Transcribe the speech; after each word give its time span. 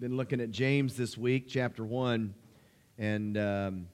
been 0.00 0.16
looking 0.16 0.40
at 0.40 0.50
James 0.50 0.96
this 0.96 1.18
week, 1.18 1.44
chapter 1.46 1.84
1, 1.84 2.32
and 2.96 3.36
um, 3.36 3.86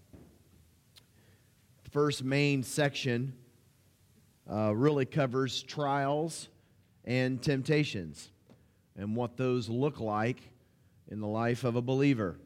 first 1.90 2.22
main 2.22 2.62
section 2.62 3.32
uh, 4.48 4.72
really 4.72 5.04
covers 5.04 5.64
trials 5.64 6.48
and 7.04 7.42
temptations 7.42 8.30
and 8.94 9.16
what 9.16 9.36
those 9.36 9.68
look 9.68 9.98
like 9.98 10.38
in 11.10 11.18
the 11.18 11.26
life 11.26 11.64
of 11.64 11.74
a 11.74 11.82
believer. 11.82 12.38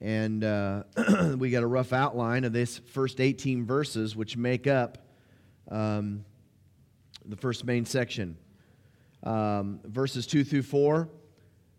And 0.00 0.42
uh, 0.42 0.82
we 1.38 1.50
got 1.50 1.62
a 1.62 1.68
rough 1.68 1.92
outline 1.92 2.42
of 2.42 2.52
this 2.52 2.78
first 2.78 3.20
18 3.20 3.64
verses, 3.64 4.16
which 4.16 4.36
make 4.36 4.66
up 4.66 5.06
um, 5.70 6.24
the 7.26 7.36
first 7.36 7.64
main 7.64 7.84
section. 7.84 8.36
Um, 9.22 9.78
verses 9.84 10.26
2 10.26 10.42
through 10.42 10.62
4 10.62 11.08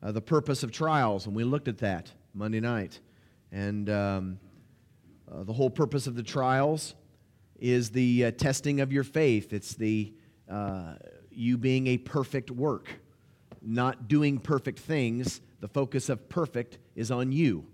uh, 0.02 0.12
the 0.12 0.22
purpose 0.22 0.64
of 0.64 0.72
trials, 0.72 1.26
and 1.26 1.36
we 1.36 1.44
looked 1.44 1.68
at 1.68 1.80
that 1.80 2.12
Monday 2.34 2.60
night. 2.60 3.00
And 3.52 3.90
um, 3.90 4.40
uh, 5.32 5.44
the 5.44 5.54
whole 5.54 5.70
purpose 5.70 6.08
of 6.08 6.16
the 6.16 6.24
trials 6.24 6.96
is 7.60 7.90
the 7.90 8.26
uh, 8.26 8.32
testing 8.32 8.82
of 8.82 8.94
your 8.94 9.04
faith. 9.04 9.54
It's 9.54 9.74
the 9.74 10.14
uh, 10.50 10.96
you 11.32 11.58
being 11.58 11.88
a 11.88 11.98
perfect 11.98 12.52
work, 12.52 12.90
not 13.62 14.08
doing 14.08 14.38
perfect 14.40 14.80
things. 14.80 15.42
The 15.60 15.68
focus 15.68 16.10
of 16.10 16.30
perfect 16.30 16.78
is 16.96 17.12
on 17.12 17.32
you. 17.32 17.66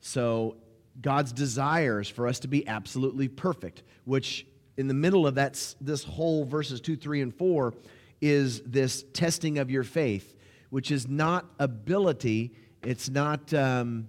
So 0.00 0.56
God's 1.00 1.32
desire 1.32 2.00
is 2.00 2.08
for 2.08 2.26
us 2.26 2.40
to 2.40 2.48
be 2.48 2.66
absolutely 2.66 3.28
perfect, 3.28 3.82
which 4.04 4.46
in 4.76 4.88
the 4.88 4.94
middle 4.94 5.26
of 5.26 5.36
that, 5.36 5.74
this 5.80 6.04
whole 6.04 6.44
verses 6.44 6.80
2, 6.80 6.96
3, 6.96 7.22
and 7.22 7.34
4 7.34 7.74
is 8.20 8.60
this 8.62 9.04
testing 9.12 9.58
of 9.58 9.70
your 9.70 9.84
faith 9.84 10.34
which 10.74 10.90
is 10.90 11.06
not 11.06 11.46
ability. 11.60 12.50
It's 12.82 13.08
not, 13.08 13.54
um, 13.54 14.08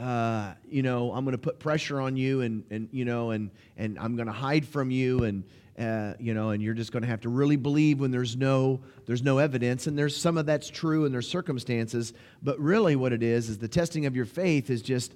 uh, 0.00 0.54
you 0.66 0.82
know, 0.82 1.12
I'm 1.12 1.26
going 1.26 1.32
to 1.32 1.38
put 1.38 1.58
pressure 1.58 2.00
on 2.00 2.16
you 2.16 2.40
and, 2.40 2.64
and 2.70 2.88
you 2.90 3.04
know, 3.04 3.32
and, 3.32 3.50
and 3.76 3.98
I'm 3.98 4.16
going 4.16 4.28
to 4.28 4.32
hide 4.32 4.66
from 4.66 4.90
you 4.90 5.24
and, 5.24 5.44
uh, 5.78 6.14
you 6.18 6.32
know, 6.32 6.52
and 6.52 6.62
you're 6.62 6.72
just 6.72 6.90
going 6.90 7.02
to 7.02 7.08
have 7.08 7.20
to 7.20 7.28
really 7.28 7.56
believe 7.56 8.00
when 8.00 8.10
there's 8.10 8.34
no, 8.34 8.80
there's 9.04 9.22
no 9.22 9.36
evidence. 9.36 9.86
And 9.86 9.98
there's 9.98 10.16
some 10.16 10.38
of 10.38 10.46
that's 10.46 10.70
true 10.70 11.04
and 11.04 11.12
there's 11.12 11.28
circumstances. 11.28 12.14
But 12.42 12.58
really 12.58 12.96
what 12.96 13.12
it 13.12 13.22
is, 13.22 13.50
is 13.50 13.58
the 13.58 13.68
testing 13.68 14.06
of 14.06 14.16
your 14.16 14.24
faith 14.24 14.70
is 14.70 14.80
just, 14.80 15.12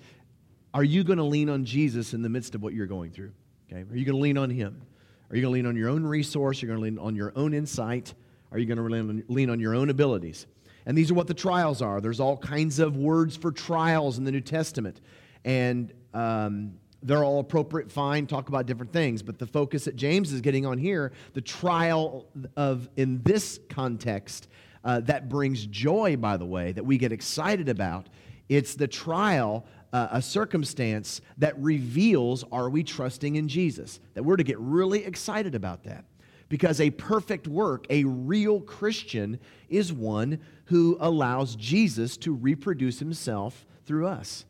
are 0.75 0.85
you 0.85 1.03
going 1.03 1.17
to 1.17 1.25
lean 1.25 1.49
on 1.49 1.65
Jesus 1.65 2.13
in 2.13 2.21
the 2.21 2.29
midst 2.29 2.55
of 2.55 2.63
what 2.63 2.75
you're 2.75 2.87
going 2.87 3.11
through? 3.11 3.33
Okay. 3.73 3.91
Are 3.91 3.97
you 3.97 4.05
going 4.05 4.17
to 4.17 4.23
lean 4.23 4.37
on 4.37 4.51
him? 4.51 4.83
Are 5.31 5.37
you 5.37 5.41
going 5.41 5.51
to 5.51 5.55
lean 5.55 5.67
on 5.67 5.77
your 5.77 5.89
own 5.89 6.05
resource? 6.05 6.63
Are 6.63 6.67
you 6.67 6.73
going 6.75 6.79
to 6.79 6.85
lean 6.85 6.99
on 6.99 7.17
your 7.17 7.33
own 7.37 7.55
insight? 7.55 8.13
Are 8.53 8.59
you 8.59 8.67
going 8.67 8.79
to 8.79 9.25
lean 9.33 9.49
on 9.49 9.61
your 9.61 9.75
own 9.75 9.89
abilities? 9.89 10.47
And 10.89 10.97
these 10.97 11.11
are 11.11 11.15
what 11.15 11.27
the 11.27 11.35
trials 11.35 11.83
are. 11.83 12.01
There's 12.01 12.19
all 12.19 12.39
kinds 12.39 12.79
of 12.79 12.97
words 12.97 13.37
for 13.37 13.53
trials 13.53 14.17
in 14.17 14.25
the 14.25 14.33
New 14.33 14.41
Testament. 14.41 15.03
And 15.45 15.93
um, 16.15 16.73
they're 17.03 17.23
all 17.23 17.41
appropriate, 17.41 17.93
fine, 17.93 18.27
talk 18.27 18.49
about 18.49 18.65
different 18.65 18.91
things. 18.91 19.23
But 19.23 19.39
the 19.39 19.47
focus 19.47 19.85
that 19.85 19.97
James 19.97 20.33
is 20.33 20.41
getting 20.41 20.65
on 20.65 20.79
here, 20.79 21.13
the 21.35 21.43
trial 21.43 22.27
of, 22.57 22.89
in 22.97 23.23
this 23.23 23.61
context, 23.69 24.49
uh, 24.83 25.01
that 25.01 25.29
brings 25.29 25.67
joy, 25.67 26.17
by 26.17 26.39
the 26.39 26.47
way, 26.47 26.73
that 26.73 26.87
we 26.87 26.97
get 26.97 27.13
excited 27.13 27.69
about. 27.69 28.09
It's 28.49 28.75
the 28.75 28.89
trial, 28.89 29.67
uh, 29.93 30.09
a 30.13 30.23
circumstance 30.23 31.21
that 31.37 31.59
reveals 31.59 32.45
are 32.51 32.71
we 32.71 32.83
trusting 32.83 33.37
in 33.37 33.47
Jesus? 33.47 34.01
That 34.15 34.23
we're 34.23 34.39
to 34.39 34.43
get 34.43 34.59
really 34.59 35.05
excited 35.05 35.55
about 35.55 35.85
that. 35.85 36.07
Because 36.49 36.81
a 36.81 36.91
perfect 36.91 37.47
work, 37.47 37.87
a 37.91 38.05
real 38.05 38.61
Christian, 38.61 39.39
is 39.69 39.93
one 39.93 40.41
who 40.67 40.97
allows 41.01 41.57
Jesus 41.57 42.17
to 42.19 42.33
reproduce 42.33 42.99
himself 42.99 43.67
through 43.85 44.07
us. 44.07 44.45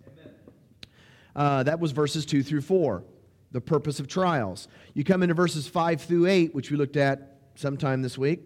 Uh, 1.34 1.62
that 1.62 1.78
was 1.78 1.92
verses 1.92 2.26
2 2.26 2.42
through 2.42 2.60
4, 2.60 3.04
the 3.52 3.60
purpose 3.60 4.00
of 4.00 4.08
trials. 4.08 4.66
You 4.94 5.04
come 5.04 5.22
into 5.22 5.34
verses 5.34 5.68
5 5.68 6.00
through 6.02 6.26
8, 6.26 6.54
which 6.54 6.70
we 6.70 6.76
looked 6.76 6.96
at 6.96 7.38
sometime 7.54 8.02
this 8.02 8.18
week, 8.18 8.40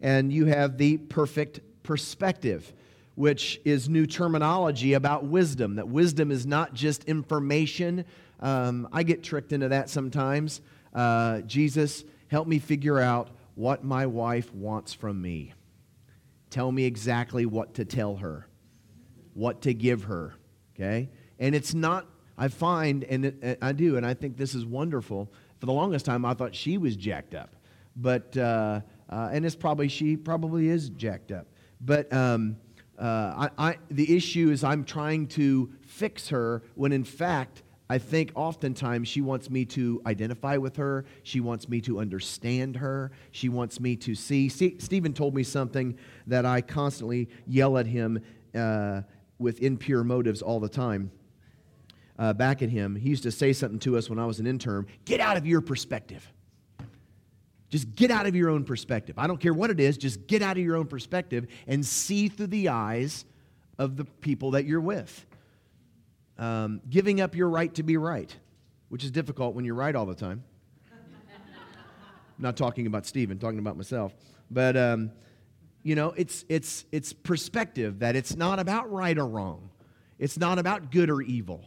and 0.00 0.32
you 0.32 0.46
have 0.46 0.76
the 0.76 0.98
perfect 0.98 1.60
perspective, 1.82 2.72
which 3.14 3.60
is 3.64 3.88
new 3.88 4.06
terminology 4.06 4.92
about 4.92 5.24
wisdom. 5.24 5.76
That 5.76 5.88
wisdom 5.88 6.30
is 6.30 6.46
not 6.46 6.74
just 6.74 7.04
information. 7.04 8.04
Um, 8.40 8.88
I 8.92 9.04
get 9.04 9.22
tricked 9.22 9.52
into 9.52 9.68
that 9.68 9.88
sometimes. 9.88 10.60
Uh, 10.92 11.40
Jesus, 11.42 12.04
help 12.34 12.48
me 12.48 12.58
figure 12.58 12.98
out 12.98 13.28
what 13.54 13.84
my 13.84 14.06
wife 14.06 14.52
wants 14.52 14.92
from 14.92 15.22
me. 15.22 15.52
Tell 16.50 16.72
me 16.72 16.84
exactly 16.84 17.46
what 17.46 17.74
to 17.74 17.84
tell 17.84 18.16
her, 18.16 18.48
what 19.34 19.62
to 19.62 19.72
give 19.72 20.02
her. 20.02 20.34
Okay? 20.74 21.10
And 21.38 21.54
it's 21.54 21.74
not, 21.74 22.08
I 22.36 22.48
find, 22.48 23.04
and 23.04 23.56
I 23.62 23.70
do, 23.70 23.96
and 23.96 24.04
I 24.04 24.14
think 24.14 24.36
this 24.36 24.56
is 24.56 24.66
wonderful. 24.66 25.32
For 25.60 25.66
the 25.66 25.72
longest 25.72 26.06
time, 26.06 26.24
I 26.24 26.34
thought 26.34 26.56
she 26.56 26.76
was 26.76 26.96
jacked 26.96 27.36
up. 27.36 27.54
But, 27.94 28.36
uh, 28.36 28.80
uh, 29.08 29.28
and 29.30 29.46
it's 29.46 29.54
probably, 29.54 29.86
she 29.86 30.16
probably 30.16 30.70
is 30.70 30.88
jacked 30.88 31.30
up. 31.30 31.46
But 31.80 32.12
um, 32.12 32.56
uh, 32.98 33.48
I, 33.58 33.68
I, 33.68 33.78
the 33.92 34.16
issue 34.16 34.50
is 34.50 34.64
I'm 34.64 34.82
trying 34.82 35.28
to 35.28 35.72
fix 35.86 36.30
her 36.30 36.64
when 36.74 36.90
in 36.90 37.04
fact, 37.04 37.62
I 37.88 37.98
think 37.98 38.32
oftentimes 38.34 39.08
she 39.08 39.20
wants 39.20 39.50
me 39.50 39.66
to 39.66 40.00
identify 40.06 40.56
with 40.56 40.76
her. 40.76 41.04
She 41.22 41.40
wants 41.40 41.68
me 41.68 41.82
to 41.82 42.00
understand 42.00 42.76
her. 42.76 43.12
She 43.30 43.50
wants 43.50 43.78
me 43.78 43.94
to 43.96 44.14
see. 44.14 44.48
see 44.48 44.76
Stephen 44.78 45.12
told 45.12 45.34
me 45.34 45.42
something 45.42 45.98
that 46.26 46.46
I 46.46 46.62
constantly 46.62 47.28
yell 47.46 47.76
at 47.76 47.86
him 47.86 48.22
uh, 48.54 49.02
with 49.38 49.60
impure 49.60 50.02
motives 50.02 50.40
all 50.40 50.60
the 50.60 50.68
time. 50.68 51.10
Uh, 52.18 52.32
back 52.32 52.62
at 52.62 52.70
him, 52.70 52.96
he 52.96 53.10
used 53.10 53.24
to 53.24 53.30
say 53.30 53.52
something 53.52 53.80
to 53.80 53.98
us 53.98 54.08
when 54.08 54.18
I 54.18 54.24
was 54.24 54.38
an 54.38 54.46
intern 54.46 54.86
get 55.04 55.20
out 55.20 55.36
of 55.36 55.46
your 55.46 55.60
perspective. 55.60 56.32
Just 57.68 57.94
get 57.96 58.10
out 58.10 58.26
of 58.26 58.36
your 58.36 58.50
own 58.50 58.64
perspective. 58.64 59.18
I 59.18 59.26
don't 59.26 59.40
care 59.40 59.52
what 59.52 59.68
it 59.68 59.80
is, 59.80 59.98
just 59.98 60.26
get 60.26 60.40
out 60.40 60.56
of 60.56 60.62
your 60.62 60.76
own 60.76 60.86
perspective 60.86 61.48
and 61.66 61.84
see 61.84 62.28
through 62.28 62.46
the 62.46 62.68
eyes 62.68 63.24
of 63.78 63.96
the 63.96 64.04
people 64.04 64.52
that 64.52 64.64
you're 64.64 64.80
with 64.80 65.26
um, 66.38 66.80
giving 66.88 67.20
up 67.20 67.34
your 67.34 67.48
right 67.48 67.72
to 67.74 67.82
be 67.82 67.96
right, 67.96 68.34
which 68.88 69.04
is 69.04 69.10
difficult 69.10 69.54
when 69.54 69.64
you're 69.64 69.74
right 69.74 69.94
all 69.94 70.06
the 70.06 70.14
time. 70.14 70.42
I'm 70.90 71.02
not 72.38 72.56
talking 72.56 72.86
about 72.86 73.06
Stephen, 73.06 73.38
talking 73.38 73.58
about 73.58 73.76
myself. 73.76 74.14
But, 74.50 74.76
um, 74.76 75.10
you 75.82 75.94
know, 75.94 76.14
it's, 76.16 76.44
it's, 76.48 76.84
it's 76.92 77.12
perspective 77.12 78.00
that 78.00 78.16
it's 78.16 78.36
not 78.36 78.58
about 78.58 78.90
right 78.92 79.16
or 79.16 79.26
wrong. 79.26 79.70
It's 80.18 80.38
not 80.38 80.58
about 80.58 80.90
good 80.90 81.10
or 81.10 81.22
evil. 81.22 81.64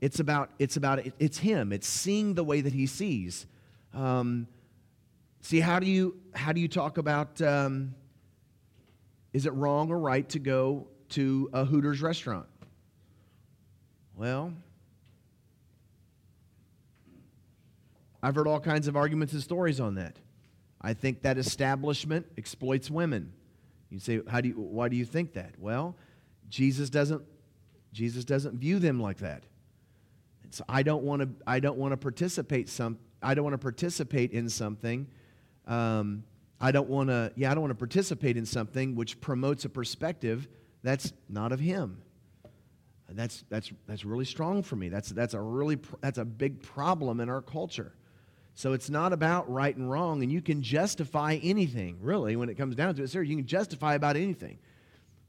It's 0.00 0.20
about, 0.20 0.50
it's 0.58 0.76
about, 0.76 1.00
it's 1.18 1.38
him. 1.38 1.72
It's 1.72 1.88
seeing 1.88 2.34
the 2.34 2.44
way 2.44 2.60
that 2.60 2.72
he 2.72 2.86
sees. 2.86 3.46
Um, 3.94 4.46
see, 5.40 5.60
how 5.60 5.78
do 5.78 5.86
you, 5.86 6.16
how 6.34 6.52
do 6.52 6.60
you 6.60 6.68
talk 6.68 6.98
about, 6.98 7.40
um, 7.40 7.94
is 9.32 9.46
it 9.46 9.52
wrong 9.54 9.90
or 9.90 9.98
right 9.98 10.28
to 10.30 10.38
go 10.38 10.88
to 11.10 11.48
a 11.52 11.64
Hooters 11.64 12.02
restaurant? 12.02 12.46
Well, 14.16 14.54
I've 18.22 18.34
heard 18.34 18.48
all 18.48 18.60
kinds 18.60 18.88
of 18.88 18.96
arguments 18.96 19.34
and 19.34 19.42
stories 19.42 19.78
on 19.78 19.96
that. 19.96 20.18
I 20.80 20.94
think 20.94 21.22
that 21.22 21.36
establishment 21.36 22.26
exploits 22.38 22.90
women. 22.90 23.32
You 23.90 24.00
say, 24.00 24.20
how 24.28 24.40
do 24.40 24.48
you, 24.48 24.54
why 24.54 24.88
do 24.88 24.96
you 24.96 25.04
think 25.04 25.34
that? 25.34 25.54
Well, 25.58 25.94
Jesus 26.48 26.90
doesn't, 26.90 27.22
Jesus 27.92 28.24
doesn't 28.24 28.58
view 28.58 28.78
them 28.78 29.00
like 29.00 29.18
that. 29.18 29.44
And 30.42 30.54
so 30.54 30.64
I 30.68 30.82
don't 30.82 31.02
want 31.02 31.22
to, 31.22 31.28
I 31.46 31.60
don't 31.60 31.76
want 31.76 31.92
to 31.92 31.96
participate 31.96 32.68
some, 32.68 32.98
I 33.22 33.34
don't 33.34 33.44
want 33.44 33.54
to 33.54 33.58
participate 33.58 34.32
in 34.32 34.48
something. 34.48 35.06
Um, 35.66 36.24
I 36.60 36.72
don't 36.72 36.88
want 36.88 37.10
to, 37.10 37.32
yeah, 37.36 37.50
I 37.50 37.54
don't 37.54 37.62
want 37.62 37.72
to 37.72 37.78
participate 37.78 38.36
in 38.36 38.46
something 38.46 38.96
which 38.96 39.20
promotes 39.20 39.66
a 39.66 39.68
perspective 39.68 40.48
that's 40.82 41.12
not 41.28 41.52
of 41.52 41.60
Him. 41.60 42.00
That's, 43.08 43.44
that's, 43.48 43.70
that's 43.86 44.04
really 44.04 44.24
strong 44.24 44.62
for 44.62 44.76
me. 44.76 44.88
That's, 44.88 45.10
that's, 45.10 45.34
a 45.34 45.40
really, 45.40 45.78
that's 46.00 46.18
a 46.18 46.24
big 46.24 46.62
problem 46.62 47.20
in 47.20 47.28
our 47.28 47.40
culture. 47.40 47.92
So 48.54 48.72
it's 48.72 48.90
not 48.90 49.12
about 49.12 49.50
right 49.50 49.76
and 49.76 49.90
wrong, 49.90 50.22
and 50.22 50.32
you 50.32 50.40
can 50.40 50.62
justify 50.62 51.38
anything, 51.42 51.98
really, 52.00 52.36
when 52.36 52.48
it 52.48 52.56
comes 52.56 52.74
down 52.74 52.94
to 52.94 53.02
it. 53.02 53.10
Sir, 53.10 53.22
you 53.22 53.36
can 53.36 53.46
justify 53.46 53.94
about 53.94 54.16
anything, 54.16 54.58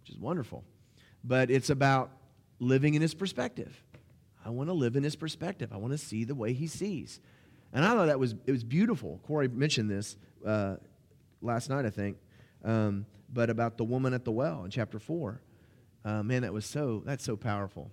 which 0.01 0.11
is 0.11 0.17
wonderful. 0.17 0.63
But 1.23 1.51
it's 1.51 1.69
about 1.69 2.11
living 2.59 2.93
in 2.93 3.01
his 3.01 3.13
perspective. 3.13 3.83
I 4.45 4.49
want 4.49 4.69
to 4.69 4.73
live 4.73 4.95
in 4.95 5.03
his 5.03 5.15
perspective. 5.15 5.71
I 5.73 5.77
want 5.77 5.91
to 5.91 5.97
see 5.97 6.23
the 6.23 6.35
way 6.35 6.53
he 6.53 6.67
sees. 6.67 7.19
And 7.73 7.83
I 7.83 7.89
thought 7.89 8.05
that 8.05 8.19
was, 8.19 8.33
it 8.45 8.51
was 8.51 8.63
beautiful. 8.63 9.19
Corey 9.27 9.49
mentioned 9.49 9.91
this 9.91 10.15
uh, 10.45 10.77
last 11.41 11.69
night, 11.69 11.85
I 11.85 11.89
think, 11.89 12.17
um, 12.63 13.05
but 13.31 13.49
about 13.49 13.77
the 13.77 13.83
woman 13.83 14.13
at 14.13 14.23
the 14.23 14.31
well 14.31 14.63
in 14.63 14.71
chapter 14.71 14.99
4. 14.99 15.41
Uh, 16.07 16.23
man, 16.23 16.43
that 16.43 16.53
was 16.53 16.65
so, 16.65 17.03
that's 17.05 17.25
so 17.25 17.35
powerful. 17.35 17.91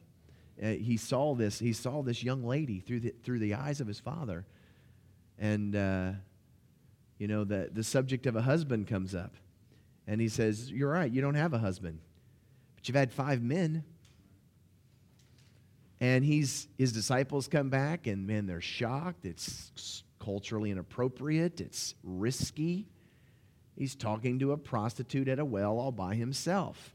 Uh, 0.62 0.69
he 0.69 0.96
saw 0.96 1.34
this, 1.34 1.58
he 1.58 1.72
saw 1.72 2.00
this 2.00 2.22
young 2.22 2.44
lady 2.44 2.78
through 2.78 3.00
the, 3.00 3.12
through 3.25 3.40
the 3.40 3.55
eyes 3.55 3.81
of 3.81 3.88
his 3.88 3.99
father. 3.99 4.46
And, 5.37 5.75
uh, 5.75 6.12
you 7.19 7.26
know, 7.26 7.43
the, 7.43 7.70
the 7.72 7.82
subject 7.82 8.26
of 8.26 8.37
a 8.37 8.43
husband 8.43 8.87
comes 8.87 9.16
up. 9.16 9.34
And 10.06 10.20
he 10.20 10.28
says, 10.28 10.70
You're 10.70 10.93
right, 10.93 11.11
you 11.11 11.22
don't 11.22 11.34
have 11.34 11.55
a 11.55 11.58
husband. 11.58 11.99
but 12.76 12.87
you've 12.87 12.94
had 12.94 13.12
five 13.12 13.43
men. 13.43 13.82
And 15.99 16.25
he's, 16.25 16.69
his 16.78 16.93
disciples 16.93 17.49
come 17.49 17.69
back, 17.69 18.06
and 18.06 18.28
man, 18.28 18.46
they're 18.46 18.61
shocked. 18.61 19.26
It's 19.26 20.05
culturally 20.20 20.70
inappropriate, 20.70 21.61
it's 21.61 21.96
risky. 22.05 22.87
He's 23.76 23.96
talking 23.96 24.38
to 24.38 24.52
a 24.52 24.56
prostitute 24.56 25.26
at 25.26 25.40
a 25.40 25.44
well 25.44 25.81
all 25.81 25.90
by 25.90 26.14
himself, 26.14 26.94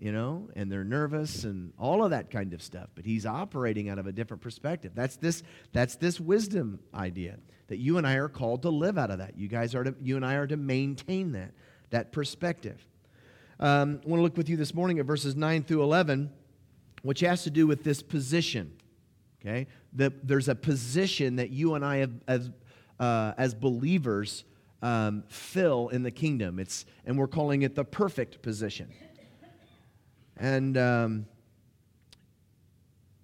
you 0.00 0.12
know, 0.12 0.48
and 0.56 0.72
they're 0.72 0.82
nervous 0.82 1.44
and 1.44 1.72
all 1.78 2.02
of 2.02 2.10
that 2.10 2.30
kind 2.30 2.54
of 2.54 2.62
stuff. 2.62 2.88
But 2.94 3.04
he's 3.04 3.26
operating 3.26 3.90
out 3.90 3.98
of 3.98 4.06
a 4.06 4.12
different 4.12 4.42
perspective. 4.42 4.92
That's 4.94 5.16
this, 5.16 5.42
that's 5.72 5.96
this 5.96 6.18
wisdom 6.18 6.80
idea 6.94 7.36
that 7.68 7.76
you 7.76 7.98
and 7.98 8.06
I 8.06 8.14
are 8.14 8.28
called 8.28 8.62
to 8.62 8.70
live 8.70 8.96
out 8.96 9.10
of 9.10 9.18
that. 9.18 9.36
You 9.36 9.46
guys 9.46 9.74
are 9.74 9.84
to, 9.84 9.94
you 10.02 10.16
and 10.16 10.24
I 10.24 10.34
are 10.34 10.46
to 10.46 10.56
maintain 10.56 11.32
that, 11.32 11.52
that 11.90 12.12
perspective. 12.12 12.84
Um, 13.60 14.00
I 14.04 14.08
want 14.08 14.20
to 14.20 14.22
look 14.22 14.38
with 14.38 14.48
you 14.48 14.56
this 14.56 14.74
morning 14.74 14.98
at 14.98 15.04
verses 15.04 15.36
9 15.36 15.64
through 15.64 15.82
11, 15.82 16.30
which 17.02 17.20
has 17.20 17.44
to 17.44 17.50
do 17.50 17.66
with 17.66 17.84
this 17.84 18.02
position. 18.02 18.72
Okay? 19.40 19.66
The, 19.92 20.12
there's 20.22 20.48
a 20.48 20.54
position 20.54 21.36
that 21.36 21.50
you 21.50 21.74
and 21.74 21.84
I, 21.84 21.98
have, 21.98 22.12
as, 22.26 22.50
uh, 22.98 23.34
as 23.36 23.52
believers, 23.52 24.44
um, 24.80 25.24
fill 25.28 25.88
in 25.88 26.02
the 26.02 26.10
kingdom. 26.10 26.58
It's, 26.58 26.86
and 27.04 27.18
we're 27.18 27.28
calling 27.28 27.62
it 27.62 27.74
the 27.74 27.84
perfect 27.84 28.40
position. 28.40 28.88
And 30.40 30.76
um, 30.78 31.26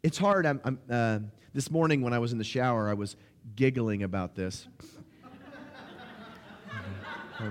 it's 0.03 0.19
hard. 0.19 0.45
I'm, 0.45 0.61
I'm 0.65 0.79
uh, 0.91 1.19
this 1.55 1.71
morning 1.71 2.03
when 2.03 2.13
I 2.13 2.19
was 2.19 2.33
in 2.33 2.39
the 2.39 2.45
shower, 2.45 2.91
I 2.91 2.95
was 2.95 3.17
giggling 3.57 4.03
about 4.03 4.35
this. 4.35 4.69
I 7.41 7.49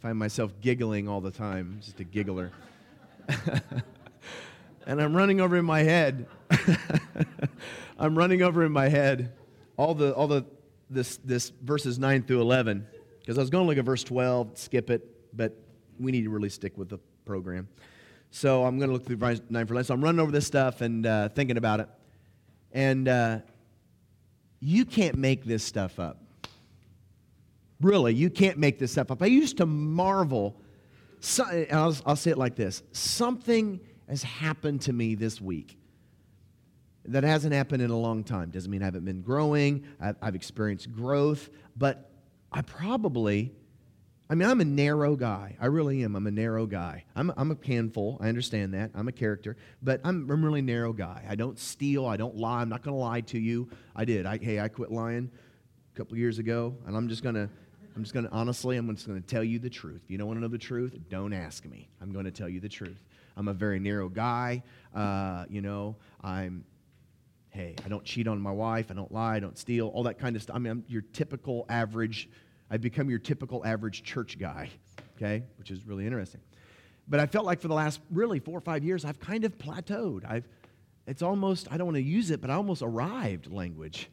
find 0.00 0.18
myself 0.18 0.52
giggling 0.62 1.08
all 1.08 1.20
the 1.20 1.30
time, 1.30 1.78
just 1.84 2.00
a 2.00 2.04
giggler. 2.04 2.52
and 4.86 5.02
I'm 5.02 5.14
running 5.14 5.42
over 5.42 5.56
in 5.56 5.66
my 5.66 5.82
head. 5.82 6.26
I'm 7.98 8.16
running 8.16 8.40
over 8.40 8.64
in 8.64 8.72
my 8.72 8.88
head 8.88 9.32
all 9.76 9.94
the 9.94 10.14
all 10.14 10.26
the 10.26 10.46
this 10.88 11.18
this 11.18 11.50
verses 11.62 11.98
9 11.98 12.22
through 12.22 12.40
11 12.40 12.86
because 13.20 13.36
I 13.36 13.42
was 13.42 13.50
going 13.50 13.64
to 13.64 13.68
look 13.68 13.76
at 13.76 13.84
verse 13.84 14.04
12, 14.04 14.56
skip 14.56 14.88
it, 14.88 15.36
but 15.36 15.54
we 15.98 16.12
need 16.12 16.24
to 16.24 16.30
really 16.30 16.48
stick 16.48 16.78
with 16.78 16.88
the 16.88 16.98
program. 17.24 17.68
So 18.30 18.64
I'm 18.64 18.78
going 18.78 18.88
to 18.88 18.94
look 18.94 19.06
through 19.06 19.16
9 19.16 19.66
for 19.66 19.74
11. 19.74 19.84
So 19.84 19.94
I'm 19.94 20.02
running 20.02 20.20
over 20.20 20.32
this 20.32 20.46
stuff 20.46 20.80
and 20.80 21.06
uh, 21.06 21.28
thinking 21.30 21.56
about 21.56 21.80
it. 21.80 21.88
And 22.72 23.08
uh, 23.08 23.38
you 24.60 24.84
can't 24.84 25.16
make 25.16 25.44
this 25.44 25.62
stuff 25.64 25.98
up. 25.98 26.22
Really, 27.80 28.14
you 28.14 28.30
can't 28.30 28.58
make 28.58 28.78
this 28.78 28.92
stuff 28.92 29.10
up. 29.10 29.22
I 29.22 29.26
used 29.26 29.58
to 29.58 29.66
marvel. 29.66 30.60
So, 31.20 31.44
I'll, 31.72 31.96
I'll 32.06 32.16
say 32.16 32.30
it 32.30 32.38
like 32.38 32.56
this 32.56 32.82
something 32.92 33.80
has 34.08 34.22
happened 34.22 34.82
to 34.82 34.92
me 34.92 35.14
this 35.14 35.40
week 35.40 35.78
that 37.06 37.24
hasn't 37.24 37.54
happened 37.54 37.82
in 37.82 37.90
a 37.90 37.98
long 37.98 38.24
time. 38.24 38.50
Doesn't 38.50 38.70
mean 38.70 38.82
I 38.82 38.86
haven't 38.86 39.04
been 39.04 39.22
growing, 39.22 39.84
I've, 40.00 40.16
I've 40.20 40.34
experienced 40.34 40.92
growth, 40.92 41.50
but 41.76 42.10
I 42.52 42.62
probably 42.62 43.52
I 44.28 44.34
mean, 44.34 44.48
I'm 44.48 44.60
a 44.60 44.64
narrow 44.64 45.14
guy. 45.14 45.56
I 45.60 45.66
really 45.66 46.02
am. 46.02 46.16
I'm 46.16 46.26
a 46.26 46.32
narrow 46.32 46.66
guy. 46.66 47.04
I'm, 47.14 47.32
I'm 47.36 47.52
a 47.52 47.56
handful. 47.64 48.18
I 48.20 48.28
understand 48.28 48.74
that. 48.74 48.90
I'm 48.94 49.06
a 49.06 49.12
character. 49.12 49.56
But 49.82 50.00
I'm, 50.04 50.28
I'm 50.28 50.42
a 50.42 50.46
really 50.46 50.62
narrow 50.62 50.92
guy. 50.92 51.24
I 51.28 51.36
don't 51.36 51.58
steal. 51.58 52.06
I 52.06 52.16
don't 52.16 52.36
lie. 52.36 52.60
I'm 52.60 52.68
not 52.68 52.82
going 52.82 52.94
to 52.94 53.00
lie 53.00 53.20
to 53.20 53.38
you. 53.38 53.68
I 53.94 54.04
did. 54.04 54.26
I, 54.26 54.38
hey, 54.38 54.58
I 54.58 54.66
quit 54.66 54.90
lying 54.90 55.30
a 55.94 55.96
couple 55.96 56.16
years 56.16 56.38
ago, 56.40 56.76
and 56.86 56.96
I'm 56.96 57.08
just 57.08 57.22
going 57.22 57.36
to. 57.36 57.48
I'm 57.94 58.02
just 58.02 58.12
going 58.12 58.26
to, 58.26 58.30
honestly, 58.30 58.76
I'm 58.76 58.94
just 58.94 59.06
going 59.06 59.22
to 59.22 59.26
tell 59.26 59.42
you 59.42 59.58
the 59.58 59.70
truth. 59.70 60.02
If 60.04 60.10
you 60.10 60.18
don't 60.18 60.26
want 60.26 60.36
to 60.36 60.42
know 60.42 60.48
the 60.48 60.58
truth, 60.58 60.94
don't 61.08 61.32
ask 61.32 61.64
me. 61.64 61.88
I'm 62.02 62.12
going 62.12 62.26
to 62.26 62.30
tell 62.30 62.48
you 62.48 62.60
the 62.60 62.68
truth. 62.68 63.02
I'm 63.38 63.48
a 63.48 63.54
very 63.54 63.78
narrow 63.78 64.10
guy. 64.10 64.64
Uh, 64.94 65.46
you 65.48 65.62
know, 65.62 65.96
I'm, 66.22 66.66
hey, 67.48 67.74
I 67.86 67.88
don't 67.88 68.04
cheat 68.04 68.28
on 68.28 68.38
my 68.38 68.50
wife. 68.50 68.90
I 68.90 68.94
don't 68.94 69.10
lie. 69.10 69.36
I 69.36 69.40
don't 69.40 69.56
steal. 69.56 69.88
All 69.88 70.02
that 70.02 70.18
kind 70.18 70.36
of 70.36 70.42
stuff. 70.42 70.56
I 70.56 70.58
mean, 70.58 70.72
I'm 70.72 70.84
your 70.88 71.04
typical 71.14 71.64
average 71.70 72.28
I've 72.70 72.80
become 72.80 73.08
your 73.08 73.18
typical 73.18 73.64
average 73.64 74.02
church 74.02 74.38
guy, 74.38 74.70
okay, 75.16 75.44
which 75.58 75.70
is 75.70 75.86
really 75.86 76.04
interesting. 76.04 76.40
But 77.08 77.20
I 77.20 77.26
felt 77.26 77.44
like 77.44 77.60
for 77.60 77.68
the 77.68 77.74
last 77.74 78.00
really 78.10 78.40
four 78.40 78.58
or 78.58 78.60
five 78.60 78.82
years, 78.82 79.04
I've 79.04 79.20
kind 79.20 79.44
of 79.44 79.56
plateaued. 79.56 80.28
I've, 80.28 80.48
it's 81.06 81.22
almost, 81.22 81.68
I 81.70 81.76
don't 81.76 81.86
want 81.86 81.96
to 81.96 82.02
use 82.02 82.30
it, 82.30 82.40
but 82.40 82.50
I 82.50 82.54
almost 82.54 82.82
arrived 82.82 83.52
language. 83.52 84.10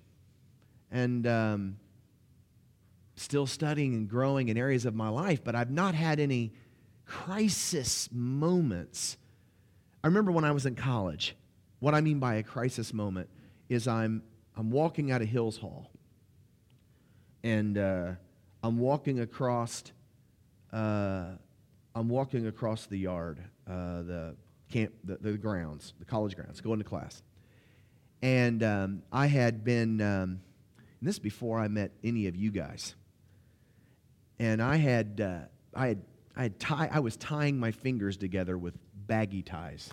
And 0.91 1.25
um, 1.25 1.77
still 3.15 3.47
studying 3.47 3.95
and 3.95 4.07
growing 4.07 4.49
in 4.49 4.57
areas 4.57 4.85
of 4.85 4.93
my 4.93 5.09
life, 5.09 5.43
but 5.43 5.55
I've 5.55 5.71
not 5.71 5.95
had 5.95 6.19
any 6.19 6.53
crisis 7.05 8.09
moments. 8.11 9.17
I 10.03 10.07
remember 10.07 10.31
when 10.31 10.45
I 10.45 10.51
was 10.51 10.67
in 10.67 10.75
college, 10.75 11.35
what 11.79 11.95
I 11.95 12.01
mean 12.01 12.19
by 12.19 12.35
a 12.35 12.43
crisis 12.43 12.93
moment 12.93 13.29
is 13.69 13.87
I'm, 13.87 14.21
I'm 14.55 14.69
walking 14.69 15.11
out 15.11 15.21
of 15.21 15.27
Hills 15.27 15.57
Hall. 15.57 15.89
And 17.43 17.77
uh, 17.77 18.11
I'm 18.65 18.77
walking 18.77 19.19
across, 19.19 19.83
uh, 20.71 21.31
I'm 21.93 22.07
walking 22.07 22.47
across 22.47 22.85
the 22.85 22.97
yard, 22.97 23.39
uh, 23.67 24.03
the 24.03 24.35
camp, 24.71 24.93
the, 25.03 25.17
the, 25.17 25.33
grounds, 25.33 25.93
the 25.99 26.05
college 26.05 26.37
grounds, 26.37 26.61
going 26.61 26.79
to 26.79 26.85
class. 26.85 27.21
And 28.21 28.63
um, 28.63 29.03
I 29.11 29.27
had 29.27 29.65
been, 29.65 29.99
um, 29.99 30.39
this 31.01 31.19
before 31.19 31.59
I 31.59 31.67
met 31.67 31.91
any 32.05 32.27
of 32.27 32.37
you 32.37 32.51
guys. 32.51 32.95
And 34.39 34.61
I 34.61 34.77
had, 34.77 35.19
uh, 35.19 35.47
I 35.75 35.87
had, 35.89 36.01
I 36.33 36.43
had 36.43 36.57
tie, 36.57 36.89
I 36.89 37.01
was 37.01 37.17
tying 37.17 37.59
my 37.59 37.71
fingers 37.71 38.15
together 38.15 38.57
with 38.57 38.75
baggy 38.95 39.41
ties. 39.41 39.89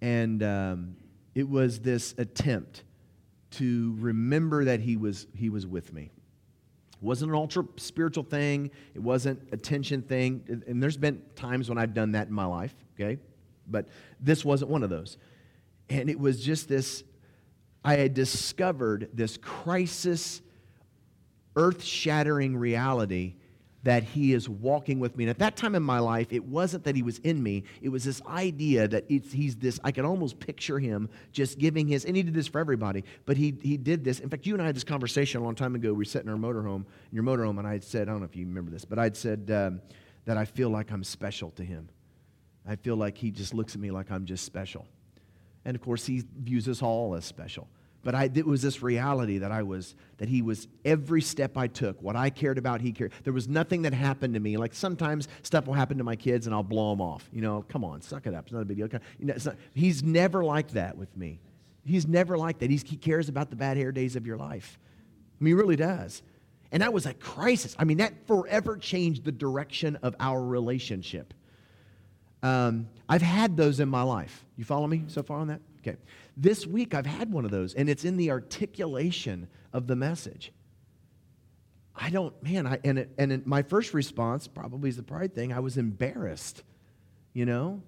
And 0.00 0.44
um, 0.44 0.96
it 1.34 1.48
was 1.48 1.80
this 1.80 2.14
attempt 2.18 2.84
to 3.52 3.96
remember 3.98 4.64
that 4.66 4.78
he 4.78 4.96
was, 4.96 5.26
he 5.34 5.50
was 5.50 5.66
with 5.66 5.92
me. 5.92 6.12
Wasn't 7.02 7.30
an 7.30 7.36
ultra 7.36 7.64
spiritual 7.76 8.24
thing. 8.24 8.70
It 8.94 9.02
wasn't 9.02 9.48
a 9.52 9.56
tension 9.56 10.02
thing. 10.02 10.62
And 10.66 10.82
there's 10.82 10.96
been 10.96 11.20
times 11.34 11.68
when 11.68 11.76
I've 11.76 11.92
done 11.92 12.12
that 12.12 12.28
in 12.28 12.32
my 12.32 12.46
life, 12.46 12.74
okay? 12.94 13.18
But 13.66 13.88
this 14.20 14.44
wasn't 14.44 14.70
one 14.70 14.82
of 14.82 14.90
those. 14.90 15.18
And 15.90 16.08
it 16.08 16.18
was 16.18 16.42
just 16.42 16.68
this 16.68 17.02
I 17.84 17.96
had 17.96 18.14
discovered 18.14 19.10
this 19.12 19.36
crisis, 19.36 20.40
earth 21.56 21.82
shattering 21.82 22.56
reality 22.56 23.34
that 23.84 24.04
he 24.04 24.32
is 24.32 24.48
walking 24.48 25.00
with 25.00 25.16
me. 25.16 25.24
And 25.24 25.30
at 25.30 25.38
that 25.38 25.56
time 25.56 25.74
in 25.74 25.82
my 25.82 25.98
life, 25.98 26.32
it 26.32 26.44
wasn't 26.44 26.84
that 26.84 26.94
he 26.94 27.02
was 27.02 27.18
in 27.18 27.42
me, 27.42 27.64
it 27.80 27.88
was 27.88 28.04
this 28.04 28.22
idea 28.26 28.86
that 28.88 29.04
he's 29.08 29.56
this, 29.56 29.80
I 29.82 29.90
could 29.90 30.04
almost 30.04 30.38
picture 30.38 30.78
him 30.78 31.08
just 31.32 31.58
giving 31.58 31.88
his, 31.88 32.04
and 32.04 32.16
he 32.16 32.22
did 32.22 32.34
this 32.34 32.46
for 32.46 32.60
everybody, 32.60 33.04
but 33.26 33.36
he, 33.36 33.54
he 33.62 33.76
did 33.76 34.04
this. 34.04 34.20
In 34.20 34.28
fact, 34.28 34.46
you 34.46 34.54
and 34.54 34.62
I 34.62 34.66
had 34.66 34.76
this 34.76 34.84
conversation 34.84 35.40
a 35.40 35.44
long 35.44 35.54
time 35.54 35.74
ago. 35.74 35.92
We 35.92 35.98
were 35.98 36.04
sitting 36.04 36.28
in 36.28 36.34
our 36.34 36.38
motorhome, 36.38 36.84
in 37.10 37.12
your 37.12 37.24
motorhome, 37.24 37.58
and 37.58 37.66
I 37.66 37.72
had 37.72 37.84
said, 37.84 38.08
I 38.08 38.12
don't 38.12 38.20
know 38.20 38.26
if 38.26 38.36
you 38.36 38.46
remember 38.46 38.70
this, 38.70 38.84
but 38.84 38.98
I'd 38.98 39.16
said 39.16 39.50
um, 39.50 39.80
that 40.26 40.36
I 40.36 40.44
feel 40.44 40.70
like 40.70 40.92
I'm 40.92 41.04
special 41.04 41.50
to 41.52 41.64
him. 41.64 41.88
I 42.66 42.76
feel 42.76 42.96
like 42.96 43.18
he 43.18 43.30
just 43.32 43.54
looks 43.54 43.74
at 43.74 43.80
me 43.80 43.90
like 43.90 44.10
I'm 44.10 44.24
just 44.24 44.44
special. 44.44 44.86
And 45.64 45.74
of 45.74 45.80
course, 45.80 46.06
he 46.06 46.22
views 46.38 46.68
us 46.68 46.82
all 46.82 47.14
as 47.14 47.24
special. 47.24 47.68
But 48.04 48.16
I, 48.16 48.30
it 48.34 48.46
was 48.46 48.62
this 48.62 48.82
reality 48.82 49.38
that 49.38 49.52
I 49.52 49.62
was, 49.62 49.94
that 50.18 50.28
he 50.28 50.42
was 50.42 50.66
every 50.84 51.22
step 51.22 51.56
I 51.56 51.68
took, 51.68 52.02
what 52.02 52.16
I 52.16 52.30
cared 52.30 52.58
about, 52.58 52.80
he 52.80 52.90
cared. 52.90 53.12
There 53.22 53.32
was 53.32 53.48
nothing 53.48 53.82
that 53.82 53.94
happened 53.94 54.34
to 54.34 54.40
me. 54.40 54.56
Like 54.56 54.74
sometimes 54.74 55.28
stuff 55.42 55.66
will 55.66 55.74
happen 55.74 55.98
to 55.98 56.04
my 56.04 56.16
kids 56.16 56.46
and 56.46 56.54
I'll 56.54 56.64
blow 56.64 56.90
them 56.90 57.00
off. 57.00 57.28
You 57.32 57.42
know, 57.42 57.64
come 57.68 57.84
on, 57.84 58.02
suck 58.02 58.26
it 58.26 58.34
up. 58.34 58.46
It's 58.46 58.52
not 58.52 58.62
a 58.62 58.64
big 58.64 58.78
deal. 58.78 58.88
You 59.18 59.26
know, 59.26 59.34
not, 59.44 59.56
he's 59.74 60.02
never 60.02 60.42
like 60.42 60.72
that 60.72 60.96
with 60.96 61.16
me. 61.16 61.38
He's 61.84 62.06
never 62.06 62.36
like 62.36 62.58
that. 62.58 62.70
He's, 62.70 62.82
he 62.82 62.96
cares 62.96 63.28
about 63.28 63.50
the 63.50 63.56
bad 63.56 63.76
hair 63.76 63.92
days 63.92 64.16
of 64.16 64.26
your 64.26 64.36
life. 64.36 64.78
I 65.40 65.44
mean, 65.44 65.54
he 65.54 65.54
really 65.54 65.76
does. 65.76 66.22
And 66.72 66.82
that 66.82 66.92
was 66.92 67.06
a 67.06 67.14
crisis. 67.14 67.76
I 67.78 67.84
mean, 67.84 67.98
that 67.98 68.26
forever 68.26 68.76
changed 68.76 69.24
the 69.24 69.32
direction 69.32 69.96
of 70.02 70.16
our 70.18 70.42
relationship. 70.42 71.34
Um, 72.42 72.88
I've 73.08 73.22
had 73.22 73.56
those 73.56 73.78
in 73.78 73.88
my 73.88 74.02
life. 74.02 74.44
You 74.56 74.64
follow 74.64 74.86
me 74.86 75.04
so 75.06 75.22
far 75.22 75.38
on 75.38 75.48
that? 75.48 75.60
Okay. 75.80 75.96
This 76.36 76.66
week 76.66 76.94
I've 76.94 77.06
had 77.06 77.32
one 77.32 77.44
of 77.44 77.50
those, 77.50 77.74
and 77.74 77.88
it's 77.88 78.04
in 78.04 78.16
the 78.16 78.30
articulation 78.30 79.48
of 79.72 79.86
the 79.86 79.96
message. 79.96 80.52
I 81.94 82.10
don't, 82.10 82.40
man, 82.42 82.66
I, 82.66 82.78
and, 82.84 82.98
it, 82.98 83.10
and 83.18 83.32
it, 83.32 83.46
my 83.46 83.62
first 83.62 83.92
response 83.92 84.48
probably 84.48 84.88
is 84.88 84.96
the 84.96 85.02
pride 85.02 85.34
thing. 85.34 85.52
I 85.52 85.60
was 85.60 85.76
embarrassed, 85.76 86.62
you 87.34 87.44
know? 87.44 87.82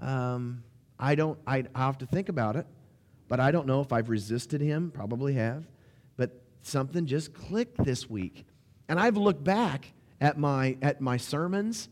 Um, 0.00 0.62
I 0.98 1.14
don't, 1.14 1.38
I, 1.46 1.64
I 1.74 1.86
have 1.86 1.98
to 1.98 2.06
think 2.06 2.28
about 2.28 2.56
it, 2.56 2.66
but 3.28 3.38
I 3.38 3.50
don't 3.50 3.66
know 3.66 3.80
if 3.80 3.92
I've 3.92 4.08
resisted 4.08 4.60
him, 4.60 4.90
probably 4.90 5.34
have, 5.34 5.66
but 6.16 6.40
something 6.62 7.06
just 7.06 7.34
clicked 7.34 7.84
this 7.84 8.08
week. 8.08 8.46
And 8.88 8.98
I've 8.98 9.16
looked 9.16 9.44
back 9.44 9.92
at 10.20 10.38
my, 10.38 10.78
at 10.80 11.00
my 11.00 11.18
sermons, 11.18 11.90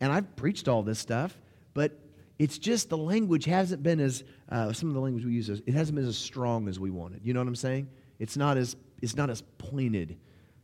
and 0.00 0.10
I've 0.10 0.34
preached 0.34 0.66
all 0.66 0.82
this 0.82 0.98
stuff, 0.98 1.38
but 1.74 1.96
it's 2.40 2.56
just 2.56 2.88
the 2.88 2.96
language 2.96 3.44
hasn't 3.44 3.82
been 3.82 4.00
as, 4.00 4.24
uh, 4.48 4.72
some 4.72 4.88
of 4.88 4.94
the 4.94 5.00
language 5.00 5.26
we 5.26 5.34
use, 5.34 5.50
it 5.50 5.74
hasn't 5.74 5.94
been 5.94 6.06
as 6.06 6.16
strong 6.16 6.68
as 6.68 6.80
we 6.80 6.88
wanted. 6.88 7.20
You 7.22 7.34
know 7.34 7.40
what 7.40 7.46
I'm 7.46 7.54
saying? 7.54 7.86
It's 8.18 8.34
not 8.34 8.56
as, 8.56 8.76
it's 9.02 9.14
not 9.14 9.28
as 9.28 9.42
pointed. 9.58 10.16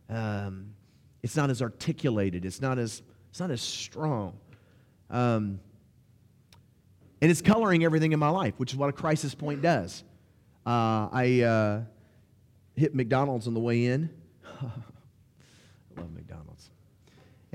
Um, 0.09 0.73
it's 1.23 1.37
not 1.37 1.50
as 1.50 1.61
articulated. 1.61 2.47
It's 2.47 2.62
not 2.62 2.78
as, 2.78 3.02
it's 3.28 3.40
not 3.40 3.50
as 3.50 3.61
strong. 3.61 4.38
Um, 5.11 5.61
and 7.21 7.30
it's 7.30 7.42
coloring 7.42 7.85
everything 7.85 8.12
in 8.12 8.18
my 8.18 8.30
life, 8.30 8.54
which 8.56 8.73
is 8.73 8.78
what 8.78 8.88
a 8.88 8.95
crisis 8.95 9.35
point 9.35 9.61
does. 9.61 10.02
Uh, 10.64 11.11
I 11.12 11.42
uh, 11.42 11.80
hit 12.75 12.95
McDonald's 12.95 13.47
on 13.49 13.52
the 13.52 13.61
way 13.61 13.85
in. 13.85 14.09
I 14.62 16.00
love 16.00 16.11
McDonald's. 16.14 16.71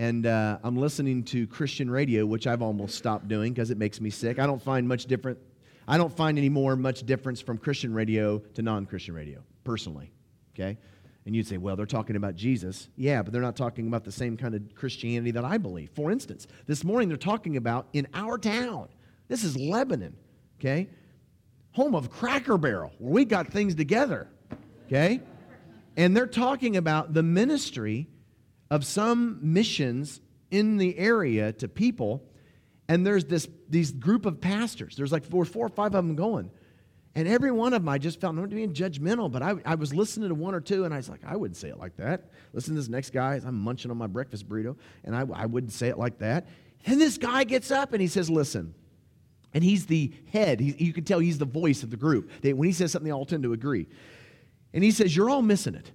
And 0.02 0.26
uh, 0.26 0.58
I'm 0.64 0.78
listening 0.78 1.22
to 1.26 1.46
Christian 1.46 1.88
radio, 1.88 2.26
which 2.26 2.48
I've 2.48 2.64
almost 2.64 2.96
stopped 2.96 3.28
doing 3.28 3.54
because 3.54 3.70
it 3.70 3.78
makes 3.78 4.02
me 4.02 4.10
sick. 4.10 4.40
I 4.40 4.48
don't 4.48 4.60
find 4.60 4.88
much 4.88 5.06
different. 5.06 5.38
I 5.88 6.00
don't 6.00 6.12
find 6.12 6.40
any 6.40 6.50
more 6.50 6.76
much 6.76 7.06
difference 7.06 7.40
from 7.40 7.60
Christian 7.60 7.94
radio 7.94 8.40
to 8.40 8.64
non-Christian 8.64 9.14
radio, 9.14 9.44
personally. 9.64 10.12
Okay, 10.56 10.80
and 11.28 11.36
you'd 11.36 11.46
say, 11.46 11.58
well, 11.58 11.76
they're 11.76 11.86
talking 11.86 12.16
about 12.16 12.36
Jesus. 12.36 12.90
Yeah, 12.96 13.22
but 13.22 13.32
they're 13.32 13.44
not 13.44 13.56
talking 13.56 13.86
about 13.86 14.04
the 14.04 14.12
same 14.12 14.38
kind 14.38 14.56
of 14.56 14.74
Christianity 14.74 15.30
that 15.30 15.46
I 15.46 15.60
believe. 15.60 15.92
For 15.92 16.10
instance, 16.10 16.48
this 16.66 16.84
morning 16.84 17.08
they're 17.08 17.16
talking 17.16 17.56
about 17.56 17.88
in 17.94 18.08
our 18.16 18.40
town. 18.40 18.88
This 19.28 19.44
is 19.44 19.56
Lebanon. 19.56 20.16
Okay, 20.60 20.90
home 21.74 21.94
of 21.94 22.10
Cracker 22.10 22.58
Barrel, 22.58 22.92
where 22.98 23.14
we 23.14 23.24
got 23.24 23.50
things 23.50 23.76
together. 23.76 24.30
Okay, 24.88 25.22
and 25.96 26.18
they're 26.18 26.26
talking 26.26 26.78
about 26.78 27.14
the 27.14 27.22
ministry 27.22 28.08
of 28.72 28.86
some 28.86 29.38
missions 29.44 30.22
in 30.50 30.78
the 30.78 30.98
area 30.98 31.52
to 31.54 31.68
people. 31.68 32.24
And 32.88 33.06
there's 33.06 33.26
this 33.26 33.48
these 33.70 33.92
group 33.92 34.26
of 34.26 34.42
pastors. 34.42 34.96
There's 34.96 35.12
like 35.12 35.26
four, 35.26 35.46
four 35.46 35.68
or 35.68 35.70
five 35.70 35.94
of 35.94 36.06
them 36.06 36.16
going. 36.16 36.50
And 37.14 37.28
every 37.28 37.52
one 37.52 37.74
of 37.74 37.82
them, 37.82 37.90
I 37.90 37.98
just 37.98 38.22
felt 38.22 38.36
not 38.36 38.50
being 38.50 38.74
judgmental, 38.74 39.30
but 39.30 39.42
I, 39.42 39.56
I 39.66 39.76
was 39.76 39.94
listening 39.94 40.30
to 40.30 40.36
one 40.36 40.56
or 40.56 40.62
two, 40.62 40.86
and 40.86 40.94
I 40.94 40.98
was 40.98 41.10
like, 41.10 41.20
I 41.26 41.36
wouldn't 41.36 41.58
say 41.58 41.68
it 41.68 41.78
like 41.78 41.98
that. 41.98 42.32
Listen 42.54 42.74
to 42.74 42.80
this 42.80 42.88
next 42.88 43.12
guy. 43.12 43.40
I'm 43.46 43.60
munching 43.60 43.92
on 43.92 43.98
my 43.98 44.08
breakfast 44.08 44.48
burrito, 44.48 44.78
and 45.04 45.14
I, 45.14 45.26
I 45.34 45.46
wouldn't 45.46 45.74
say 45.74 45.90
it 45.90 45.98
like 45.98 46.20
that. 46.20 46.48
And 46.86 47.02
this 47.02 47.18
guy 47.18 47.44
gets 47.44 47.70
up 47.70 47.92
and 47.92 48.02
he 48.02 48.08
says, 48.08 48.30
Listen. 48.30 48.74
And 49.54 49.66
he's 49.66 49.86
the 49.86 50.14
head. 50.32 50.62
He, 50.62 50.72
you 50.78 50.94
can 50.94 51.04
tell 51.04 51.20
he's 51.20 51.38
the 51.38 51.44
voice 51.44 51.84
of 51.84 51.90
the 51.90 51.98
group. 51.98 52.32
They, 52.42 52.54
when 52.54 52.68
he 52.68 52.74
says 52.74 52.94
something, 52.94 53.06
they 53.06 53.12
all 53.12 53.26
tend 53.26 53.44
to 53.44 53.52
agree. 53.52 53.88
And 54.74 54.82
he 54.82 54.92
says, 54.92 55.14
You're 55.14 55.30
all 55.30 55.42
missing 55.42 55.76
it. 55.76 55.92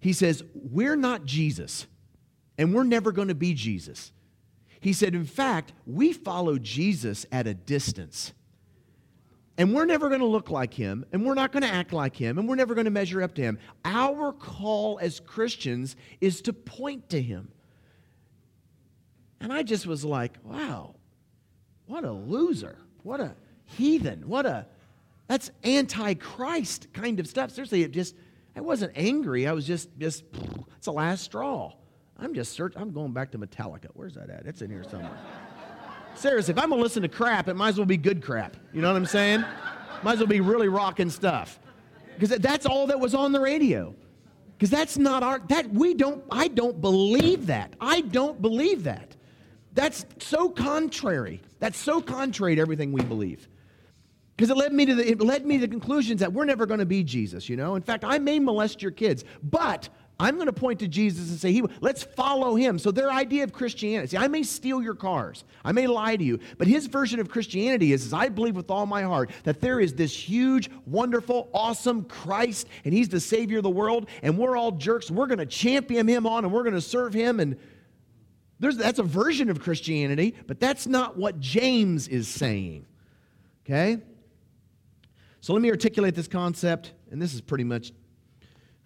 He 0.00 0.12
says, 0.12 0.42
We're 0.54 0.96
not 0.96 1.24
Jesus, 1.24 1.86
and 2.58 2.74
we're 2.74 2.84
never 2.84 3.12
going 3.12 3.28
to 3.28 3.34
be 3.34 3.54
Jesus. 3.54 4.12
He 4.80 4.92
said, 4.92 5.14
In 5.14 5.26
fact, 5.26 5.72
we 5.86 6.12
follow 6.12 6.58
Jesus 6.58 7.26
at 7.30 7.46
a 7.46 7.54
distance. 7.54 8.32
And 9.58 9.74
we're 9.74 9.84
never 9.84 10.08
going 10.08 10.20
to 10.20 10.26
look 10.26 10.48
like 10.48 10.72
him, 10.72 11.04
and 11.12 11.26
we're 11.26 11.34
not 11.34 11.52
going 11.52 11.62
to 11.62 11.68
act 11.68 11.92
like 11.92 12.16
him, 12.16 12.38
and 12.38 12.48
we're 12.48 12.54
never 12.54 12.74
going 12.74 12.86
to 12.86 12.90
measure 12.90 13.22
up 13.22 13.34
to 13.34 13.42
him. 13.42 13.58
Our 13.84 14.32
call 14.32 14.98
as 15.02 15.20
Christians 15.20 15.96
is 16.22 16.40
to 16.42 16.54
point 16.54 17.10
to 17.10 17.20
him. 17.20 17.52
And 19.38 19.52
I 19.52 19.62
just 19.62 19.86
was 19.86 20.02
like, 20.02 20.38
wow, 20.44 20.94
what 21.86 22.04
a 22.04 22.12
loser. 22.12 22.78
What 23.02 23.20
a 23.20 23.34
heathen. 23.64 24.28
What 24.28 24.46
a, 24.46 24.66
that's 25.28 25.50
anti-Christ 25.62 26.88
kind 26.94 27.20
of 27.20 27.26
stuff. 27.26 27.50
Seriously, 27.50 27.82
it 27.82 27.92
just, 27.92 28.14
I 28.56 28.60
wasn't 28.60 28.92
angry. 28.96 29.46
I 29.46 29.52
was 29.52 29.66
just, 29.66 29.88
just, 29.98 30.24
it's 30.76 30.86
the 30.86 30.92
last 30.92 31.24
straw. 31.24 31.72
I'm 32.18 32.34
just 32.34 32.52
searching. 32.52 32.80
I'm 32.80 32.92
going 32.92 33.12
back 33.12 33.30
to 33.32 33.38
Metallica. 33.38 33.86
Where's 33.94 34.14
that 34.14 34.28
at? 34.30 34.46
It's 34.46 34.62
in 34.62 34.70
here 34.70 34.84
somewhere. 34.84 35.16
Seriously, 36.14 36.52
if 36.52 36.58
I'm 36.58 36.70
gonna 36.70 36.82
listen 36.82 37.02
to 37.02 37.08
crap, 37.08 37.48
it 37.48 37.54
might 37.54 37.70
as 37.70 37.76
well 37.78 37.86
be 37.86 37.96
good 37.96 38.22
crap. 38.22 38.56
You 38.74 38.82
know 38.82 38.88
what 38.88 38.96
I'm 38.96 39.06
saying? 39.06 39.44
Might 40.02 40.14
as 40.14 40.18
well 40.18 40.26
be 40.26 40.40
really 40.40 40.68
rocking 40.68 41.08
stuff. 41.08 41.60
Because 42.18 42.36
that's 42.38 42.66
all 42.66 42.88
that 42.88 43.00
was 43.00 43.14
on 43.14 43.32
the 43.32 43.40
radio. 43.40 43.94
Because 44.58 44.70
that's 44.70 44.98
not 44.98 45.22
our 45.22 45.38
that 45.48 45.70
we 45.70 45.94
don't 45.94 46.22
I 46.30 46.48
don't 46.48 46.80
believe 46.80 47.46
that. 47.46 47.74
I 47.80 48.02
don't 48.02 48.42
believe 48.42 48.84
that. 48.84 49.16
That's 49.72 50.04
so 50.18 50.50
contrary. 50.50 51.40
That's 51.60 51.78
so 51.78 52.02
contrary 52.02 52.56
to 52.56 52.60
everything 52.60 52.92
we 52.92 53.02
believe. 53.02 53.48
Because 54.40 54.52
it 54.52 54.56
led 54.56 54.72
me 54.72 54.86
to 54.86 54.94
the 54.94 55.06
it 55.06 55.20
led 55.20 55.44
me 55.44 55.56
to 55.56 55.66
the 55.66 55.68
conclusions 55.68 56.20
that 56.20 56.32
we're 56.32 56.46
never 56.46 56.64
going 56.64 56.80
to 56.80 56.86
be 56.86 57.04
Jesus, 57.04 57.50
you 57.50 57.58
know. 57.58 57.74
In 57.74 57.82
fact, 57.82 58.06
I 58.06 58.18
may 58.18 58.38
molest 58.38 58.80
your 58.80 58.90
kids, 58.90 59.22
but 59.42 59.90
I'm 60.18 60.36
going 60.36 60.46
to 60.46 60.52
point 60.54 60.78
to 60.78 60.88
Jesus 60.88 61.28
and 61.28 61.38
say, 61.38 61.52
he, 61.52 61.62
let's 61.82 62.04
follow 62.04 62.54
him. 62.54 62.78
So 62.78 62.90
their 62.90 63.10
idea 63.10 63.44
of 63.44 63.52
Christianity, 63.52 64.12
see, 64.12 64.16
I 64.16 64.28
may 64.28 64.42
steal 64.42 64.82
your 64.82 64.94
cars, 64.94 65.44
I 65.62 65.72
may 65.72 65.86
lie 65.86 66.16
to 66.16 66.24
you, 66.24 66.40
but 66.56 66.66
his 66.66 66.86
version 66.86 67.20
of 67.20 67.28
Christianity 67.28 67.92
is, 67.92 68.06
is 68.06 68.14
I 68.14 68.30
believe 68.30 68.56
with 68.56 68.70
all 68.70 68.86
my 68.86 69.02
heart 69.02 69.30
that 69.44 69.60
there 69.60 69.78
is 69.78 69.92
this 69.92 70.16
huge, 70.16 70.70
wonderful, 70.86 71.50
awesome 71.52 72.04
Christ, 72.04 72.66
and 72.86 72.94
he's 72.94 73.10
the 73.10 73.20
Savior 73.20 73.58
of 73.58 73.64
the 73.64 73.68
world, 73.68 74.08
and 74.22 74.38
we're 74.38 74.56
all 74.56 74.72
jerks. 74.72 75.10
We're 75.10 75.26
going 75.26 75.40
to 75.40 75.44
champion 75.44 76.08
him 76.08 76.26
on, 76.26 76.46
and 76.46 76.52
we're 76.54 76.64
going 76.64 76.74
to 76.74 76.80
serve 76.80 77.12
him, 77.12 77.40
and 77.40 77.58
there's, 78.58 78.78
that's 78.78 79.00
a 79.00 79.02
version 79.02 79.50
of 79.50 79.60
Christianity, 79.60 80.34
but 80.46 80.58
that's 80.60 80.86
not 80.86 81.18
what 81.18 81.40
James 81.40 82.08
is 82.08 82.26
saying. 82.26 82.86
Okay? 83.66 84.00
So 85.40 85.52
let 85.54 85.62
me 85.62 85.70
articulate 85.70 86.14
this 86.14 86.28
concept, 86.28 86.92
and 87.10 87.20
this 87.20 87.32
is 87.32 87.40
pretty 87.40 87.64
much 87.64 87.92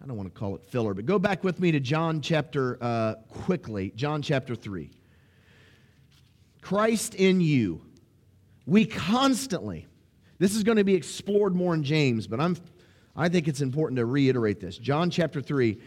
I 0.05 0.07
don't 0.07 0.19
want 0.19 0.33
to 0.33 0.39
call 0.39 0.55
it 0.55 0.63
filler, 0.67 0.93
but 0.93 1.07
go 1.07 1.19
back 1.19 1.43
with 1.43 1.59
me 1.61 1.73
to 1.73 1.81
John 1.81 2.21
chapter, 2.21 2.77
uh, 2.83 3.15
quickly, 3.31 3.91
John 3.97 4.21
chapter 4.21 4.55
3. 4.55 4.91
Christ 6.61 7.15
in 7.15 7.41
you. 7.41 7.81
We 8.67 8.85
constantly, 8.85 9.87
this 10.39 10.55
is 10.55 10.63
going 10.63 10.77
to 10.77 10.85
be 10.85 10.95
explored 10.95 11.57
more 11.57 11.73
in 11.73 11.83
James, 11.83 12.27
but 12.27 12.39
I'm, 12.39 12.55
I 13.17 13.31
think 13.31 13.49
it's 13.49 13.63
important 13.63 13.97
to 13.97 14.05
reiterate 14.05 14.61
this. 14.61 14.77
John 14.77 15.09
chapter 15.09 15.41
3 15.41 15.81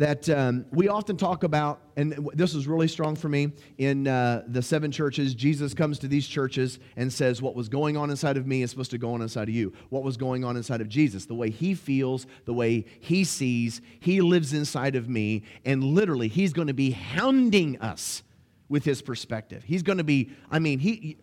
that 0.00 0.30
um, 0.30 0.64
we 0.70 0.88
often 0.88 1.14
talk 1.14 1.44
about, 1.44 1.82
and 1.94 2.30
this 2.32 2.54
is 2.54 2.66
really 2.66 2.88
strong 2.88 3.14
for 3.14 3.28
me 3.28 3.52
in 3.76 4.08
uh, 4.08 4.42
the 4.46 4.62
seven 4.62 4.90
churches. 4.90 5.34
Jesus 5.34 5.74
comes 5.74 5.98
to 5.98 6.08
these 6.08 6.26
churches 6.26 6.78
and 6.96 7.12
says, 7.12 7.42
What 7.42 7.54
was 7.54 7.68
going 7.68 7.98
on 7.98 8.08
inside 8.08 8.38
of 8.38 8.46
me 8.46 8.62
is 8.62 8.70
supposed 8.70 8.92
to 8.92 8.98
go 8.98 9.12
on 9.12 9.20
inside 9.20 9.50
of 9.50 9.54
you. 9.54 9.74
What 9.90 10.02
was 10.02 10.16
going 10.16 10.42
on 10.42 10.56
inside 10.56 10.80
of 10.80 10.88
Jesus? 10.88 11.26
The 11.26 11.34
way 11.34 11.50
he 11.50 11.74
feels, 11.74 12.26
the 12.46 12.54
way 12.54 12.86
he 13.00 13.24
sees, 13.24 13.82
he 14.00 14.22
lives 14.22 14.54
inside 14.54 14.96
of 14.96 15.06
me, 15.06 15.42
and 15.66 15.84
literally, 15.84 16.28
he's 16.28 16.54
going 16.54 16.68
to 16.68 16.74
be 16.74 16.92
hounding 16.92 17.78
us 17.82 18.22
with 18.70 18.86
his 18.86 19.02
perspective. 19.02 19.64
He's 19.64 19.82
going 19.82 19.98
to 19.98 20.04
be, 20.04 20.30
I 20.50 20.60
mean, 20.60 20.78
he, 20.78 21.18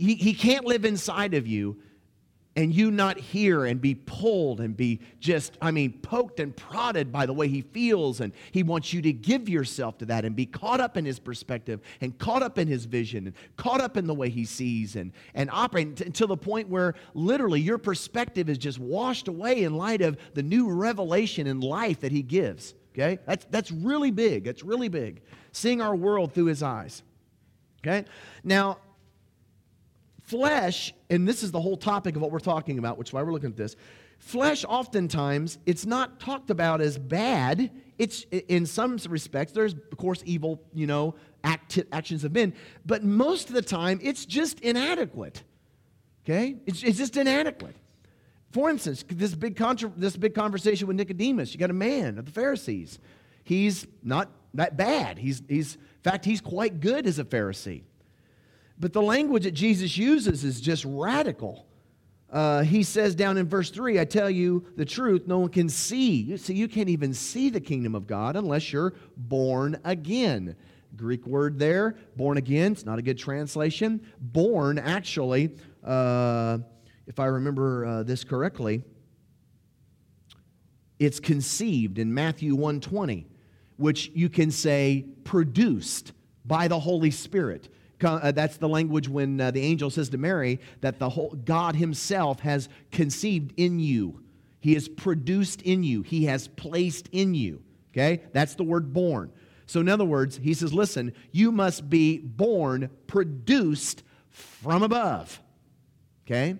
he, 0.00 0.16
he 0.16 0.34
can't 0.34 0.64
live 0.64 0.84
inside 0.84 1.34
of 1.34 1.46
you 1.46 1.78
and 2.58 2.74
you 2.74 2.90
not 2.90 3.16
hear 3.16 3.66
and 3.66 3.80
be 3.80 3.94
pulled 3.94 4.60
and 4.60 4.76
be 4.76 4.98
just, 5.20 5.56
I 5.62 5.70
mean, 5.70 5.92
poked 6.00 6.40
and 6.40 6.56
prodded 6.56 7.12
by 7.12 7.24
the 7.24 7.32
way 7.32 7.46
he 7.46 7.60
feels. 7.60 8.20
And 8.20 8.32
he 8.50 8.64
wants 8.64 8.92
you 8.92 9.00
to 9.02 9.12
give 9.12 9.48
yourself 9.48 9.96
to 9.98 10.06
that 10.06 10.24
and 10.24 10.34
be 10.34 10.44
caught 10.44 10.80
up 10.80 10.96
in 10.96 11.04
his 11.04 11.20
perspective 11.20 11.80
and 12.00 12.18
caught 12.18 12.42
up 12.42 12.58
in 12.58 12.66
his 12.66 12.84
vision 12.84 13.28
and 13.28 13.36
caught 13.56 13.80
up 13.80 13.96
in 13.96 14.08
the 14.08 14.14
way 14.14 14.28
he 14.28 14.44
sees 14.44 14.96
and, 14.96 15.12
and 15.34 15.48
operate 15.52 16.00
until 16.00 16.26
the 16.26 16.36
point 16.36 16.68
where 16.68 16.96
literally 17.14 17.60
your 17.60 17.78
perspective 17.78 18.48
is 18.48 18.58
just 18.58 18.80
washed 18.80 19.28
away 19.28 19.62
in 19.62 19.74
light 19.74 20.02
of 20.02 20.16
the 20.34 20.42
new 20.42 20.68
revelation 20.68 21.46
in 21.46 21.60
life 21.60 22.00
that 22.00 22.10
he 22.10 22.22
gives. 22.22 22.74
Okay? 22.92 23.20
That's, 23.24 23.46
that's 23.50 23.70
really 23.70 24.10
big. 24.10 24.42
That's 24.42 24.64
really 24.64 24.88
big. 24.88 25.22
Seeing 25.52 25.80
our 25.80 25.94
world 25.94 26.32
through 26.34 26.46
his 26.46 26.64
eyes. 26.64 27.04
Okay? 27.86 28.04
Now, 28.42 28.78
flesh, 30.28 30.92
and 31.08 31.26
this 31.26 31.42
is 31.42 31.50
the 31.50 31.60
whole 31.60 31.76
topic 31.76 32.14
of 32.14 32.22
what 32.22 32.30
we're 32.30 32.38
talking 32.38 32.78
about, 32.78 32.98
which 32.98 33.08
is 33.08 33.12
why 33.14 33.22
we're 33.22 33.32
looking 33.32 33.50
at 33.50 33.56
this. 33.56 33.76
Flesh, 34.18 34.64
oftentimes, 34.68 35.58
it's 35.64 35.86
not 35.86 36.20
talked 36.20 36.50
about 36.50 36.80
as 36.82 36.98
bad. 36.98 37.70
It's 37.98 38.24
in 38.30 38.66
some 38.66 38.98
respects, 39.08 39.52
there's 39.52 39.72
of 39.72 39.96
course 39.96 40.22
evil, 40.26 40.62
you 40.74 40.86
know, 40.86 41.14
act, 41.44 41.78
actions 41.92 42.22
have 42.22 42.32
been, 42.32 42.52
but 42.84 43.04
most 43.04 43.48
of 43.48 43.54
the 43.54 43.62
time, 43.62 44.00
it's 44.02 44.26
just 44.26 44.60
inadequate. 44.60 45.42
Okay, 46.24 46.56
it's, 46.66 46.82
it's 46.82 46.98
just 46.98 47.16
inadequate. 47.16 47.74
For 48.50 48.68
instance, 48.68 49.04
this 49.08 49.34
big 49.34 49.56
contra- 49.56 49.92
this 49.96 50.16
big 50.16 50.34
conversation 50.34 50.86
with 50.88 50.96
Nicodemus. 50.96 51.54
You 51.54 51.58
got 51.58 51.70
a 51.70 51.74
man 51.74 52.18
of 52.18 52.26
the 52.26 52.32
Pharisees. 52.32 52.98
He's 53.44 53.86
not 54.02 54.30
that 54.54 54.76
bad. 54.76 55.18
He's 55.18 55.42
he's 55.48 55.76
in 55.76 56.02
fact 56.02 56.26
he's 56.26 56.42
quite 56.42 56.80
good 56.80 57.06
as 57.06 57.18
a 57.18 57.24
Pharisee. 57.24 57.82
But 58.80 58.92
the 58.92 59.02
language 59.02 59.44
that 59.44 59.52
Jesus 59.52 59.96
uses 59.96 60.44
is 60.44 60.60
just 60.60 60.84
radical. 60.84 61.66
Uh, 62.30 62.62
he 62.62 62.82
says 62.82 63.14
down 63.14 63.38
in 63.38 63.48
verse 63.48 63.70
3, 63.70 63.98
I 63.98 64.04
tell 64.04 64.28
you 64.28 64.64
the 64.76 64.84
truth, 64.84 65.26
no 65.26 65.38
one 65.38 65.48
can 65.48 65.68
see. 65.68 66.16
You 66.22 66.36
see, 66.36 66.54
you 66.54 66.68
can't 66.68 66.90
even 66.90 67.14
see 67.14 67.48
the 67.48 67.60
kingdom 67.60 67.94
of 67.94 68.06
God 68.06 68.36
unless 68.36 68.72
you're 68.72 68.94
born 69.16 69.78
again. 69.84 70.54
Greek 70.96 71.26
word 71.26 71.58
there, 71.58 71.96
born 72.16 72.36
again, 72.36 72.72
it's 72.72 72.84
not 72.84 72.98
a 72.98 73.02
good 73.02 73.18
translation. 73.18 74.00
Born, 74.20 74.78
actually, 74.78 75.54
uh, 75.84 76.58
if 77.06 77.18
I 77.18 77.26
remember 77.26 77.86
uh, 77.86 78.02
this 78.02 78.24
correctly, 78.24 78.82
it's 80.98 81.20
conceived 81.20 81.98
in 81.98 82.12
Matthew 82.12 82.54
120, 82.54 83.26
which 83.76 84.10
you 84.14 84.28
can 84.28 84.50
say 84.50 85.06
produced 85.24 86.12
by 86.44 86.68
the 86.68 86.78
Holy 86.78 87.10
Spirit. 87.10 87.68
Uh, 88.02 88.30
that's 88.32 88.56
the 88.58 88.68
language 88.68 89.08
when 89.08 89.40
uh, 89.40 89.50
the 89.50 89.60
angel 89.60 89.90
says 89.90 90.08
to 90.10 90.18
Mary 90.18 90.60
that 90.80 90.98
the 90.98 91.08
whole 91.08 91.30
God 91.30 91.74
Himself 91.74 92.40
has 92.40 92.68
conceived 92.92 93.52
in 93.56 93.80
you. 93.80 94.22
He 94.60 94.74
has 94.74 94.88
produced 94.88 95.62
in 95.62 95.82
you. 95.82 96.02
He 96.02 96.24
has 96.24 96.48
placed 96.48 97.08
in 97.12 97.34
you. 97.34 97.62
Okay? 97.92 98.22
That's 98.32 98.54
the 98.54 98.64
word 98.64 98.92
born. 98.92 99.32
So, 99.66 99.80
in 99.80 99.88
other 99.88 100.04
words, 100.04 100.38
he 100.42 100.54
says, 100.54 100.72
listen, 100.72 101.12
you 101.30 101.52
must 101.52 101.90
be 101.90 102.18
born, 102.18 102.90
produced 103.06 104.02
from 104.30 104.82
above. 104.82 105.40
Okay? 106.26 106.56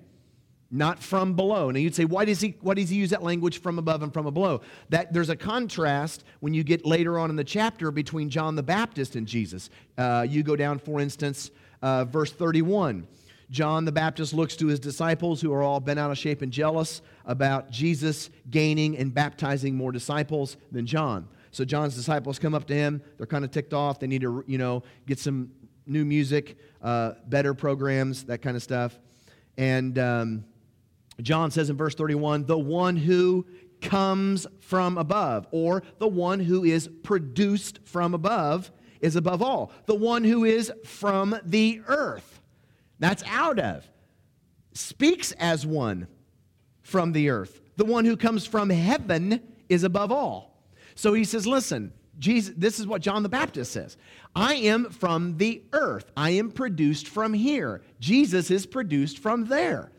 Not 0.71 1.03
from 1.03 1.35
below. 1.35 1.71
Now 1.71 1.79
you'd 1.79 1.95
say, 1.95 2.05
why 2.05 2.27
does 2.27 2.43
he 2.43 2.55
why 2.61 2.75
does 2.75 2.91
he 2.91 2.97
use 2.97 3.11
that 3.11 3.23
language 3.23 3.63
from 3.63 3.79
above 3.79 4.03
and 4.03 4.13
from 4.13 4.31
below? 4.33 4.61
That 4.91 5.13
there's 5.15 5.31
a 5.31 5.37
contrast 5.37 6.25
when 6.41 6.53
you 6.53 6.63
get 6.63 6.85
later 6.85 7.19
on 7.19 7.31
in 7.31 7.37
the 7.37 7.45
chapter 7.45 7.91
between 7.91 8.29
John 8.29 8.55
the 8.55 8.63
Baptist 8.63 9.17
and 9.17 9.27
Jesus. 9.27 9.71
Uh, 9.97 10.27
you 10.29 10.43
go 10.43 10.57
down, 10.57 10.79
for 10.79 11.01
instance, 11.01 11.51
uh, 11.81 12.05
verse 12.05 12.33
31. 12.33 13.07
John 13.51 13.87
the 13.87 13.93
Baptist 13.93 14.35
looks 14.35 14.57
to 14.57 14.67
his 14.67 14.79
disciples 14.79 15.41
who 15.41 15.53
are 15.55 15.63
all 15.63 15.81
bent 15.81 15.99
out 15.99 16.11
of 16.11 16.19
shape 16.19 16.43
and 16.43 16.53
jealous 16.53 17.01
about 17.25 17.71
Jesus 17.71 18.29
gaining 18.51 18.99
and 18.99 19.13
baptizing 19.13 19.75
more 19.75 19.91
disciples 19.91 20.59
than 20.71 20.85
John. 20.87 21.27
So 21.51 21.65
John's 21.65 21.95
disciples 21.95 22.39
come 22.39 22.55
up 22.55 22.67
to 22.67 22.75
him. 22.75 23.03
They're 23.17 23.27
kind 23.27 23.45
of 23.45 23.51
ticked 23.51 23.73
off. 23.73 24.01
They 24.01 24.07
need 24.07 24.21
to, 24.21 24.45
you 24.47 24.59
know, 24.59 24.83
get 25.07 25.19
some 25.19 25.51
new 25.87 26.05
music, 26.05 26.59
uh, 26.83 27.13
better 27.27 27.55
programs, 27.55 28.25
that 28.25 28.43
kind 28.43 28.55
of 28.55 28.63
stuff. 28.63 28.99
And 29.57 29.99
um, 29.99 30.45
John 31.23 31.51
says 31.51 31.71
in 31.71 31.77
verse 31.77 31.95
31 31.95 32.47
the 32.47 32.59
one 32.59 32.97
who 32.97 33.47
comes 33.81 34.47
from 34.61 34.99
above, 34.99 35.47
or 35.51 35.83
the 35.99 36.09
one 36.09 36.41
who 36.41 36.65
is 36.65 36.89
produced 37.03 37.81
from 37.85 38.15
above, 38.15 38.71
is 39.01 39.17
above 39.17 39.43
all. 39.43 39.73
The 39.87 39.95
one 39.95 40.25
who 40.25 40.45
is 40.45 40.73
from 40.85 41.39
the 41.45 41.81
earth, 41.87 42.41
that's 42.99 43.23
out 43.27 43.59
of, 43.59 43.89
speaks 44.73 45.33
as 45.33 45.67
one 45.67 46.09
from 46.83 47.13
the 47.13 47.31
earth. 47.31 47.61
The 47.77 47.85
one 47.85 48.05
who 48.05 48.17
comes 48.17 48.47
from 48.47 48.71
heaven 48.71 49.41
is 49.69 49.85
above 49.85 50.11
all. 50.11 50.65
So 50.95 51.15
he 51.15 51.25
says, 51.25 51.47
listen, 51.47 51.93
Jesus, 52.19 52.55
this 52.57 52.81
is 52.81 52.87
what 52.87 53.03
John 53.03 53.23
the 53.23 53.29
Baptist 53.29 53.71
says. 53.71 53.97
I 54.35 54.55
am 54.55 54.91
from 54.91 55.37
the 55.37 55.63
earth. 55.73 56.11
I 56.17 56.31
am 56.31 56.51
produced 56.51 57.07
from 57.07 57.33
here. 57.33 57.83
Jesus 58.01 58.51
is 58.51 58.67
produced 58.67 59.19
from 59.19 59.47
there. 59.47 59.93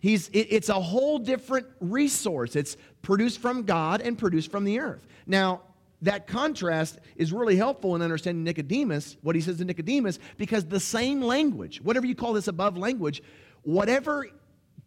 He's, 0.00 0.28
it, 0.28 0.48
it's 0.50 0.68
a 0.68 0.80
whole 0.80 1.18
different 1.18 1.66
resource. 1.80 2.56
It's 2.56 2.76
produced 3.02 3.38
from 3.38 3.64
God 3.64 4.00
and 4.00 4.18
produced 4.18 4.50
from 4.50 4.64
the 4.64 4.80
earth. 4.80 5.06
Now, 5.26 5.62
that 6.02 6.26
contrast 6.26 6.98
is 7.16 7.32
really 7.32 7.56
helpful 7.56 7.94
in 7.94 8.02
understanding 8.02 8.42
Nicodemus, 8.42 9.18
what 9.20 9.34
he 9.36 9.42
says 9.42 9.58
to 9.58 9.64
Nicodemus, 9.64 10.18
because 10.38 10.64
the 10.64 10.80
same 10.80 11.20
language, 11.20 11.82
whatever 11.82 12.06
you 12.06 12.14
call 12.14 12.32
this 12.32 12.48
above 12.48 12.78
language, 12.78 13.22
whatever 13.62 14.26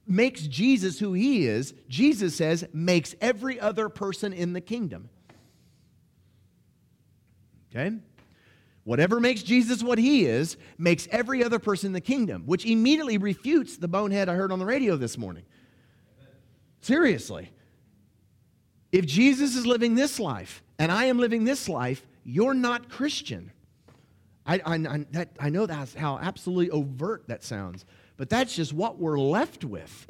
makes 0.07 0.41
Jesus 0.41 0.99
who 0.99 1.13
he 1.13 1.45
is, 1.45 1.75
Jesus 1.87 2.35
says, 2.35 2.67
makes 2.73 3.15
every 3.21 3.59
other 3.59 3.89
person 3.89 4.33
in 4.33 4.53
the 4.53 4.61
kingdom. 4.61 5.09
Okay? 7.69 7.95
Whatever 8.83 9.19
makes 9.19 9.43
Jesus 9.43 9.81
what 9.81 9.97
he 9.97 10.25
is 10.25 10.57
makes 10.77 11.07
every 11.09 11.43
other 11.43 11.59
person 11.59 11.87
in 11.87 11.93
the 11.93 12.01
kingdom, 12.01 12.43
which 12.45 12.65
immediately 12.65 13.17
refutes 13.17 13.77
the 13.77 13.87
bonehead 13.87 14.27
I 14.27 14.35
heard 14.35 14.51
on 14.51 14.59
the 14.59 14.65
radio 14.65 14.97
this 14.97 15.17
morning. 15.17 15.43
Seriously. 16.81 17.49
If 18.91 19.05
Jesus 19.05 19.55
is 19.55 19.65
living 19.65 19.95
this 19.95 20.19
life 20.19 20.61
and 20.77 20.91
I 20.91 21.05
am 21.05 21.17
living 21.17 21.45
this 21.45 21.69
life, 21.69 22.05
you're 22.25 22.53
not 22.53 22.89
Christian. 22.89 23.51
I, 24.45 24.61
I, 24.65 25.05
that, 25.11 25.29
I 25.39 25.49
know 25.49 25.65
that's 25.65 25.93
how 25.93 26.19
absolutely 26.19 26.69
overt 26.69 27.23
that 27.27 27.43
sounds, 27.43 27.85
but 28.17 28.29
that's 28.29 28.55
just 28.55 28.73
what 28.73 28.99
we're 28.99 29.17
left 29.17 29.63
with. 29.63 30.07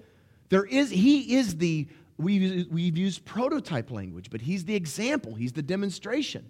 There 0.49 0.65
is, 0.65 0.89
he 0.89 1.35
is 1.35 1.57
the, 1.57 1.87
we've, 2.17 2.67
we've 2.71 2.97
used 2.97 3.23
prototype 3.23 3.91
language, 3.91 4.31
but 4.31 4.41
he's 4.41 4.65
the 4.65 4.75
example, 4.75 5.35
he's 5.35 5.53
the 5.53 5.61
demonstration. 5.61 6.49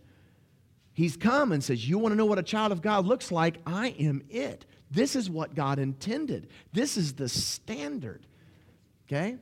He's 0.94 1.18
come 1.18 1.52
and 1.52 1.64
says, 1.64 1.88
You 1.88 1.98
want 1.98 2.14
to 2.14 2.16
know 2.16 2.26
what 2.26 2.40
a 2.40 2.44
child 2.44 2.72
of 2.72 2.82
God 2.82 3.06
looks 3.06 3.32
like? 3.32 3.58
I 3.66 3.90
am 4.00 4.24
it. 4.30 4.66
This 4.92 5.16
is 5.16 5.30
what 5.30 5.56
God 5.56 5.80
intended. 5.80 6.48
This 6.72 6.98
is 6.98 7.14
the 7.14 7.28
standard. 7.28 8.26
Okay? 9.08 9.38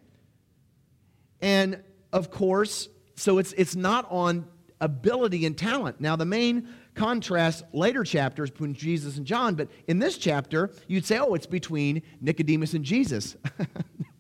And 1.42 1.84
of 2.14 2.32
course, 2.32 2.88
so 3.16 3.38
it's, 3.38 3.54
it's 3.54 3.76
not 3.76 4.08
on 4.10 4.48
ability 4.80 5.46
and 5.46 5.58
talent. 5.58 6.00
Now, 6.00 6.16
the 6.16 6.26
main 6.26 6.68
contrast 6.96 7.64
later 7.74 8.04
chapters 8.04 8.50
between 8.50 8.74
Jesus 8.74 9.18
and 9.18 9.26
John, 9.26 9.56
but 9.56 9.70
in 9.88 10.00
this 10.00 10.18
chapter, 10.18 10.72
you'd 10.88 11.06
say, 11.06 11.20
oh, 11.20 11.34
it's 11.34 11.46
between 11.46 12.02
Nicodemus 12.22 12.74
and 12.74 12.84
Jesus. 12.84 13.36
no, 13.60 13.66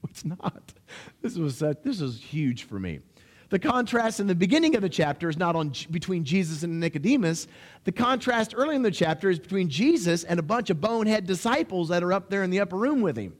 it's 0.09 0.25
not. 0.25 0.73
This 1.21 1.35
was, 1.35 1.59
this 1.59 2.01
was 2.01 2.21
huge 2.21 2.63
for 2.63 2.79
me. 2.79 2.99
The 3.51 3.59
contrast 3.59 4.21
in 4.21 4.27
the 4.27 4.33
beginning 4.33 4.77
of 4.77 4.81
the 4.81 4.87
chapter 4.87 5.27
is 5.27 5.37
not 5.37 5.57
on 5.57 5.73
between 5.91 6.23
Jesus 6.23 6.63
and 6.63 6.79
Nicodemus. 6.79 7.47
The 7.83 7.91
contrast 7.91 8.53
early 8.55 8.77
in 8.77 8.81
the 8.81 8.89
chapter 8.89 9.29
is 9.29 9.39
between 9.39 9.67
Jesus 9.67 10.23
and 10.23 10.39
a 10.39 10.41
bunch 10.41 10.69
of 10.69 10.79
bonehead 10.79 11.27
disciples 11.27 11.89
that 11.89 12.01
are 12.01 12.13
up 12.13 12.29
there 12.29 12.43
in 12.43 12.49
the 12.49 12.61
upper 12.61 12.77
room 12.77 13.01
with 13.01 13.17
him. 13.17 13.35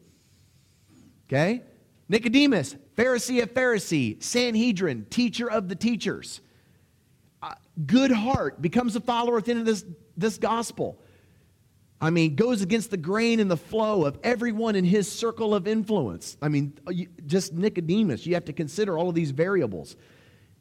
Okay? 1.28 1.62
Nicodemus, 2.10 2.76
Pharisee 2.98 3.42
of 3.42 3.54
Pharisee, 3.54 4.22
Sanhedrin, 4.22 5.06
teacher 5.10 5.50
of 5.50 5.70
the 5.70 5.76
teachers. 5.76 6.42
Uh, 7.42 7.54
good 7.86 8.12
heart, 8.12 8.62
becomes 8.62 8.98
a 8.98 9.00
follower 9.00 9.38
at 9.38 9.46
the 9.46 9.52
end 9.52 9.62
of 9.62 9.66
this, 9.66 9.86
this 10.18 10.38
gospel. 10.38 11.02
I 12.04 12.10
mean, 12.10 12.36
goes 12.36 12.64
against 12.64 12.90
the 12.90 12.98
grain 12.98 13.40
and 13.40 13.50
the 13.50 13.58
flow 13.58 14.06
of 14.06 14.18
everyone 14.24 14.76
in 14.76 14.84
his 14.84 15.10
circle 15.10 15.54
of 15.54 15.68
influence. 15.68 16.36
I 16.42 16.50
mean, 16.50 16.74
uh, 16.88 16.94
just 17.28 17.54
Nicodemus, 17.54 18.26
you 18.26 18.34
have 18.34 18.46
to 18.46 18.54
consider 18.54 18.98
all 18.98 19.10
of 19.10 19.16
these 19.16 19.30
variables. 19.30 19.96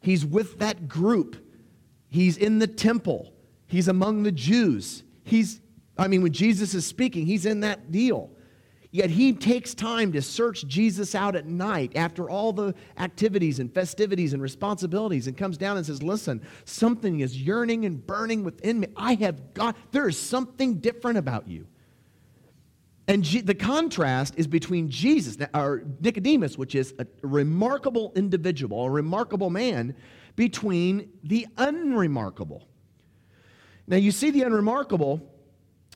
He's 0.03 0.24
with 0.24 0.59
that 0.59 0.87
group, 0.87 1.37
he's 2.09 2.37
in 2.37 2.59
the 2.59 2.66
temple, 2.66 3.33
he's 3.66 3.88
among 3.88 4.22
the 4.22 4.33
Jews. 4.33 5.03
He's, 5.24 5.61
I 5.96 6.09
mean, 6.09 6.22
when 6.22 6.33
Jesus 6.33 6.74
is 6.74 6.85
speaking, 6.85 7.24
he's 7.24 7.46
in 7.46 7.61
that 7.61 7.90
deal. 7.90 8.31
Yet 8.92 9.11
he 9.11 9.33
takes 9.33 9.72
time 9.72 10.12
to 10.12 10.22
search 10.22 10.66
Jesus 10.66 11.14
out 11.14 11.37
at 11.37 11.46
night 11.46 11.92
after 11.94 12.29
all 12.29 12.53
the 12.53 12.74
activities 12.98 13.61
and 13.61 13.72
festivities 13.72 14.33
and 14.33 14.42
responsibilities 14.42 15.29
and 15.29 15.37
comes 15.37 15.57
down 15.57 15.76
and 15.76 15.87
says, 15.87 16.03
Listen, 16.03 16.42
something 16.64 17.20
is 17.20 17.40
yearning 17.40 17.85
and 17.85 18.05
burning 18.05 18.42
within 18.42 18.81
me. 18.81 18.88
I 18.96 19.14
have 19.14 19.55
got, 19.55 19.76
there 19.92 20.09
is 20.09 20.18
something 20.18 20.79
different 20.79 21.18
about 21.18 21.46
you. 21.46 21.68
And 23.07 23.22
G- 23.22 23.42
the 23.42 23.55
contrast 23.55 24.35
is 24.37 24.48
between 24.48 24.88
Jesus, 24.88 25.37
or 25.55 25.85
Nicodemus, 26.00 26.59
which 26.59 26.74
is 26.74 26.92
a 26.98 27.07
remarkable 27.22 28.12
individual, 28.16 28.85
a 28.85 28.90
remarkable 28.90 29.50
man, 29.50 29.94
between 30.35 31.11
the 31.22 31.46
unremarkable. 31.57 32.66
Now, 33.87 33.96
you 33.96 34.11
see 34.11 34.31
the 34.31 34.42
unremarkable 34.42 35.30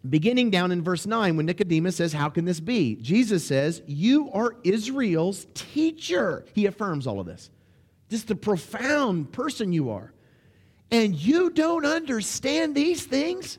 beginning 0.09 0.51
down 0.51 0.71
in 0.73 0.83
verse 0.83 1.07
9 1.07 1.37
when 1.37 1.47
Nicodemus 1.47 1.97
says, 1.97 2.13
How 2.13 2.29
can 2.29 2.45
this 2.45 2.61
be? 2.61 2.97
Jesus 2.97 3.45
says, 3.45 3.83
You 3.87 4.31
are 4.33 4.57
Israel's 4.65 5.47
teacher. 5.55 6.45
He 6.55 6.67
affirms 6.67 7.07
all 7.07 7.21
of 7.21 7.27
this. 7.27 7.51
Just 8.11 8.29
the 8.29 8.37
profound 8.37 9.33
person 9.33 9.73
you 9.73 9.91
are. 9.91 10.13
And 10.91 11.15
you 11.15 11.51
don't 11.51 11.87
understand 11.87 12.75
these 12.75 13.05
things? 13.05 13.59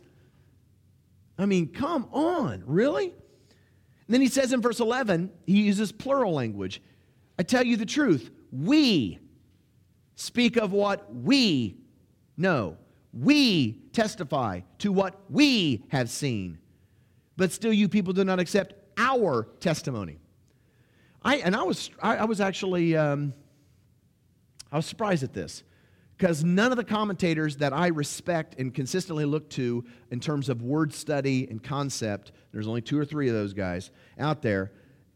I 1.38 1.46
mean, 1.46 1.68
come 1.68 2.08
on, 2.14 2.64
really? 2.66 3.08
And 3.08 4.14
then 4.14 4.22
he 4.22 4.28
says 4.28 4.54
in 4.54 4.62
verse 4.62 4.80
11, 4.80 5.32
he 5.46 5.64
uses 5.64 5.92
plural 5.92 6.34
language. 6.34 6.82
I 7.38 7.44
tell 7.44 7.66
you 7.66 7.76
the 7.76 7.86
truth, 7.86 8.32
we 8.52 9.20
speak 10.16 10.56
of 10.56 10.72
what 10.72 11.14
we 11.14 11.76
know. 12.38 12.78
We 13.18 13.84
testify 13.94 14.62
to 14.80 14.92
what 14.92 15.20
we 15.30 15.86
have 15.90 16.10
seen, 16.10 16.60
but 17.38 17.52
still 17.52 17.72
you 17.72 17.88
people 17.88 18.12
do 18.12 18.26
not 18.26 18.40
accept 18.40 18.74
our 18.98 19.48
testimony. 19.60 20.20
I, 21.24 21.38
and 21.38 21.56
I 21.56 21.64
was, 21.64 21.90
I, 22.02 22.18
I 22.18 22.26
was 22.26 22.42
actually, 22.42 22.96
um, 22.96 23.34
I 24.72 24.76
was 24.76 24.86
surprised 24.86 25.24
at 25.24 25.34
this 25.34 25.64
because 26.18 26.44
none 26.44 26.72
of 26.72 26.78
the 26.78 26.84
commentators 26.84 27.58
that 27.58 27.74
I 27.74 27.88
respect 27.88 28.60
and 28.60 28.74
consistently 28.74 29.26
look 29.26 29.50
to 29.52 29.86
in 30.12 30.20
terms 30.20 30.50
of 30.50 30.62
word 30.62 30.94
study 30.94 31.48
and 31.50 31.64
concept, 31.64 32.32
there's 32.52 32.68
only 32.68 32.82
two 32.82 32.98
or 32.98 33.06
three 33.06 33.28
of 33.28 33.34
those 33.34 33.54
guys 33.54 33.92
out 34.20 34.42
there, 34.42 34.72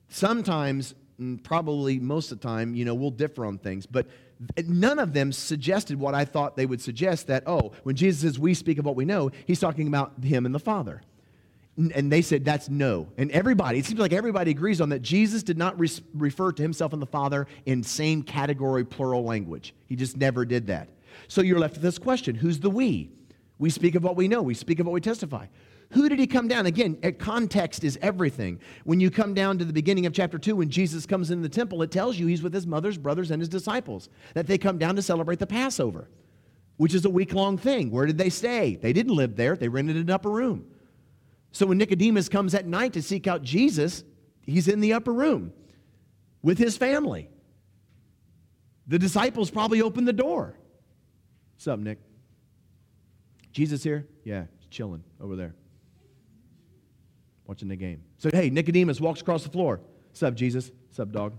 sometimes, 0.08 0.96
probably 1.44 2.00
most 2.00 2.32
of 2.32 2.40
the 2.40 2.48
time, 2.48 2.76
you 2.76 2.86
know, 2.86 2.96
we'll 2.96 3.12
differ 3.12 3.46
on 3.46 3.58
things, 3.58 3.86
but 3.86 4.08
none 4.66 5.00
of 5.00 5.14
them 5.14 5.32
suggested 5.32 6.00
what 6.00 6.16
I 6.16 6.26
thought 6.26 6.56
they 6.56 6.66
would 6.66 6.82
suggest 6.82 7.28
that, 7.28 7.44
oh, 7.46 7.74
when 7.84 7.96
Jesus 7.96 8.22
says 8.22 8.40
we 8.40 8.54
speak 8.54 8.78
of 8.78 8.86
what 8.86 8.96
we 8.96 9.06
know, 9.06 9.32
he's 9.46 9.60
talking 9.60 9.88
about 9.88 10.14
him 10.24 10.46
and 10.46 10.56
the 10.56 10.60
Father. 10.60 11.02
And 11.78 12.12
they 12.12 12.22
said 12.22 12.44
that's 12.44 12.68
no. 12.68 13.08
And 13.18 13.32
everybody, 13.32 13.80
it 13.80 13.86
seems 13.86 14.00
like 14.00 14.12
everybody 14.12 14.52
agrees 14.52 14.82
on 14.82 14.90
that. 14.90 15.02
Jesus 15.02 15.44
did 15.44 15.58
not 15.58 15.80
re- 15.80 15.90
refer 16.14 16.52
to 16.52 16.62
himself 16.62 16.92
and 16.92 17.02
the 17.02 17.06
Father 17.06 17.48
in 17.66 17.84
same 17.84 18.22
category, 18.22 18.84
plural 18.84 19.24
language. 19.24 19.74
He 19.86 19.96
just 19.96 20.18
never 20.18 20.44
did 20.44 20.68
that. 20.68 20.90
So 21.30 21.42
you're 21.42 21.60
left 21.60 21.76
with 21.76 21.84
this 21.84 21.98
question 21.98 22.36
who's 22.36 22.60
the 22.60 22.70
we? 22.70 23.12
We 23.60 23.70
speak 23.70 23.96
of 23.96 24.04
what 24.04 24.16
we 24.16 24.28
know, 24.28 24.42
we 24.42 24.54
speak 24.54 24.80
of 24.80 24.86
what 24.86 24.94
we 24.94 25.02
testify. 25.02 25.48
Who 25.92 26.08
did 26.08 26.20
he 26.20 26.28
come 26.28 26.48
down? 26.48 26.68
Again, 26.68 26.98
context 27.18 27.84
is 27.84 27.98
everything. 28.02 28.60
When 28.84 29.00
you 29.00 29.10
come 29.10 29.34
down 29.34 29.58
to 29.58 29.66
the 29.66 29.74
beginning 29.74 30.06
of 30.06 30.14
chapter 30.14 30.38
2, 30.38 30.56
when 30.56 30.70
Jesus 30.70 31.06
comes 31.06 31.32
in 31.32 31.42
the 31.42 31.50
temple, 31.50 31.82
it 31.82 31.90
tells 31.90 32.18
you 32.20 32.28
he's 32.28 32.44
with 32.44 32.54
his 32.54 32.68
mother's 32.68 32.98
brothers 32.98 33.32
and 33.32 33.42
his 33.42 33.50
disciples, 33.50 34.08
that 34.36 34.46
they 34.46 34.58
come 34.60 34.78
down 34.78 34.96
to 34.98 35.02
celebrate 35.02 35.40
the 35.40 35.48
Passover. 35.48 36.08
which 36.80 36.94
is 36.94 37.04
a 37.04 37.10
week 37.10 37.34
long 37.34 37.58
thing. 37.58 37.92
Where 37.92 38.06
did 38.06 38.18
they 38.18 38.30
stay? 38.30 38.78
They 38.82 38.94
didn't 38.94 39.14
live 39.14 39.36
there, 39.36 39.58
they 39.58 39.68
rented 39.68 39.98
an 39.98 40.10
upper 40.10 40.30
room. 40.30 40.66
So 41.52 41.66
when 41.66 41.78
Nicodemus 41.78 42.30
comes 42.30 42.56
at 42.56 42.66
night 42.66 42.94
to 42.94 43.02
seek 43.02 43.28
out 43.28 43.44
Jesus, 43.44 44.06
he's 44.44 44.70
in 44.70 44.80
the 44.80 44.94
upper 44.94 45.12
room 45.12 45.52
with 46.42 46.58
his 46.58 46.78
family. 46.78 47.28
The 48.88 48.98
disciples 48.98 49.52
probably 49.52 49.82
opened 49.82 50.08
the 50.08 50.14
door. 50.14 50.58
What's 51.56 51.68
up, 51.68 51.80
Nick? 51.80 52.00
Jesus 53.52 53.84
here? 53.84 54.08
Yeah, 54.24 54.46
chilling 54.70 55.04
over 55.20 55.36
there. 55.36 55.56
Watching 57.50 57.68
the 57.68 57.76
game. 57.76 58.04
So, 58.20 58.30
hey, 58.32 58.52
Nicodemus 58.52 59.02
walks 59.02 59.22
across 59.22 59.44
the 59.44 59.50
floor. 59.50 59.82
Up, 60.22 60.36
Jesus? 60.36 60.70
Up, 61.00 61.12
dog? 61.12 61.34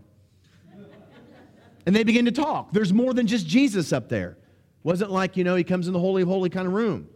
and 1.87 1.95
they 1.95 2.03
begin 2.03 2.25
to 2.25 2.33
talk. 2.33 2.73
There's 2.73 2.93
more 2.93 3.15
than 3.15 3.29
just 3.29 3.47
Jesus 3.47 3.93
up 3.93 4.09
there. 4.09 4.37
Wasn't 4.83 5.13
like, 5.13 5.37
you 5.37 5.45
know, 5.45 5.55
he 5.55 5.63
comes 5.63 5.87
in 5.87 5.93
the 5.93 6.01
Holy 6.01 6.25
Holy 6.25 6.51
kind 6.51 6.67
of 6.67 6.73
room. 6.73 7.09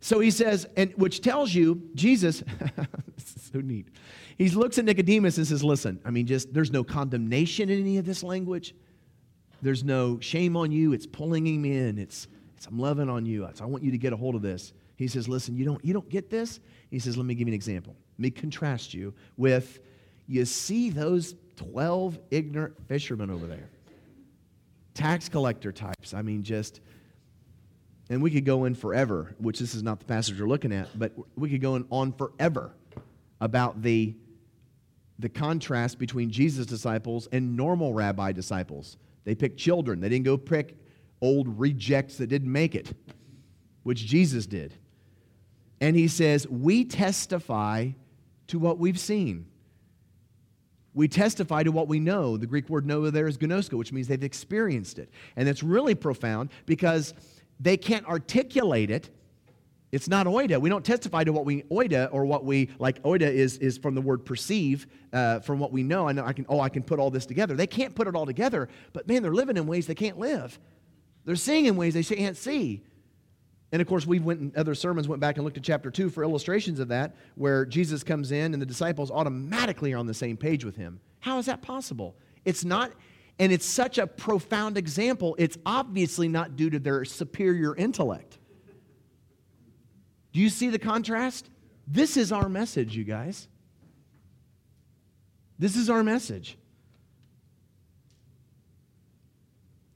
So 0.00 0.20
he 0.20 0.30
says, 0.30 0.68
and 0.76 0.92
which 0.94 1.20
tells 1.20 1.52
you, 1.52 1.82
Jesus, 1.96 2.44
so 3.16 3.58
neat. 3.58 3.88
He 4.36 4.48
looks 4.50 4.78
at 4.78 4.84
Nicodemus 4.84 5.36
and 5.38 5.44
says, 5.44 5.64
Listen, 5.64 6.00
I 6.04 6.10
mean, 6.10 6.28
just 6.28 6.54
there's 6.54 6.70
no 6.70 6.84
condemnation 6.84 7.70
in 7.70 7.80
any 7.80 7.98
of 7.98 8.06
this 8.06 8.22
language. 8.22 8.72
There's 9.62 9.82
no 9.82 10.20
shame 10.20 10.56
on 10.56 10.70
you. 10.70 10.92
It's 10.92 11.06
pulling 11.06 11.44
him 11.44 11.64
in. 11.64 11.98
It's, 11.98 12.28
it's 12.56 12.66
I'm 12.66 12.78
loving 12.78 13.10
on 13.10 13.26
you. 13.26 13.46
It's, 13.46 13.60
I 13.60 13.64
want 13.64 13.82
you 13.82 13.90
to 13.90 13.98
get 13.98 14.12
a 14.12 14.16
hold 14.16 14.36
of 14.36 14.42
this. 14.42 14.74
He 14.94 15.08
says, 15.08 15.28
Listen, 15.28 15.56
you 15.56 15.64
don't, 15.64 15.84
you 15.84 15.92
don't 15.92 16.08
get 16.08 16.30
this? 16.30 16.60
He 16.90 16.98
says, 16.98 17.16
Let 17.16 17.26
me 17.26 17.34
give 17.34 17.48
you 17.48 17.52
an 17.52 17.56
example. 17.56 17.96
Let 18.18 18.22
me 18.22 18.30
contrast 18.30 18.94
you 18.94 19.14
with, 19.36 19.80
you 20.26 20.44
see 20.44 20.90
those 20.90 21.34
12 21.56 22.18
ignorant 22.30 22.74
fishermen 22.88 23.30
over 23.30 23.46
there? 23.46 23.68
Tax 24.94 25.28
collector 25.28 25.72
types. 25.72 26.14
I 26.14 26.22
mean, 26.22 26.42
just 26.42 26.80
and 28.10 28.22
we 28.22 28.30
could 28.30 28.44
go 28.44 28.64
in 28.64 28.74
forever, 28.74 29.34
which 29.38 29.58
this 29.58 29.74
is 29.74 29.82
not 29.82 29.98
the 29.98 30.06
passage 30.06 30.40
we're 30.40 30.48
looking 30.48 30.72
at, 30.72 30.88
but 30.98 31.12
we 31.36 31.50
could 31.50 31.60
go 31.60 31.84
on 31.90 32.12
forever 32.12 32.72
about 33.40 33.82
the, 33.82 34.14
the 35.18 35.28
contrast 35.28 35.98
between 35.98 36.30
Jesus' 36.30 36.66
disciples 36.66 37.28
and 37.32 37.56
normal 37.56 37.92
rabbi 37.92 38.32
disciples. 38.32 38.96
They 39.24 39.34
picked 39.34 39.58
children, 39.58 40.00
they 40.00 40.08
didn't 40.08 40.24
go 40.24 40.38
pick 40.38 40.76
old 41.20 41.58
rejects 41.58 42.16
that 42.16 42.28
didn't 42.28 42.50
make 42.50 42.74
it, 42.74 42.92
which 43.82 44.06
Jesus 44.06 44.46
did. 44.46 44.72
And 45.80 45.96
he 45.96 46.08
says, 46.08 46.46
We 46.48 46.84
testify 46.84 47.90
to 48.48 48.58
what 48.58 48.78
we've 48.78 48.98
seen. 48.98 49.46
We 50.94 51.06
testify 51.06 51.62
to 51.62 51.70
what 51.70 51.86
we 51.86 52.00
know. 52.00 52.36
The 52.36 52.46
Greek 52.46 52.68
word 52.68 52.84
know 52.84 53.08
there 53.10 53.28
is 53.28 53.38
ginosko, 53.38 53.74
which 53.74 53.92
means 53.92 54.08
they've 54.08 54.22
experienced 54.22 54.98
it. 54.98 55.10
And 55.36 55.48
it's 55.48 55.62
really 55.62 55.94
profound 55.94 56.50
because 56.66 57.14
they 57.60 57.76
can't 57.76 58.06
articulate 58.06 58.90
it. 58.90 59.10
It's 59.90 60.08
not 60.08 60.26
oida. 60.26 60.60
We 60.60 60.68
don't 60.68 60.84
testify 60.84 61.24
to 61.24 61.32
what 61.32 61.46
we 61.46 61.62
oida 61.64 62.08
or 62.12 62.26
what 62.26 62.44
we 62.44 62.70
like. 62.78 63.02
Oida 63.04 63.22
is 63.22 63.56
is 63.58 63.78
from 63.78 63.94
the 63.94 64.02
word 64.02 64.24
perceive, 64.26 64.86
uh, 65.12 65.40
from 65.40 65.58
what 65.58 65.72
we 65.72 65.82
know. 65.82 66.08
I 66.08 66.12
know 66.12 66.26
I 66.26 66.34
can. 66.34 66.44
Oh, 66.48 66.60
I 66.60 66.68
can 66.68 66.82
put 66.82 66.98
all 66.98 67.10
this 67.10 67.24
together. 67.24 67.54
They 67.54 67.66
can't 67.66 67.94
put 67.94 68.06
it 68.06 68.14
all 68.14 68.26
together, 68.26 68.68
but 68.92 69.08
man, 69.08 69.22
they're 69.22 69.32
living 69.32 69.56
in 69.56 69.66
ways 69.66 69.86
they 69.86 69.94
can't 69.94 70.18
live. 70.18 70.58
They're 71.24 71.36
seeing 71.36 71.66
in 71.66 71.76
ways 71.76 71.94
they 71.94 72.02
can't 72.02 72.36
see. 72.36 72.82
And 73.70 73.82
of 73.82 73.88
course, 73.88 74.06
we 74.06 74.18
went 74.18 74.40
in 74.40 74.52
other 74.56 74.74
sermons 74.74 75.08
went 75.08 75.20
back 75.20 75.36
and 75.36 75.44
looked 75.44 75.58
at 75.58 75.62
chapter 75.62 75.90
two 75.90 76.08
for 76.08 76.22
illustrations 76.22 76.80
of 76.80 76.88
that, 76.88 77.14
where 77.34 77.66
Jesus 77.66 78.02
comes 78.02 78.32
in 78.32 78.52
and 78.54 78.62
the 78.62 78.66
disciples 78.66 79.10
automatically 79.10 79.92
are 79.92 79.98
on 79.98 80.06
the 80.06 80.14
same 80.14 80.36
page 80.36 80.64
with 80.64 80.76
him. 80.76 81.00
How 81.20 81.38
is 81.38 81.46
that 81.46 81.60
possible? 81.60 82.16
It's 82.44 82.64
not 82.64 82.92
and 83.38 83.52
it's 83.52 83.66
such 83.66 83.98
a 83.98 84.06
profound 84.06 84.76
example, 84.76 85.36
it's 85.38 85.56
obviously 85.64 86.28
not 86.28 86.56
due 86.56 86.70
to 86.70 86.78
their 86.78 87.04
superior 87.04 87.74
intellect. 87.76 88.38
Do 90.32 90.40
you 90.40 90.48
see 90.48 90.68
the 90.68 90.78
contrast? 90.78 91.48
This 91.86 92.16
is 92.16 92.32
our 92.32 92.48
message, 92.48 92.96
you 92.96 93.04
guys. 93.04 93.48
This 95.58 95.76
is 95.76 95.88
our 95.88 96.02
message. 96.02 96.58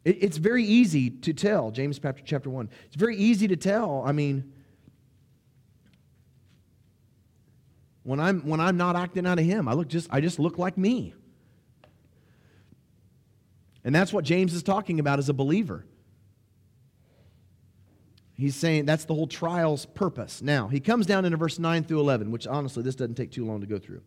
It's 0.05 0.37
very 0.37 0.65
easy 0.65 1.11
to 1.11 1.33
tell, 1.33 1.71
James 1.71 2.01
chapter 2.25 2.51
1. 2.51 2.69
It's 2.87 2.97
very 2.97 3.17
easy 3.17 3.47
to 3.49 3.57
tell. 3.57 4.03
I 4.05 4.13
mean, 4.13 4.53
when 8.03 8.19
I'm 8.19 8.41
when 8.41 8.61
I'm 8.61 8.77
not 8.77 8.97
acting 8.97 9.27
out 9.27 9.39
of 9.39 9.45
him, 9.45 9.69
I 9.69 9.75
look 9.75 9.89
just 9.89 10.09
I 10.11 10.21
just 10.21 10.39
look 10.39 10.59
like 10.59 10.77
me. 10.77 11.15
And 13.85 13.95
that's 13.95 14.13
what 14.13 14.25
James 14.25 14.55
is 14.55 14.63
talking 14.63 15.01
about 15.01 15.19
as 15.19 15.29
a 15.29 15.33
believer. 15.33 15.85
He's 18.35 18.57
saying 18.57 18.87
that's 18.87 19.05
the 19.05 19.15
whole 19.15 19.27
trial's 19.27 19.87
purpose. 19.87 20.43
Now, 20.43 20.69
he 20.69 20.81
comes 20.81 21.07
down 21.07 21.25
into 21.25 21.37
verse 21.37 21.59
9 21.59 21.85
through 21.85 22.01
11, 22.01 22.31
which 22.31 22.47
honestly, 22.47 22.83
this 22.83 22.95
doesn't 22.95 23.15
take 23.15 23.31
too 23.31 23.45
long 23.45 23.61
to 23.61 23.67
go 23.67 23.79
through. 23.79 24.03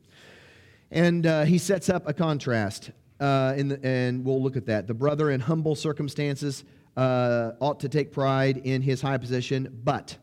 And 0.92 1.26
uh, 1.26 1.44
he 1.46 1.58
sets 1.58 1.90
up 1.90 2.08
a 2.08 2.14
contrast, 2.14 2.92
uh, 3.20 3.54
the, 3.56 3.80
and 3.84 4.24
we'll 4.26 4.42
look 4.42 4.58
at 4.58 4.66
that. 4.68 4.88
The 4.88 4.94
brother 4.94 5.30
in 5.32 5.40
humble 5.40 5.76
circumstances 5.76 6.64
uh, 6.98 7.52
ought 7.60 7.80
to 7.82 7.90
take 7.90 8.12
pride 8.12 8.58
in 8.58 8.82
his 8.82 9.02
high 9.02 9.18
position, 9.18 9.82
but, 9.84 10.18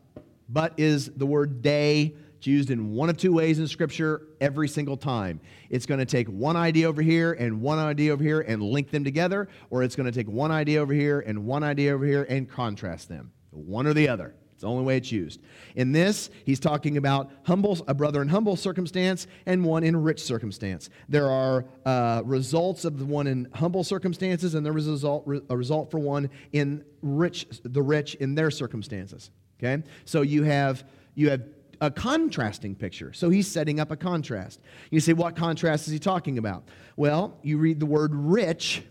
but 0.49 0.73
is 0.77 1.11
the 1.15 1.25
word 1.25 1.61
day 1.61 2.15
it's 2.43 2.47
used 2.49 2.71
in 2.71 2.91
one 2.91 3.09
of 3.09 3.15
two 3.15 3.31
ways 3.31 3.59
in 3.59 3.69
Scripture 3.69 4.27
every 4.41 4.67
single 4.67 4.97
time. 4.97 5.39
It's 5.69 5.85
going 5.85 6.01
to 6.01 6.05
take 6.05 6.27
one 6.27 6.57
idea 6.57 6.89
over 6.89 7.01
here 7.01 7.31
and 7.31 7.61
one 7.61 7.79
idea 7.79 8.11
over 8.11 8.21
here 8.21 8.41
and 8.41 8.61
link 8.61 8.91
them 8.91 9.05
together, 9.05 9.47
or 9.69 9.81
it's 9.81 9.95
going 9.95 10.07
to 10.07 10.11
take 10.11 10.27
one 10.27 10.51
idea 10.51 10.81
over 10.81 10.93
here 10.93 11.21
and 11.21 11.45
one 11.45 11.63
idea 11.63 11.93
over 11.93 12.05
here 12.05 12.23
and 12.27 12.49
contrast 12.49 13.07
them. 13.07 13.31
One 13.51 13.87
or 13.87 13.93
the 13.93 14.09
other. 14.09 14.35
The 14.63 14.69
only 14.69 14.85
way 14.85 14.95
it's 14.95 15.11
used. 15.11 15.41
In 15.75 15.91
this, 15.91 16.29
he's 16.45 16.59
talking 16.59 16.95
about 16.95 17.29
humble, 17.43 17.83
a 17.85 17.93
brother 17.93 18.21
in 18.21 18.29
humble 18.29 18.55
circumstance 18.55 19.27
and 19.45 19.65
one 19.65 19.83
in 19.83 20.01
rich 20.01 20.23
circumstance. 20.23 20.89
There 21.09 21.29
are 21.29 21.65
uh, 21.85 22.21
results 22.23 22.85
of 22.85 22.97
the 22.97 23.03
one 23.03 23.27
in 23.27 23.49
humble 23.53 23.83
circumstances, 23.83 24.55
and 24.55 24.65
there 24.65 24.77
is 24.77 24.87
a 24.87 24.91
result, 24.91 25.27
a 25.49 25.57
result 25.57 25.91
for 25.91 25.99
one 25.99 26.29
in 26.53 26.85
rich, 27.01 27.45
the 27.63 27.81
rich 27.81 28.15
in 28.15 28.35
their 28.35 28.49
circumstances. 28.49 29.31
Okay, 29.61 29.83
so 30.05 30.21
you 30.21 30.43
have 30.43 30.85
you 31.13 31.29
have 31.29 31.43
a 31.81 31.91
contrasting 31.91 32.73
picture. 32.73 33.11
So 33.11 33.29
he's 33.29 33.49
setting 33.49 33.81
up 33.81 33.91
a 33.91 33.97
contrast. 33.97 34.61
You 34.91 35.01
say, 35.01 35.11
what 35.11 35.35
contrast 35.35 35.87
is 35.87 35.91
he 35.91 35.99
talking 35.99 36.37
about? 36.37 36.63
Well, 36.95 37.37
you 37.41 37.57
read 37.57 37.81
the 37.81 37.85
word 37.85 38.15
rich 38.15 38.83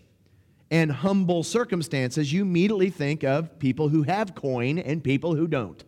and 0.73 0.91
humble 0.91 1.43
circumstances, 1.43 2.33
you 2.33 2.41
immediately 2.41 2.89
think 2.89 3.23
of 3.23 3.59
people 3.59 3.89
who 3.89 4.01
have 4.01 4.33
coin 4.33 4.79
and 4.79 5.03
people 5.03 5.35
who 5.35 5.47
don't. 5.47 5.83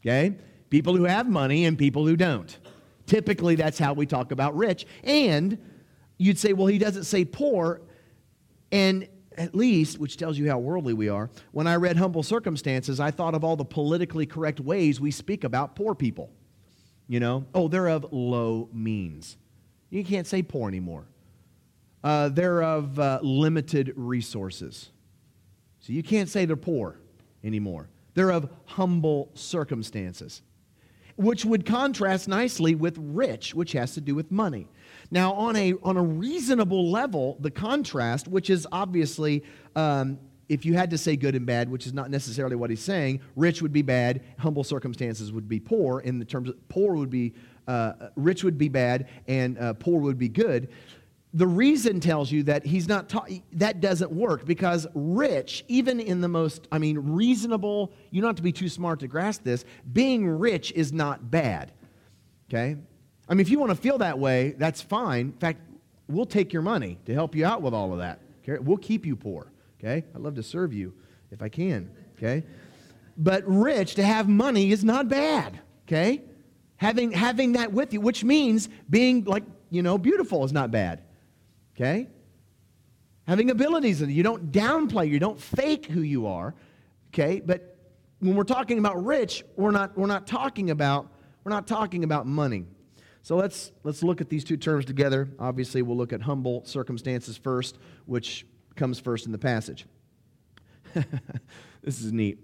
Okay? 0.00 0.34
People 0.70 0.96
who 0.96 1.04
have 1.04 1.28
money 1.28 1.66
and 1.66 1.78
people 1.78 2.04
who 2.04 2.16
don't. 2.16 2.58
Typically, 3.06 3.54
that's 3.54 3.78
how 3.78 3.92
we 3.92 4.06
talk 4.06 4.32
about 4.32 4.56
rich. 4.56 4.86
And 5.04 5.56
you'd 6.18 6.36
say, 6.36 6.52
well, 6.52 6.66
he 6.66 6.78
doesn't 6.78 7.04
say 7.04 7.24
poor. 7.24 7.80
And 8.72 9.06
at 9.36 9.54
least, 9.54 10.00
which 10.00 10.16
tells 10.16 10.36
you 10.36 10.50
how 10.50 10.58
worldly 10.58 10.94
we 10.94 11.08
are, 11.08 11.30
when 11.52 11.68
I 11.68 11.76
read 11.76 11.96
Humble 11.96 12.24
Circumstances, 12.24 12.98
I 12.98 13.12
thought 13.12 13.36
of 13.36 13.44
all 13.44 13.54
the 13.54 13.64
politically 13.64 14.26
correct 14.26 14.58
ways 14.58 15.00
we 15.00 15.12
speak 15.12 15.44
about 15.44 15.76
poor 15.76 15.94
people. 15.94 16.32
You 17.06 17.20
know, 17.20 17.46
oh, 17.54 17.68
they're 17.68 17.86
of 17.86 18.12
low 18.12 18.68
means. 18.72 19.36
You 19.90 20.04
can't 20.04 20.26
say 20.26 20.42
poor 20.42 20.66
anymore. 20.66 21.06
Uh, 22.02 22.28
they're 22.28 22.62
of 22.62 22.98
uh, 22.98 23.18
limited 23.22 23.92
resources. 23.96 24.90
So 25.80 25.92
you 25.92 26.02
can't 26.02 26.28
say 26.28 26.44
they're 26.44 26.56
poor 26.56 26.98
anymore. 27.42 27.88
They're 28.14 28.30
of 28.30 28.50
humble 28.66 29.30
circumstances, 29.34 30.42
which 31.16 31.44
would 31.44 31.64
contrast 31.64 32.28
nicely 32.28 32.74
with 32.74 32.96
rich, 32.98 33.54
which 33.54 33.72
has 33.72 33.94
to 33.94 34.00
do 34.00 34.14
with 34.14 34.30
money. 34.30 34.68
Now, 35.10 35.32
on 35.34 35.56
a, 35.56 35.74
on 35.82 35.96
a 35.96 36.02
reasonable 36.02 36.90
level, 36.90 37.36
the 37.40 37.50
contrast, 37.50 38.28
which 38.28 38.50
is 38.50 38.66
obviously, 38.72 39.44
um, 39.76 40.18
if 40.48 40.64
you 40.64 40.74
had 40.74 40.90
to 40.90 40.98
say 40.98 41.16
good 41.16 41.34
and 41.34 41.46
bad, 41.46 41.70
which 41.70 41.86
is 41.86 41.92
not 41.92 42.10
necessarily 42.10 42.56
what 42.56 42.70
he's 42.70 42.80
saying, 42.82 43.20
rich 43.36 43.62
would 43.62 43.72
be 43.72 43.82
bad, 43.82 44.22
humble 44.38 44.64
circumstances 44.64 45.32
would 45.32 45.48
be 45.48 45.60
poor. 45.60 46.00
In 46.00 46.18
the 46.18 46.24
terms 46.24 46.48
of 46.48 46.68
poor 46.68 46.94
would 46.94 47.10
be, 47.10 47.34
uh, 47.66 47.92
rich 48.16 48.44
would 48.44 48.58
be 48.58 48.68
bad, 48.68 49.08
and 49.26 49.58
uh, 49.58 49.74
poor 49.74 50.00
would 50.00 50.18
be 50.18 50.28
good. 50.28 50.68
The 51.38 51.46
reason 51.46 52.00
tells 52.00 52.32
you 52.32 52.42
that 52.44 52.66
he's 52.66 52.88
not 52.88 53.08
ta- 53.08 53.26
that 53.52 53.80
doesn't 53.80 54.10
work 54.10 54.44
because 54.44 54.88
rich, 54.92 55.64
even 55.68 56.00
in 56.00 56.20
the 56.20 56.26
most, 56.26 56.66
I 56.72 56.78
mean, 56.78 56.98
reasonable, 56.98 57.92
you 58.10 58.20
don't 58.20 58.30
have 58.30 58.36
to 58.36 58.42
be 58.42 58.50
too 58.50 58.68
smart 58.68 58.98
to 59.00 59.06
grasp 59.06 59.44
this, 59.44 59.64
being 59.92 60.26
rich 60.26 60.72
is 60.72 60.92
not 60.92 61.30
bad. 61.30 61.70
Okay? 62.48 62.74
I 63.28 63.34
mean, 63.34 63.38
if 63.38 63.50
you 63.50 63.60
want 63.60 63.70
to 63.70 63.76
feel 63.76 63.98
that 63.98 64.18
way, 64.18 64.56
that's 64.58 64.82
fine. 64.82 65.26
In 65.26 65.32
fact, 65.34 65.60
we'll 66.08 66.26
take 66.26 66.52
your 66.52 66.62
money 66.62 66.98
to 67.04 67.14
help 67.14 67.36
you 67.36 67.46
out 67.46 67.62
with 67.62 67.72
all 67.72 67.92
of 67.92 68.00
that. 68.00 68.18
Okay? 68.42 68.60
We'll 68.60 68.76
keep 68.76 69.06
you 69.06 69.14
poor. 69.14 69.52
Okay? 69.78 70.04
I'd 70.12 70.20
love 70.20 70.34
to 70.34 70.42
serve 70.42 70.72
you 70.72 70.92
if 71.30 71.40
I 71.40 71.48
can. 71.48 71.88
Okay? 72.16 72.42
But 73.16 73.44
rich, 73.46 73.94
to 73.94 74.02
have 74.02 74.28
money 74.28 74.72
is 74.72 74.82
not 74.82 75.08
bad. 75.08 75.60
Okay? 75.86 76.20
Having, 76.78 77.12
having 77.12 77.52
that 77.52 77.72
with 77.72 77.92
you, 77.92 78.00
which 78.00 78.24
means 78.24 78.68
being 78.90 79.22
like, 79.22 79.44
you 79.70 79.82
know, 79.84 79.98
beautiful 79.98 80.44
is 80.44 80.52
not 80.52 80.72
bad. 80.72 81.02
Okay? 81.78 82.08
Having 83.28 83.50
abilities, 83.50 84.00
you 84.02 84.22
don't 84.24 84.50
downplay, 84.50 85.08
you 85.08 85.20
don't 85.20 85.40
fake 85.40 85.86
who 85.86 86.00
you 86.00 86.26
are. 86.26 86.54
Okay, 87.14 87.40
but 87.40 87.76
when 88.18 88.34
we're 88.34 88.42
talking 88.42 88.78
about 88.78 89.04
rich, 89.04 89.44
we're 89.54 89.70
not, 89.70 89.96
we're 89.96 90.06
not 90.06 90.26
talking 90.26 90.70
about 90.70 91.12
we're 91.44 91.54
not 91.54 91.66
talking 91.66 92.04
about 92.04 92.26
money. 92.26 92.66
So 93.22 93.36
let's 93.36 93.72
let's 93.84 94.02
look 94.02 94.20
at 94.20 94.28
these 94.28 94.44
two 94.44 94.56
terms 94.56 94.84
together. 94.84 95.28
Obviously, 95.38 95.82
we'll 95.82 95.96
look 95.96 96.12
at 96.12 96.20
humble 96.20 96.64
circumstances 96.64 97.36
first, 97.36 97.78
which 98.06 98.46
comes 98.74 98.98
first 98.98 99.26
in 99.26 99.32
the 99.32 99.38
passage. 99.38 99.86
this 101.82 102.02
is 102.02 102.12
neat. 102.12 102.38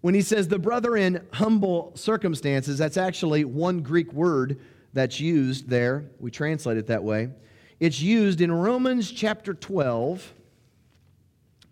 When 0.00 0.14
he 0.14 0.22
says 0.22 0.48
the 0.48 0.58
brother 0.58 0.96
in 0.96 1.24
humble 1.32 1.92
circumstances, 1.94 2.78
that's 2.78 2.96
actually 2.96 3.44
one 3.44 3.80
Greek 3.82 4.12
word 4.12 4.58
that's 4.92 5.20
used 5.20 5.68
there. 5.68 6.10
We 6.18 6.30
translate 6.30 6.78
it 6.78 6.88
that 6.88 7.04
way. 7.04 7.28
It's 7.82 8.00
used 8.00 8.40
in 8.40 8.52
Romans 8.52 9.10
chapter 9.10 9.54
12, 9.54 10.34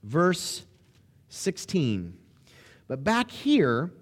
verse 0.02 0.64
16. 1.28 2.18
But 2.88 3.04
back 3.04 3.30
here, 3.30 3.92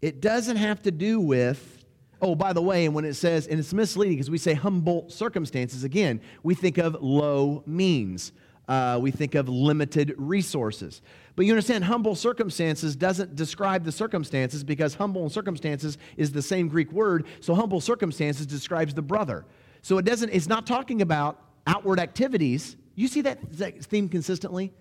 it 0.00 0.22
doesn't 0.22 0.56
have 0.56 0.80
to 0.84 0.90
do 0.90 1.20
with, 1.20 1.84
oh, 2.22 2.34
by 2.34 2.54
the 2.54 2.62
way, 2.62 2.86
and 2.86 2.94
when 2.94 3.04
it 3.04 3.12
says, 3.12 3.46
and 3.46 3.58
it's 3.60 3.74
misleading 3.74 4.16
because 4.16 4.30
we 4.30 4.38
say 4.38 4.54
humble 4.54 5.10
circumstances, 5.10 5.84
again, 5.84 6.18
we 6.42 6.54
think 6.54 6.78
of 6.78 6.96
low 7.02 7.62
means. 7.66 8.32
Uh, 8.66 8.98
we 9.02 9.10
think 9.10 9.34
of 9.34 9.50
limited 9.50 10.14
resources. 10.16 11.02
But 11.36 11.44
you 11.44 11.52
understand, 11.52 11.84
humble 11.84 12.14
circumstances 12.14 12.96
doesn't 12.96 13.36
describe 13.36 13.84
the 13.84 13.92
circumstances 13.92 14.64
because 14.64 14.94
humble 14.94 15.28
circumstances 15.28 15.98
is 16.16 16.32
the 16.32 16.40
same 16.40 16.68
Greek 16.68 16.90
word. 16.90 17.26
So 17.40 17.54
humble 17.54 17.82
circumstances 17.82 18.46
describes 18.46 18.94
the 18.94 19.02
brother. 19.02 19.44
So 19.84 19.98
it 19.98 20.06
doesn't, 20.06 20.30
it's 20.30 20.48
not 20.48 20.66
talking 20.66 21.02
about 21.02 21.38
outward 21.66 22.00
activities. 22.00 22.76
You 22.94 23.06
see 23.06 23.20
that 23.20 23.38
theme 23.84 24.08
consistently? 24.08 24.72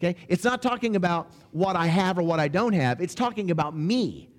Okay? 0.00 0.18
It's 0.28 0.42
not 0.42 0.62
talking 0.62 0.96
about 0.96 1.30
what 1.52 1.76
I 1.76 1.88
have 1.88 2.18
or 2.18 2.22
what 2.22 2.40
I 2.40 2.48
don't 2.48 2.72
have. 2.72 3.02
It's 3.02 3.14
talking 3.14 3.50
about 3.50 3.76
me. 3.76 4.30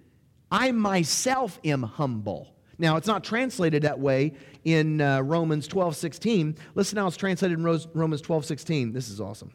I 0.50 0.72
myself 0.72 1.60
am 1.64 1.84
humble. 1.84 2.56
Now, 2.80 2.98
it's 2.98 3.06
not 3.06 3.24
translated 3.24 3.84
that 3.84 4.00
way 4.00 4.34
in 4.64 5.02
uh, 5.02 5.22
Romans 5.22 5.68
12 5.68 5.96
16. 5.96 6.58
Listen 6.74 6.98
how 6.98 7.06
it's 7.06 7.16
translated 7.16 7.60
in 7.60 7.64
Romans 7.94 8.22
12 8.22 8.44
16. 8.44 8.92
This 8.92 9.10
is 9.10 9.22
awesome. 9.22 9.52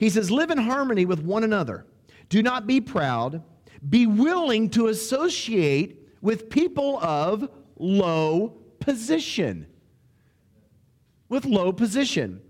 He 0.00 0.10
says, 0.10 0.32
Live 0.32 0.50
in 0.50 0.58
harmony 0.58 1.06
with 1.06 1.20
one 1.20 1.44
another. 1.44 1.86
Do 2.28 2.42
not 2.42 2.66
be 2.66 2.80
proud. 2.80 3.40
Be 3.88 4.08
willing 4.08 4.68
to 4.70 4.88
associate 4.88 6.08
with 6.22 6.50
people 6.50 6.98
of 6.98 7.48
low 7.78 8.59
position. 8.80 9.66
With 11.28 11.44
low 11.44 11.72
position. 11.72 12.42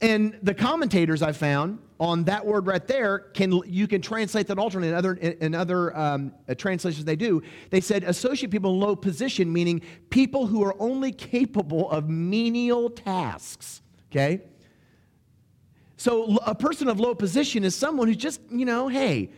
And 0.00 0.38
the 0.42 0.54
commentators 0.54 1.22
I 1.22 1.32
found 1.32 1.80
on 2.00 2.24
that 2.24 2.44
word 2.46 2.66
right 2.66 2.86
there 2.86 3.18
can 3.18 3.60
you 3.66 3.88
can 3.88 4.00
translate 4.00 4.46
that 4.46 4.58
alternate 4.58 4.88
in 4.88 4.94
other 4.94 5.14
in 5.14 5.54
other 5.54 5.96
um, 5.96 6.32
uh, 6.48 6.54
translations 6.54 7.04
they 7.04 7.16
do 7.16 7.42
they 7.70 7.80
said 7.80 8.04
associate 8.04 8.50
people 8.50 8.72
in 8.72 8.80
low 8.80 8.94
position 8.94 9.52
meaning 9.52 9.82
people 10.10 10.46
who 10.46 10.62
are 10.62 10.74
only 10.78 11.10
capable 11.10 11.90
of 11.90 12.08
menial 12.08 12.88
tasks 12.88 13.82
okay 14.10 14.40
so 15.96 16.36
a 16.46 16.54
person 16.54 16.86
of 16.88 17.00
low 17.00 17.14
position 17.14 17.64
is 17.64 17.74
someone 17.74 18.06
who's 18.06 18.16
just 18.16 18.40
you 18.50 18.64
know 18.64 18.86
hey 18.86 19.30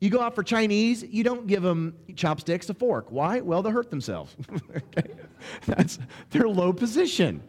you 0.00 0.08
go 0.08 0.20
out 0.20 0.34
for 0.34 0.42
chinese 0.42 1.02
you 1.02 1.22
don't 1.22 1.46
give 1.46 1.62
them 1.62 1.94
chopsticks 2.14 2.70
a 2.70 2.74
fork 2.74 3.10
why 3.10 3.40
well 3.40 3.62
they'll 3.62 3.72
hurt 3.72 3.90
themselves 3.90 4.34
okay? 4.76 5.12
that's 5.66 5.98
their 6.30 6.48
low 6.48 6.72
position 6.72 7.42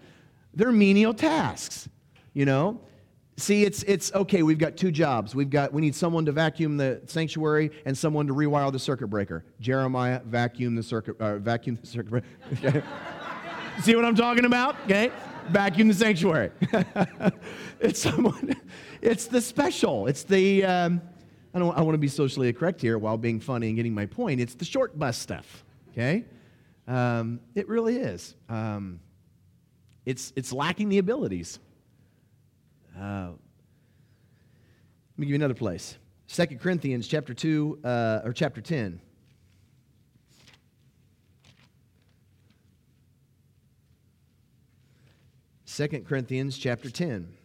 they're 0.53 0.71
menial 0.71 1.13
tasks 1.13 1.89
you 2.33 2.45
know 2.45 2.79
See, 3.39 3.65
it's, 3.65 3.83
it's 3.83 4.11
okay, 4.15 4.41
we've 4.41 4.57
got 4.57 4.77
two 4.77 4.91
jobs. 4.91 5.35
We've 5.35 5.49
got, 5.49 5.71
we 5.71 5.79
need 5.79 5.93
someone 5.93 6.25
to 6.25 6.31
vacuum 6.31 6.75
the 6.75 7.01
sanctuary 7.05 7.69
and 7.85 7.95
someone 7.95 8.25
to 8.25 8.33
rewire 8.33 8.71
the 8.71 8.79
circuit 8.79 9.07
breaker. 9.07 9.45
Jeremiah, 9.59 10.21
vacuum 10.25 10.73
the 10.73 10.81
circuit, 10.81 11.21
uh, 11.21 11.37
vacuum 11.37 11.77
the 11.79 11.85
circuit 11.85 12.09
breaker. 12.09 12.27
Okay. 12.53 12.81
See 13.83 13.95
what 13.95 14.05
I'm 14.05 14.15
talking 14.15 14.45
about? 14.45 14.75
Okay. 14.85 15.11
Vacuum 15.49 15.87
the 15.87 15.93
sanctuary. 15.93 16.49
it's 17.79 18.01
someone, 18.01 18.55
it's 19.03 19.27
the 19.27 19.39
special. 19.39 20.07
It's 20.07 20.23
the, 20.23 20.65
um, 20.65 20.99
I 21.53 21.59
don't 21.59 21.77
I 21.77 21.81
want 21.81 21.93
to 21.93 21.99
be 21.99 22.07
socially 22.07 22.51
correct 22.53 22.81
here 22.81 22.97
while 22.97 23.17
being 23.17 23.39
funny 23.39 23.67
and 23.67 23.75
getting 23.75 23.93
my 23.93 24.07
point. 24.07 24.41
It's 24.41 24.55
the 24.55 24.65
short 24.65 24.97
bus 24.97 25.15
stuff. 25.15 25.63
Okay. 25.91 26.25
Um, 26.87 27.41
it 27.53 27.67
really 27.67 27.97
is. 27.97 28.35
Um, 28.47 28.99
it's, 30.05 30.31
it's 30.35 30.53
lacking 30.53 30.89
the 30.89 30.99
abilities. 30.99 31.59
Uh, 32.97 33.29
let 33.31 35.19
me 35.19 35.25
give 35.25 35.29
you 35.29 35.35
another 35.35 35.53
place. 35.53 35.97
Second 36.27 36.59
Corinthians 36.59 37.07
chapter 37.07 37.33
2 37.33 37.79
uh, 37.83 38.19
or 38.23 38.33
chapter 38.33 38.61
10. 38.61 39.01
Second 45.65 46.07
Corinthians 46.07 46.57
chapter 46.57 46.89
10 46.89 47.37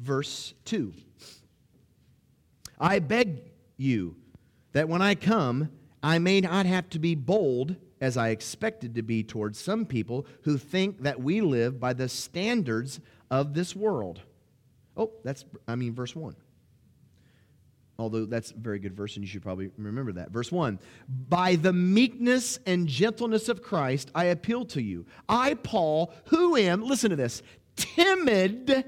verse 0.00 0.54
2. 0.64 0.92
I 2.78 2.98
beg 2.98 3.42
you 3.76 4.16
that 4.72 4.88
when 4.88 5.02
I 5.02 5.14
come 5.14 5.70
I 6.02 6.18
may 6.18 6.40
not 6.40 6.66
have 6.66 6.88
to 6.90 6.98
be 6.98 7.14
bold 7.14 7.76
as 8.00 8.16
I 8.16 8.30
expected 8.30 8.94
to 8.94 9.02
be 9.02 9.22
towards 9.22 9.58
some 9.58 9.84
people 9.84 10.26
who 10.42 10.56
think 10.56 11.02
that 11.02 11.20
we 11.20 11.40
live 11.40 11.78
by 11.78 11.92
the 11.92 12.08
standards 12.08 13.00
of 13.30 13.54
this 13.54 13.76
world. 13.76 14.22
Oh, 14.96 15.12
that's, 15.22 15.44
I 15.68 15.76
mean, 15.76 15.94
verse 15.94 16.16
1. 16.16 16.34
Although 17.98 18.24
that's 18.24 18.50
a 18.50 18.56
very 18.56 18.78
good 18.78 18.96
verse, 18.96 19.16
and 19.16 19.24
you 19.24 19.28
should 19.28 19.42
probably 19.42 19.70
remember 19.76 20.12
that. 20.12 20.30
Verse 20.30 20.50
1 20.50 20.78
By 21.28 21.56
the 21.56 21.72
meekness 21.74 22.58
and 22.64 22.88
gentleness 22.88 23.50
of 23.50 23.62
Christ, 23.62 24.10
I 24.14 24.24
appeal 24.26 24.64
to 24.66 24.80
you. 24.80 25.04
I, 25.28 25.52
Paul, 25.54 26.14
who 26.26 26.56
am, 26.56 26.82
listen 26.82 27.10
to 27.10 27.16
this, 27.16 27.42
timid 27.76 28.84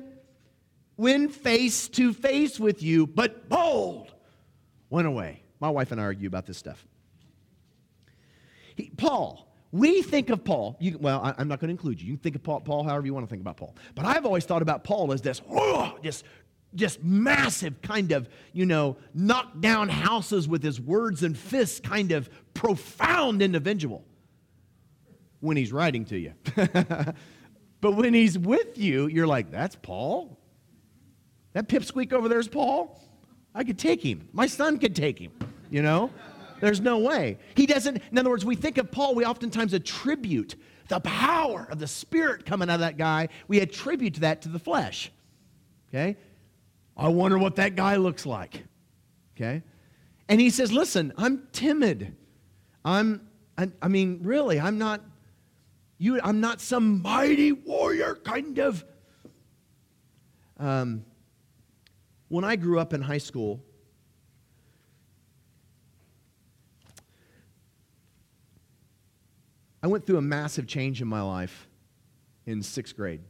when 0.96 1.28
face 1.28 1.88
to 1.88 2.14
face 2.14 2.58
with 2.58 2.82
you, 2.82 3.06
but 3.06 3.50
bold, 3.50 4.14
went 4.88 5.06
away. 5.06 5.42
My 5.60 5.68
wife 5.68 5.92
and 5.92 6.00
I 6.00 6.04
argue 6.04 6.26
about 6.26 6.46
this 6.46 6.56
stuff. 6.56 6.86
He, 8.76 8.90
Paul, 8.96 9.52
we 9.72 10.02
think 10.02 10.28
of 10.28 10.44
Paul, 10.44 10.76
you, 10.80 10.98
well, 10.98 11.20
I, 11.22 11.40
am 11.40 11.48
not 11.48 11.58
going 11.58 11.68
to 11.68 11.72
include 11.72 12.00
you. 12.00 12.08
You 12.08 12.12
can 12.14 12.22
think 12.22 12.36
of 12.36 12.42
Paul, 12.42 12.60
Paul, 12.60 12.84
however 12.84 13.06
you 13.06 13.14
want 13.14 13.26
to 13.26 13.30
think 13.30 13.40
about 13.40 13.56
Paul. 13.56 13.74
But 13.94 14.04
I've 14.04 14.26
always 14.26 14.44
thought 14.44 14.62
about 14.62 14.84
Paul 14.84 15.12
as 15.12 15.22
this, 15.22 15.40
oh, 15.50 15.98
just, 16.02 16.24
just 16.74 17.02
massive 17.02 17.80
kind 17.80 18.12
of, 18.12 18.28
you 18.52 18.66
know, 18.66 18.98
knock 19.14 19.60
down 19.60 19.88
houses 19.88 20.46
with 20.46 20.62
his 20.62 20.80
words 20.80 21.22
and 21.22 21.36
fists 21.36 21.80
kind 21.80 22.12
of 22.12 22.28
profound 22.52 23.40
individual 23.40 24.04
when 25.40 25.56
he's 25.56 25.72
writing 25.72 26.04
to 26.06 26.18
you. 26.18 26.34
but 26.54 27.96
when 27.96 28.12
he's 28.12 28.38
with 28.38 28.76
you, 28.76 29.06
you're 29.06 29.26
like, 29.26 29.50
that's 29.50 29.76
Paul? 29.76 30.38
That 31.54 31.68
pipsqueak 31.68 32.12
over 32.12 32.28
there 32.28 32.38
is 32.38 32.48
Paul? 32.48 33.00
I 33.54 33.64
could 33.64 33.78
take 33.78 34.02
him. 34.02 34.28
My 34.32 34.46
son 34.46 34.78
could 34.78 34.94
take 34.94 35.18
him, 35.18 35.32
you 35.70 35.82
know? 35.82 36.10
There's 36.62 36.80
no 36.80 36.98
way. 36.98 37.38
He 37.56 37.66
doesn't, 37.66 38.00
in 38.12 38.18
other 38.18 38.30
words, 38.30 38.44
we 38.44 38.54
think 38.54 38.78
of 38.78 38.92
Paul, 38.92 39.16
we 39.16 39.24
oftentimes 39.24 39.74
attribute 39.74 40.54
the 40.86 41.00
power 41.00 41.66
of 41.68 41.80
the 41.80 41.88
Spirit 41.88 42.46
coming 42.46 42.70
out 42.70 42.74
of 42.74 42.80
that 42.82 42.96
guy. 42.96 43.30
We 43.48 43.58
attribute 43.58 44.14
that 44.14 44.42
to 44.42 44.48
the 44.48 44.60
flesh. 44.60 45.10
Okay? 45.88 46.16
I 46.96 47.08
wonder 47.08 47.36
what 47.36 47.56
that 47.56 47.74
guy 47.74 47.96
looks 47.96 48.24
like. 48.24 48.62
Okay? 49.34 49.64
And 50.28 50.40
he 50.40 50.50
says, 50.50 50.70
Listen, 50.70 51.12
I'm 51.18 51.48
timid. 51.50 52.14
I'm, 52.84 53.28
I, 53.58 53.68
I 53.82 53.88
mean, 53.88 54.20
really, 54.22 54.60
I'm 54.60 54.78
not, 54.78 55.00
you, 55.98 56.20
I'm 56.22 56.40
not 56.40 56.60
some 56.60 57.02
mighty 57.02 57.50
warrior 57.50 58.14
kind 58.14 58.60
of. 58.60 58.84
Um, 60.60 61.06
when 62.28 62.44
I 62.44 62.54
grew 62.54 62.78
up 62.78 62.92
in 62.92 63.02
high 63.02 63.18
school, 63.18 63.64
I 69.82 69.88
went 69.88 70.06
through 70.06 70.18
a 70.18 70.22
massive 70.22 70.66
change 70.66 71.02
in 71.02 71.08
my 71.08 71.22
life 71.22 71.66
in 72.46 72.62
sixth 72.62 72.94
grade. 72.96 73.20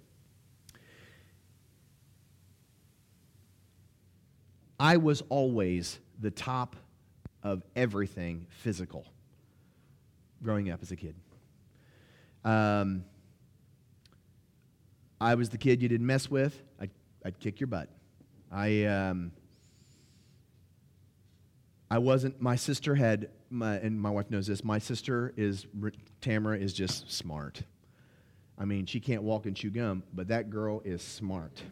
I 4.79 4.97
was 4.97 5.23
always 5.29 5.99
the 6.21 6.31
top 6.31 6.77
of 7.43 7.63
everything 7.75 8.47
physical 8.51 9.07
growing 10.43 10.71
up 10.71 10.83
as 10.83 10.91
a 10.91 10.97
kid. 10.97 11.15
Um, 12.45 13.05
I 15.21 15.37
was 15.37 15.49
the 15.49 15.59
kid 15.59 15.81
you 15.81 15.89
didn't 15.89 16.07
mess 16.07 16.29
with. 16.29 16.61
I'd, 16.81 16.91
I'd 17.25 17.39
kick 17.39 17.61
your 17.61 17.69
butt. 17.69 17.89
I, 18.51 18.85
um, 18.85 19.31
I 21.93 21.99
wasn't, 21.99 22.41
my 22.41 22.57
sister 22.57 22.95
had 22.95 23.29
my, 23.51 23.75
and 23.75 24.01
my 24.01 24.09
wife 24.09 24.31
knows 24.31 24.47
this, 24.47 24.65
my 24.65 24.79
sister 24.79 25.35
is, 25.37 25.67
Tamara 26.23 26.57
is 26.57 26.73
just 26.73 27.13
smart. 27.13 27.61
I 28.59 28.65
mean, 28.65 28.87
she 28.87 28.99
can't 28.99 29.23
walk 29.23 29.45
and 29.45 29.55
chew 29.55 29.69
gum, 29.69 30.03
but 30.15 30.29
that 30.29 30.49
girl 30.49 30.81
is 30.87 31.03
smart. 31.03 31.63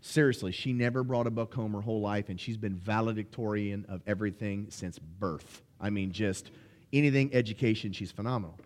Seriously, 0.00 0.50
she 0.50 0.72
never 0.72 1.04
brought 1.04 1.28
a 1.28 1.30
book 1.30 1.54
home 1.54 1.72
her 1.74 1.80
whole 1.80 2.00
life, 2.00 2.30
and 2.30 2.40
she's 2.40 2.56
been 2.56 2.74
valedictorian 2.74 3.86
of 3.88 4.02
everything 4.08 4.66
since 4.70 4.98
birth. 4.98 5.62
I 5.80 5.88
mean, 5.88 6.10
just 6.10 6.50
anything 6.92 7.32
education, 7.32 7.92
she's 7.92 8.10
phenomenal. 8.10 8.58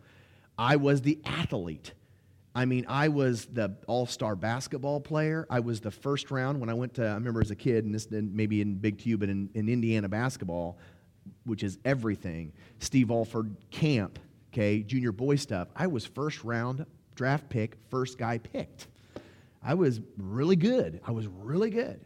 I 0.56 0.76
was 0.76 1.02
the 1.02 1.18
athlete. 1.26 1.92
I 2.58 2.64
mean, 2.64 2.86
I 2.88 3.06
was 3.06 3.46
the 3.46 3.76
all 3.86 4.04
star 4.04 4.34
basketball 4.34 4.98
player. 5.00 5.46
I 5.48 5.60
was 5.60 5.80
the 5.80 5.92
first 5.92 6.32
round 6.32 6.58
when 6.58 6.68
I 6.68 6.74
went 6.74 6.94
to, 6.94 7.06
I 7.06 7.14
remember 7.14 7.40
as 7.40 7.52
a 7.52 7.54
kid, 7.54 7.84
and 7.84 7.94
this 7.94 8.08
maybe 8.10 8.60
in 8.60 8.74
Big 8.74 8.98
Q, 8.98 9.16
but 9.16 9.28
in, 9.28 9.48
in 9.54 9.68
Indiana 9.68 10.08
basketball, 10.08 10.76
which 11.44 11.62
is 11.62 11.78
everything, 11.84 12.52
Steve 12.80 13.12
Alford 13.12 13.54
camp, 13.70 14.18
okay, 14.52 14.82
junior 14.82 15.12
boy 15.12 15.36
stuff. 15.36 15.68
I 15.76 15.86
was 15.86 16.04
first 16.04 16.42
round 16.42 16.84
draft 17.14 17.48
pick, 17.48 17.76
first 17.90 18.18
guy 18.18 18.38
picked. 18.38 18.88
I 19.62 19.74
was 19.74 20.00
really 20.16 20.56
good. 20.56 21.00
I 21.06 21.12
was 21.12 21.28
really 21.28 21.70
good. 21.70 22.00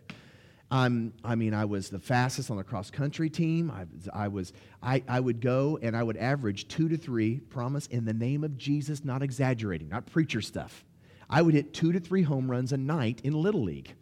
I 0.73 1.35
mean, 1.35 1.53
I 1.53 1.67
was 1.67 1.91
the 1.91 1.99
fastest 1.99 2.51
on 2.51 2.57
the 2.57 2.65
cross 2.65 2.91
country 2.91 3.29
team. 3.29 3.71
I, 3.71 3.85
I 4.25 4.29
was, 4.29 4.55
I, 4.83 5.03
I 5.07 5.21
would 5.21 5.43
go 5.43 5.79
and 5.83 5.95
I 5.95 6.03
would 6.03 6.17
average 6.17 6.67
two 6.67 6.89
to 6.89 6.97
three, 6.97 7.41
promise, 7.41 7.87
in 7.89 8.07
the 8.07 8.15
name 8.15 8.43
of 8.43 8.57
Jesus, 8.57 9.05
not 9.05 9.23
exaggerating, 9.23 9.91
not 9.91 10.07
preacher 10.07 10.41
stuff. 10.41 10.85
I 11.29 11.43
would 11.43 11.53
hit 11.53 11.75
two 11.75 11.93
to 11.93 12.01
three 12.01 12.23
home 12.23 12.51
runs 12.51 12.73
a 12.73 12.79
night 12.79 13.21
in 13.23 13.35
Little 13.35 13.63
League 13.63 13.95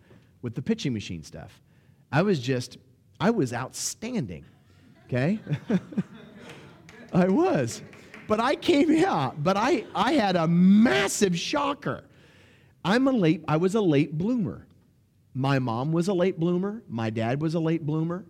with 0.42 0.54
the 0.54 0.62
pitching 0.62 0.92
machine 0.92 1.24
stuff. 1.24 1.60
I 2.12 2.22
was 2.22 2.38
just, 2.38 2.78
I 3.20 3.30
was 3.30 3.52
outstanding, 3.52 4.44
okay? 5.06 5.40
I 7.12 7.26
was. 7.26 7.82
But 8.28 8.38
I 8.38 8.54
came 8.54 9.04
out, 9.04 9.42
but 9.42 9.56
I, 9.56 9.86
I 9.92 10.12
had 10.12 10.36
a 10.36 10.46
massive 10.46 11.36
shocker. 11.36 12.04
I'm 12.84 13.08
a 13.08 13.12
late, 13.12 13.44
I 13.48 13.56
was 13.56 13.74
a 13.74 13.80
late 13.80 14.16
bloomer. 14.16 14.66
My 15.34 15.58
mom 15.58 15.92
was 15.92 16.08
a 16.08 16.14
late 16.14 16.38
bloomer. 16.38 16.82
My 16.88 17.10
dad 17.10 17.40
was 17.40 17.54
a 17.54 17.60
late 17.60 17.86
bloomer. 17.86 18.24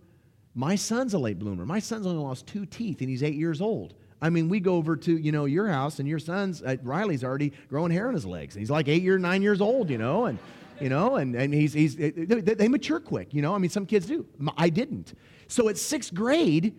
My 0.53 0.75
son's 0.75 1.13
a 1.13 1.19
late 1.19 1.39
bloomer. 1.39 1.65
My 1.65 1.79
son's 1.79 2.05
only 2.05 2.21
lost 2.21 2.45
two 2.45 2.65
teeth 2.65 3.01
and 3.01 3.09
he's 3.09 3.23
eight 3.23 3.35
years 3.35 3.61
old. 3.61 3.95
I 4.21 4.29
mean, 4.29 4.49
we 4.49 4.59
go 4.59 4.75
over 4.75 4.95
to, 4.97 5.17
you 5.17 5.31
know, 5.31 5.45
your 5.45 5.67
house 5.67 5.99
and 5.99 6.07
your 6.07 6.19
son's, 6.19 6.61
uh, 6.61 6.75
Riley's 6.83 7.23
already 7.23 7.53
growing 7.69 7.91
hair 7.91 8.07
on 8.07 8.13
his 8.13 8.25
legs. 8.25 8.55
And 8.55 8.61
He's 8.61 8.69
like 8.69 8.87
eight 8.87 9.01
year, 9.01 9.17
nine 9.17 9.41
years 9.41 9.61
old, 9.61 9.89
you 9.89 9.97
know, 9.97 10.25
and, 10.25 10.37
you 10.79 10.89
know, 10.89 11.15
and, 11.15 11.35
and 11.35 11.53
he's, 11.53 11.73
he's, 11.73 11.95
they, 11.95 12.13
they 12.13 12.67
mature 12.67 12.99
quick, 12.99 13.33
you 13.33 13.41
know. 13.41 13.55
I 13.55 13.57
mean, 13.57 13.71
some 13.71 13.85
kids 13.85 14.05
do. 14.05 14.27
I 14.57 14.69
didn't. 14.69 15.13
So 15.47 15.69
at 15.69 15.77
sixth 15.77 16.13
grade, 16.13 16.75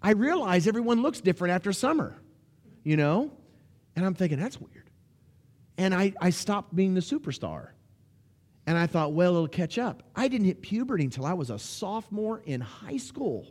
I 0.00 0.12
realized 0.12 0.68
everyone 0.68 1.02
looks 1.02 1.20
different 1.20 1.52
after 1.52 1.72
summer, 1.72 2.18
you 2.82 2.96
know? 2.96 3.30
And 3.94 4.06
I'm 4.06 4.14
thinking, 4.14 4.38
that's 4.38 4.58
weird. 4.60 4.88
And 5.76 5.94
I, 5.94 6.14
I 6.20 6.30
stopped 6.30 6.74
being 6.74 6.94
the 6.94 7.00
superstar. 7.00 7.70
And 8.68 8.76
I 8.76 8.86
thought, 8.86 9.14
well, 9.14 9.34
it'll 9.34 9.48
catch 9.48 9.78
up. 9.78 10.02
I 10.14 10.28
didn't 10.28 10.44
hit 10.46 10.60
puberty 10.60 11.02
until 11.02 11.24
I 11.24 11.32
was 11.32 11.48
a 11.48 11.58
sophomore 11.58 12.42
in 12.44 12.60
high 12.60 12.98
school. 12.98 13.46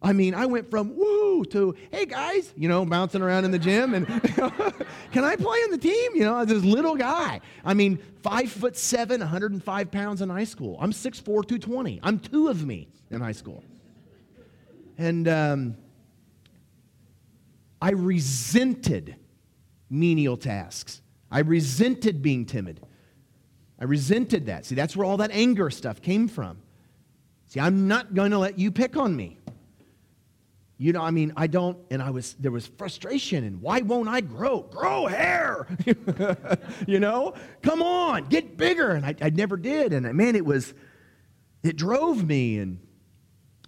I 0.00 0.12
mean, 0.12 0.36
I 0.36 0.46
went 0.46 0.70
from 0.70 0.94
woo 0.96 1.44
to 1.46 1.74
hey 1.90 2.06
guys, 2.06 2.52
you 2.56 2.68
know, 2.68 2.84
bouncing 2.84 3.22
around 3.22 3.44
in 3.44 3.50
the 3.50 3.58
gym 3.58 3.92
and 3.92 4.06
can 5.10 5.24
I 5.24 5.34
play 5.34 5.58
on 5.64 5.72
the 5.72 5.78
team? 5.78 6.12
You 6.14 6.26
know, 6.26 6.38
as 6.38 6.46
this 6.46 6.62
little 6.62 6.94
guy. 6.94 7.40
I 7.64 7.74
mean, 7.74 7.98
five 8.22 8.52
foot 8.52 8.76
seven, 8.76 9.18
105 9.18 9.90
pounds 9.90 10.22
in 10.22 10.28
high 10.28 10.44
school. 10.44 10.78
I'm 10.80 10.92
6'4, 10.92 11.24
220. 11.24 11.98
I'm 12.00 12.20
two 12.20 12.46
of 12.46 12.64
me 12.64 12.86
in 13.10 13.20
high 13.20 13.32
school. 13.32 13.64
And 14.96 15.26
um, 15.26 15.76
I 17.82 17.90
resented 17.90 19.16
menial 19.90 20.36
tasks. 20.36 21.02
I 21.32 21.40
resented 21.40 22.22
being 22.22 22.46
timid. 22.46 22.80
I 23.84 23.86
resented 23.86 24.46
that. 24.46 24.64
See, 24.64 24.74
that's 24.74 24.96
where 24.96 25.04
all 25.04 25.18
that 25.18 25.30
anger 25.30 25.68
stuff 25.68 26.00
came 26.00 26.26
from. 26.26 26.56
See, 27.48 27.60
I'm 27.60 27.86
not 27.86 28.14
going 28.14 28.30
to 28.30 28.38
let 28.38 28.58
you 28.58 28.70
pick 28.70 28.96
on 28.96 29.14
me. 29.14 29.38
You 30.78 30.94
know, 30.94 31.02
I 31.02 31.10
mean, 31.10 31.34
I 31.36 31.48
don't, 31.48 31.76
and 31.90 32.00
I 32.00 32.08
was, 32.08 32.32
there 32.40 32.50
was 32.50 32.66
frustration, 32.66 33.44
and 33.44 33.60
why 33.60 33.82
won't 33.82 34.08
I 34.08 34.22
grow? 34.22 34.62
Grow 34.62 35.04
hair! 35.04 35.66
you 36.86 36.98
know, 36.98 37.34
come 37.60 37.82
on, 37.82 38.24
get 38.28 38.56
bigger. 38.56 38.92
And 38.92 39.04
I, 39.04 39.16
I 39.20 39.28
never 39.28 39.58
did. 39.58 39.92
And 39.92 40.10
man, 40.14 40.34
it 40.34 40.46
was, 40.46 40.72
it 41.62 41.76
drove 41.76 42.24
me, 42.24 42.56
and 42.60 42.78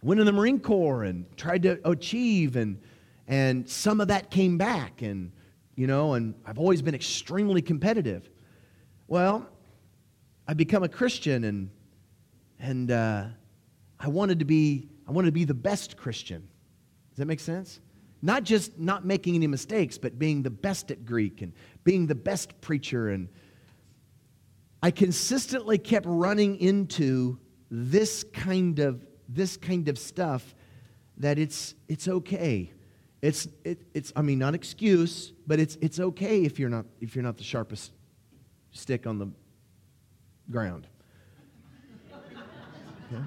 went 0.02 0.18
in 0.18 0.24
the 0.24 0.32
Marine 0.32 0.60
Corps 0.60 1.04
and 1.04 1.26
tried 1.36 1.64
to 1.64 1.78
achieve, 1.86 2.56
and, 2.56 2.80
and 3.28 3.68
some 3.68 4.00
of 4.00 4.08
that 4.08 4.30
came 4.30 4.56
back. 4.56 5.02
And 5.02 5.32
you 5.74 5.86
know, 5.86 6.14
and 6.14 6.34
I've 6.46 6.58
always 6.58 6.80
been 6.80 6.94
extremely 6.94 7.60
competitive. 7.60 8.30
Well, 9.08 9.46
I 10.46 10.54
become 10.54 10.82
a 10.82 10.88
Christian, 10.88 11.44
and 11.44 11.70
and 12.58 12.90
uh, 12.90 13.24
I 13.98 14.08
wanted 14.08 14.38
to 14.38 14.44
be 14.44 14.88
I 15.06 15.12
wanted 15.12 15.26
to 15.26 15.32
be 15.32 15.44
the 15.44 15.54
best 15.54 15.96
Christian. 15.96 16.48
Does 17.10 17.18
that 17.18 17.26
make 17.26 17.40
sense? 17.40 17.80
Not 18.22 18.44
just 18.44 18.78
not 18.78 19.04
making 19.04 19.34
any 19.34 19.46
mistakes, 19.46 19.98
but 19.98 20.18
being 20.18 20.42
the 20.42 20.50
best 20.50 20.90
at 20.90 21.04
Greek 21.04 21.42
and 21.42 21.52
being 21.84 22.06
the 22.06 22.14
best 22.14 22.60
preacher. 22.60 23.10
And 23.10 23.28
I 24.82 24.90
consistently 24.90 25.78
kept 25.78 26.06
running 26.06 26.58
into 26.58 27.38
this 27.70 28.24
kind 28.32 28.78
of 28.78 29.04
this 29.28 29.56
kind 29.56 29.88
of 29.88 29.98
stuff 29.98 30.54
that 31.18 31.38
it's 31.38 31.74
it's 31.88 32.08
okay 32.08 32.72
it's, 33.22 33.48
it, 33.64 33.82
it's 33.94 34.12
I 34.14 34.22
mean, 34.22 34.38
not 34.38 34.54
excuse, 34.54 35.32
but 35.46 35.58
it's, 35.58 35.76
it's 35.80 35.98
okay 35.98 36.44
if 36.44 36.58
you're, 36.58 36.68
not, 36.68 36.86
if 37.00 37.16
you're 37.16 37.24
not 37.24 37.38
the 37.38 37.44
sharpest 37.44 37.92
stick 38.70 39.06
on 39.06 39.18
the 39.18 39.26
ground. 40.50 40.86
Okay? 43.12 43.22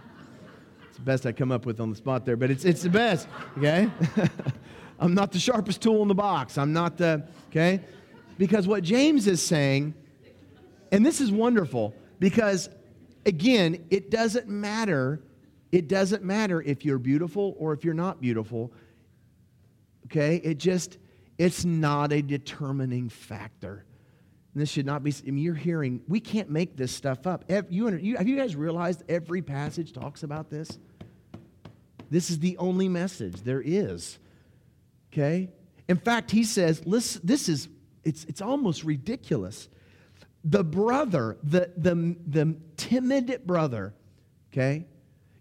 It's 0.88 0.98
the 0.98 1.04
best 1.04 1.26
I 1.26 1.32
come 1.32 1.52
up 1.52 1.66
with 1.66 1.80
on 1.80 1.90
the 1.90 1.96
spot 1.96 2.26
there, 2.26 2.36
but 2.36 2.52
it's, 2.52 2.66
it's 2.66 2.82
the 2.82 2.90
best, 2.90 3.28
okay? 3.58 3.90
I'm 5.00 5.14
not 5.14 5.32
the 5.32 5.40
sharpest 5.40 5.82
tool 5.82 6.02
in 6.02 6.08
the 6.08 6.16
box. 6.16 6.58
I'm 6.58 6.74
not 6.74 6.98
the, 6.98 7.26
okay? 7.50 7.82
Because 8.38 8.68
what 8.68 8.84
James 8.84 9.28
is 9.28 9.42
saying, 9.42 9.94
and 10.92 11.06
this 11.06 11.22
is 11.22 11.32
wonderful, 11.32 11.94
because 12.20 12.70
again, 13.26 13.86
it 13.90 14.12
doesn't 14.12 14.48
matter. 14.48 15.22
It 15.72 15.88
doesn't 15.88 16.24
matter 16.24 16.62
if 16.62 16.84
you're 16.84 17.00
beautiful 17.00 17.56
or 17.58 17.74
if 17.74 17.86
you're 17.86 17.94
not 17.94 18.20
beautiful 18.20 18.74
Okay? 20.10 20.38
It 20.38 20.58
just, 20.58 20.98
it's 21.38 21.66
not 21.66 22.12
a 22.12 22.22
determining 22.22 23.10
factor. 23.10 23.86
And 24.54 24.62
this 24.62 24.70
should 24.70 24.86
not 24.86 25.04
be, 25.04 25.14
I 25.28 25.32
mean, 25.32 25.44
you're 25.44 25.54
hearing, 25.54 26.02
we 26.08 26.20
can't 26.20 26.50
make 26.50 26.76
this 26.76 26.92
stuff 26.92 27.28
up. 27.28 27.50
Have 27.52 27.68
you, 27.70 28.16
guys 28.36 28.56
realized 28.56 29.04
every 29.08 29.42
passage 29.42 29.94
talks 29.94 30.24
about 30.24 30.50
this? 30.50 30.80
This 32.10 32.32
is 32.32 32.40
the 32.40 32.58
only 32.58 32.90
message 32.90 33.42
there 33.44 33.62
is. 33.64 34.18
Okay? 35.14 35.50
In 35.88 35.98
fact, 35.98 36.32
he 36.32 36.44
says, 36.44 36.86
listen, 36.86 37.22
this 37.24 37.48
is, 37.48 37.70
it's, 38.04 38.24
it's 38.26 38.42
almost 38.42 38.84
ridiculous. 38.84 39.70
The 40.44 40.64
brother, 40.64 41.38
the, 41.44 41.72
the, 41.78 42.16
the 42.26 42.56
timid 42.78 43.42
brother, 43.46 43.94
okay? 44.52 44.86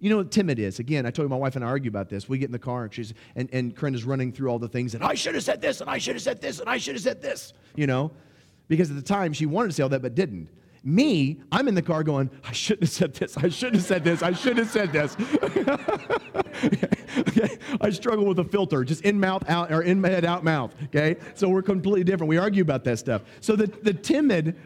You 0.01 0.11
know 0.11 0.19
what 0.19 0.31
timid 0.31 0.59
is? 0.59 0.79
Again, 0.79 1.07
I 1.07 1.11
told 1.11 1.25
you 1.25 1.31
my 1.31 1.37
wife 1.37 1.57
and 1.57 1.65
I 1.65 1.69
argue 1.69 1.89
about 1.89 2.09
this. 2.09 2.29
We 2.29 2.39
get 2.39 2.47
in 2.47 2.53
the 2.53 2.59
car 2.59 2.85
and 2.85 2.95
she's 2.95 3.15
and, 3.35 3.49
and 3.53 3.75
Corinne 3.75 3.95
is 3.95 4.05
running 4.05 4.33
through 4.33 4.49
all 4.49 4.59
the 4.59 4.69
things 4.69 4.95
and 4.95 5.03
I 5.03 5.15
should 5.15 5.35
have 5.35 5.45
said 5.45 5.61
this 5.61 5.81
and 5.81 5.91
I 5.91 5.99
should 5.99 6.15
have 6.15 6.23
said 6.23 6.41
this 6.41 6.61
and 6.61 6.69
I 6.69 6.79
should 6.79 6.95
have 6.95 7.03
said 7.03 7.21
this, 7.21 7.53
you 7.75 7.87
know, 7.87 8.13
because 8.69 8.91
at 8.91 8.97
the 8.97 9.03
time 9.03 9.33
she 9.33 9.47
wanted 9.47 9.69
to 9.69 9.75
say 9.75 9.83
all 9.83 9.89
that 9.89 10.03
but 10.03 10.15
didn't. 10.15 10.49
Me, 10.85 11.41
I'm 11.51 11.67
in 11.67 11.75
the 11.75 11.83
car 11.83 12.05
going, 12.05 12.31
I 12.45 12.53
shouldn't 12.53 12.85
have 12.85 12.93
said 12.93 13.15
this, 13.15 13.37
I 13.37 13.49
shouldn't 13.49 13.77
have 13.77 13.85
said 13.85 14.05
this, 14.05 14.23
I 14.23 14.33
shouldn't 14.33 14.59
have 14.59 14.71
said 14.71 14.93
this. 14.93 15.17
okay? 17.19 17.59
I 17.81 17.91
struggle 17.91 18.25
with 18.25 18.39
a 18.39 18.45
filter, 18.45 18.85
just 18.85 19.03
in 19.03 19.19
mouth, 19.19 19.49
out, 19.49 19.73
or 19.73 19.83
in 19.83 20.03
head, 20.03 20.25
out 20.25 20.45
mouth. 20.45 20.75
Okay? 20.85 21.17
So 21.35 21.49
we're 21.49 21.63
completely 21.63 22.05
different. 22.05 22.29
We 22.29 22.39
argue 22.39 22.63
about 22.63 22.85
that 22.85 22.99
stuff. 22.99 23.23
So 23.41 23.57
the, 23.57 23.67
the 23.67 23.93
timid, 23.93 24.57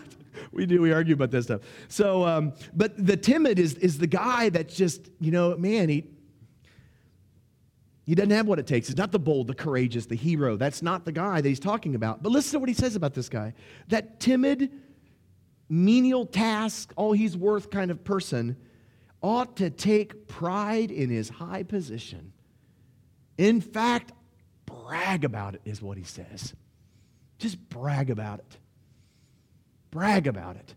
we 0.52 0.64
do. 0.64 0.80
We 0.80 0.92
argue 0.92 1.14
about 1.14 1.32
that 1.32 1.42
stuff. 1.42 1.62
So, 1.88 2.24
um, 2.24 2.52
but 2.74 3.04
the 3.04 3.16
timid 3.16 3.58
is, 3.58 3.74
is 3.74 3.98
the 3.98 4.06
guy 4.06 4.50
that's 4.50 4.76
just, 4.76 5.10
you 5.20 5.32
know, 5.32 5.56
man, 5.56 5.88
he, 5.88 6.04
he 8.08 8.14
doesn't 8.14 8.30
have 8.30 8.46
what 8.46 8.58
it 8.58 8.66
takes. 8.66 8.88
He's 8.88 8.96
not 8.96 9.12
the 9.12 9.18
bold, 9.18 9.46
the 9.46 9.54
courageous, 9.54 10.06
the 10.06 10.16
hero. 10.16 10.56
That's 10.56 10.82
not 10.82 11.04
the 11.04 11.12
guy 11.12 11.40
that 11.40 11.48
he's 11.48 11.60
talking 11.60 11.94
about. 11.94 12.22
But 12.22 12.32
listen 12.32 12.52
to 12.52 12.58
what 12.58 12.68
he 12.68 12.74
says 12.74 12.96
about 12.96 13.14
this 13.14 13.28
guy. 13.28 13.54
That 13.88 14.18
timid, 14.18 14.72
menial 15.68 16.26
task, 16.26 16.92
all 16.96 17.12
he's 17.12 17.36
worth 17.36 17.70
kind 17.70 17.90
of 17.90 18.02
person 18.02 18.56
ought 19.22 19.56
to 19.58 19.70
take 19.70 20.26
pride 20.26 20.90
in 20.90 21.10
his 21.10 21.28
high 21.28 21.62
position. 21.62 22.32
In 23.36 23.60
fact, 23.60 24.12
brag 24.66 25.24
about 25.24 25.54
it, 25.54 25.60
is 25.64 25.80
what 25.80 25.96
he 25.96 26.04
says. 26.04 26.54
Just 27.38 27.68
brag 27.68 28.10
about 28.10 28.40
it 28.40 28.58
brag 29.90 30.26
about 30.26 30.56
it. 30.56 30.74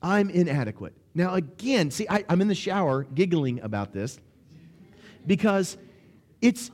I'm 0.00 0.30
inadequate. 0.30 0.94
Now, 1.14 1.34
again, 1.34 1.90
see, 1.90 2.06
I, 2.08 2.24
am 2.28 2.40
in 2.40 2.48
the 2.48 2.54
shower 2.54 3.04
giggling 3.04 3.60
about 3.60 3.92
this 3.92 4.18
because 5.28 5.76
it's 6.42 6.72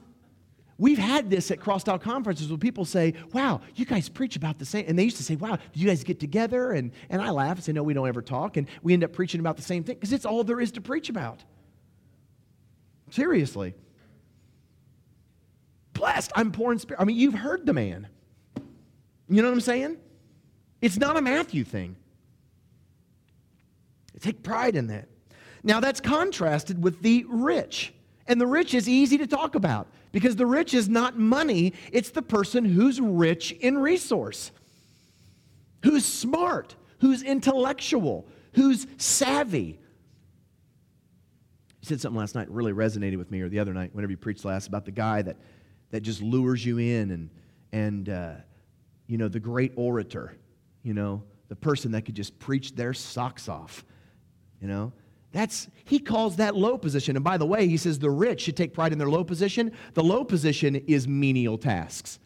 We've 0.76 0.98
had 0.98 1.30
this 1.30 1.50
at 1.52 1.60
cross-style 1.60 2.00
conferences 2.00 2.48
where 2.48 2.58
people 2.58 2.84
say, 2.84 3.14
wow, 3.32 3.60
you 3.76 3.84
guys 3.84 4.08
preach 4.08 4.34
about 4.34 4.58
the 4.58 4.64
same. 4.64 4.86
And 4.88 4.98
they 4.98 5.04
used 5.04 5.18
to 5.18 5.22
say, 5.22 5.36
wow, 5.36 5.56
do 5.56 5.80
you 5.80 5.86
guys 5.86 6.02
get 6.02 6.18
together? 6.18 6.72
And, 6.72 6.90
and 7.10 7.22
I 7.22 7.30
laugh 7.30 7.56
and 7.56 7.64
say, 7.64 7.72
no, 7.72 7.84
we 7.84 7.94
don't 7.94 8.08
ever 8.08 8.22
talk. 8.22 8.56
And 8.56 8.66
we 8.82 8.92
end 8.92 9.04
up 9.04 9.12
preaching 9.12 9.38
about 9.38 9.56
the 9.56 9.62
same 9.62 9.84
thing 9.84 9.94
because 9.94 10.12
it's 10.12 10.26
all 10.26 10.42
there 10.42 10.60
is 10.60 10.72
to 10.72 10.80
preach 10.80 11.08
about. 11.08 11.44
Seriously. 13.10 13.74
Blessed, 15.92 16.32
I'm 16.34 16.50
poor 16.50 16.72
in 16.72 16.80
spirit. 16.80 17.00
I 17.00 17.04
mean, 17.04 17.16
you've 17.16 17.34
heard 17.34 17.66
the 17.66 17.72
man. 17.72 18.08
You 19.28 19.42
know 19.42 19.48
what 19.48 19.54
I'm 19.54 19.60
saying? 19.60 19.96
It's 20.82 20.96
not 20.96 21.16
a 21.16 21.22
Matthew 21.22 21.62
thing. 21.62 21.94
Take 24.20 24.42
pride 24.42 24.74
in 24.74 24.88
that. 24.88 25.08
Now, 25.62 25.78
that's 25.78 26.00
contrasted 26.00 26.82
with 26.82 27.00
the 27.00 27.24
rich. 27.28 27.94
And 28.26 28.40
the 28.40 28.46
rich 28.46 28.74
is 28.74 28.88
easy 28.88 29.18
to 29.18 29.26
talk 29.26 29.54
about 29.54 29.86
because 30.12 30.36
the 30.36 30.46
rich 30.46 30.74
is 30.74 30.88
not 30.88 31.18
money, 31.18 31.74
it's 31.92 32.10
the 32.10 32.22
person 32.22 32.64
who's 32.64 33.00
rich 33.00 33.52
in 33.52 33.76
resource, 33.76 34.50
who's 35.82 36.04
smart, 36.04 36.76
who's 37.00 37.22
intellectual, 37.22 38.26
who's 38.54 38.86
savvy. 38.96 39.78
You 41.80 41.86
said 41.88 42.00
something 42.00 42.18
last 42.18 42.34
night 42.34 42.50
really 42.50 42.72
resonated 42.72 43.18
with 43.18 43.30
me, 43.30 43.42
or 43.42 43.48
the 43.48 43.58
other 43.58 43.74
night, 43.74 43.94
whenever 43.94 44.10
you 44.10 44.16
preached 44.16 44.44
last, 44.44 44.68
about 44.68 44.84
the 44.86 44.92
guy 44.92 45.20
that, 45.22 45.36
that 45.90 46.00
just 46.00 46.22
lures 46.22 46.64
you 46.64 46.78
in 46.78 47.10
and, 47.10 47.30
and 47.72 48.08
uh, 48.08 48.34
you 49.06 49.18
know, 49.18 49.28
the 49.28 49.40
great 49.40 49.72
orator, 49.76 50.36
you 50.82 50.94
know, 50.94 51.22
the 51.48 51.56
person 51.56 51.92
that 51.92 52.02
could 52.02 52.14
just 52.14 52.38
preach 52.38 52.74
their 52.74 52.94
socks 52.94 53.48
off, 53.48 53.84
you 54.60 54.68
know. 54.68 54.92
That's, 55.34 55.66
he 55.84 55.98
calls 55.98 56.36
that 56.36 56.54
low 56.54 56.78
position. 56.78 57.16
And 57.16 57.24
by 57.24 57.38
the 57.38 57.44
way, 57.44 57.66
he 57.66 57.76
says 57.76 57.98
the 57.98 58.08
rich 58.08 58.42
should 58.42 58.56
take 58.56 58.72
pride 58.72 58.92
in 58.92 58.98
their 58.98 59.10
low 59.10 59.24
position. 59.24 59.72
The 59.94 60.04
low 60.04 60.22
position 60.22 60.76
is 60.76 61.08
menial 61.08 61.58
tasks. 61.58 62.20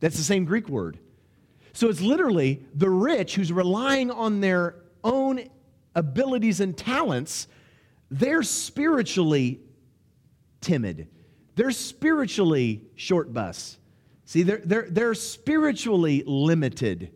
That's 0.00 0.18
the 0.18 0.22
same 0.22 0.44
Greek 0.44 0.68
word. 0.68 0.98
So 1.72 1.88
it's 1.88 2.02
literally 2.02 2.62
the 2.74 2.90
rich 2.90 3.34
who's 3.34 3.50
relying 3.50 4.10
on 4.10 4.42
their 4.42 4.76
own 5.02 5.48
abilities 5.94 6.60
and 6.60 6.76
talents, 6.76 7.48
they're 8.10 8.42
spiritually 8.42 9.60
timid. 10.60 11.08
They're 11.56 11.70
spiritually 11.70 12.82
short 12.94 13.32
bus. 13.32 13.78
See, 14.26 14.42
they're, 14.42 14.60
they're, 14.62 14.86
they're 14.90 15.14
spiritually 15.14 16.24
limited. 16.26 17.10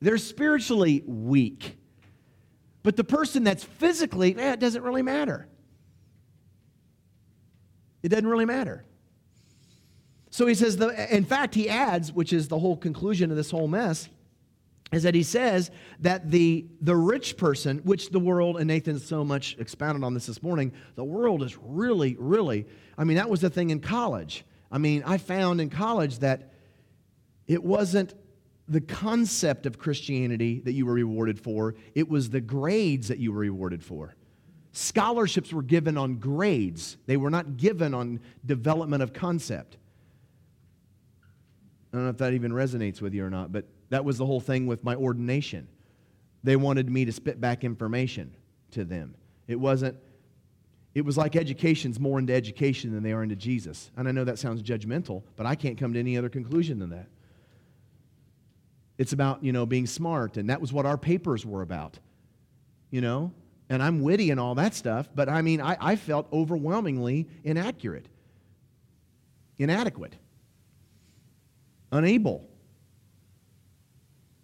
They're 0.00 0.18
spiritually 0.18 1.02
weak. 1.06 1.78
But 2.82 2.96
the 2.96 3.04
person 3.04 3.44
that's 3.44 3.64
physically, 3.64 4.36
eh, 4.36 4.54
it 4.54 4.60
doesn't 4.60 4.82
really 4.82 5.02
matter. 5.02 5.48
It 8.02 8.08
doesn't 8.08 8.26
really 8.26 8.44
matter. 8.44 8.84
So 10.30 10.46
he 10.46 10.54
says, 10.54 10.78
the, 10.78 11.14
in 11.14 11.24
fact, 11.24 11.54
he 11.54 11.68
adds, 11.68 12.12
which 12.12 12.32
is 12.32 12.48
the 12.48 12.58
whole 12.58 12.76
conclusion 12.76 13.30
of 13.30 13.36
this 13.36 13.50
whole 13.50 13.68
mess, 13.68 14.08
is 14.90 15.04
that 15.04 15.14
he 15.14 15.22
says 15.22 15.70
that 16.00 16.30
the, 16.30 16.66
the 16.80 16.96
rich 16.96 17.36
person, 17.36 17.78
which 17.78 18.10
the 18.10 18.18
world, 18.18 18.58
and 18.58 18.66
Nathan 18.66 18.98
so 18.98 19.24
much 19.24 19.56
expounded 19.58 20.04
on 20.04 20.14
this 20.14 20.26
this 20.26 20.42
morning, 20.42 20.72
the 20.96 21.04
world 21.04 21.42
is 21.42 21.56
really, 21.62 22.16
really, 22.18 22.66
I 22.98 23.04
mean, 23.04 23.16
that 23.16 23.30
was 23.30 23.40
the 23.40 23.50
thing 23.50 23.70
in 23.70 23.80
college. 23.80 24.44
I 24.70 24.78
mean, 24.78 25.02
I 25.06 25.18
found 25.18 25.60
in 25.60 25.70
college 25.70 26.18
that 26.20 26.52
it 27.46 27.62
wasn't 27.62 28.14
the 28.68 28.80
concept 28.80 29.66
of 29.66 29.78
Christianity 29.78 30.60
that 30.64 30.72
you 30.72 30.86
were 30.86 30.94
rewarded 30.94 31.38
for, 31.38 31.74
it 31.94 32.08
was 32.08 32.30
the 32.30 32.40
grades 32.40 33.08
that 33.08 33.18
you 33.18 33.32
were 33.32 33.40
rewarded 33.40 33.82
for. 33.82 34.14
Scholarships 34.72 35.52
were 35.52 35.62
given 35.62 35.98
on 35.98 36.16
grades, 36.16 36.96
they 37.06 37.16
were 37.16 37.30
not 37.30 37.56
given 37.56 37.92
on 37.92 38.20
development 38.46 39.02
of 39.02 39.12
concept. 39.12 39.76
I 41.92 41.96
don't 41.98 42.04
know 42.04 42.10
if 42.10 42.18
that 42.18 42.32
even 42.32 42.52
resonates 42.52 43.02
with 43.02 43.12
you 43.12 43.24
or 43.24 43.30
not, 43.30 43.52
but 43.52 43.66
that 43.90 44.04
was 44.04 44.16
the 44.16 44.24
whole 44.24 44.40
thing 44.40 44.66
with 44.66 44.82
my 44.82 44.94
ordination. 44.94 45.68
They 46.42 46.56
wanted 46.56 46.88
me 46.90 47.04
to 47.04 47.12
spit 47.12 47.38
back 47.38 47.64
information 47.64 48.34
to 48.70 48.84
them. 48.84 49.14
It 49.46 49.60
wasn't, 49.60 49.98
it 50.94 51.04
was 51.04 51.18
like 51.18 51.36
education's 51.36 52.00
more 52.00 52.18
into 52.18 52.32
education 52.32 52.92
than 52.92 53.02
they 53.02 53.12
are 53.12 53.22
into 53.22 53.36
Jesus. 53.36 53.90
And 53.96 54.08
I 54.08 54.12
know 54.12 54.24
that 54.24 54.38
sounds 54.38 54.62
judgmental, 54.62 55.22
but 55.36 55.44
I 55.44 55.54
can't 55.54 55.76
come 55.76 55.92
to 55.92 55.98
any 55.98 56.16
other 56.16 56.30
conclusion 56.30 56.78
than 56.78 56.88
that. 56.90 57.08
It's 59.02 59.12
about, 59.12 59.42
you 59.42 59.52
know, 59.52 59.66
being 59.66 59.86
smart. 59.86 60.36
And 60.36 60.48
that 60.48 60.60
was 60.60 60.72
what 60.72 60.86
our 60.86 60.96
papers 60.96 61.44
were 61.44 61.60
about, 61.60 61.98
you 62.92 63.00
know? 63.00 63.32
And 63.68 63.82
I'm 63.82 64.00
witty 64.00 64.30
and 64.30 64.38
all 64.38 64.54
that 64.54 64.74
stuff, 64.74 65.08
but 65.12 65.28
I 65.28 65.42
mean, 65.42 65.60
I, 65.60 65.76
I 65.80 65.96
felt 65.96 66.28
overwhelmingly 66.32 67.26
inaccurate, 67.42 68.06
inadequate, 69.58 70.14
unable. 71.90 72.48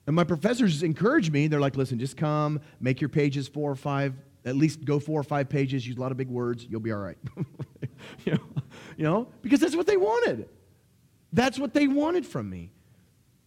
And 0.08 0.16
my 0.16 0.24
professors 0.24 0.82
encouraged 0.82 1.32
me. 1.32 1.46
They're 1.46 1.60
like, 1.60 1.76
listen, 1.76 2.00
just 2.00 2.16
come, 2.16 2.60
make 2.80 3.00
your 3.00 3.10
pages 3.10 3.46
four 3.46 3.70
or 3.70 3.76
five, 3.76 4.14
at 4.44 4.56
least 4.56 4.84
go 4.84 4.98
four 4.98 5.20
or 5.20 5.24
five 5.24 5.48
pages, 5.48 5.86
use 5.86 5.98
a 5.98 6.00
lot 6.00 6.10
of 6.10 6.16
big 6.16 6.28
words, 6.28 6.66
you'll 6.68 6.80
be 6.80 6.90
all 6.90 6.98
right. 6.98 7.18
you, 8.24 8.32
know, 8.32 8.40
you 8.96 9.04
know, 9.04 9.28
because 9.40 9.60
that's 9.60 9.76
what 9.76 9.86
they 9.86 9.96
wanted. 9.96 10.48
That's 11.32 11.60
what 11.60 11.74
they 11.74 11.86
wanted 11.86 12.26
from 12.26 12.50
me. 12.50 12.72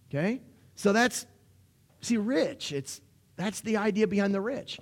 Okay? 0.10 0.42
So 0.76 0.94
that's, 0.94 1.26
see, 2.02 2.18
rich. 2.18 2.72
It's, 2.72 3.02
that's 3.36 3.62
the 3.62 3.78
idea 3.78 4.08
behind 4.08 4.34
the 4.34 4.42
rich. 4.42 4.80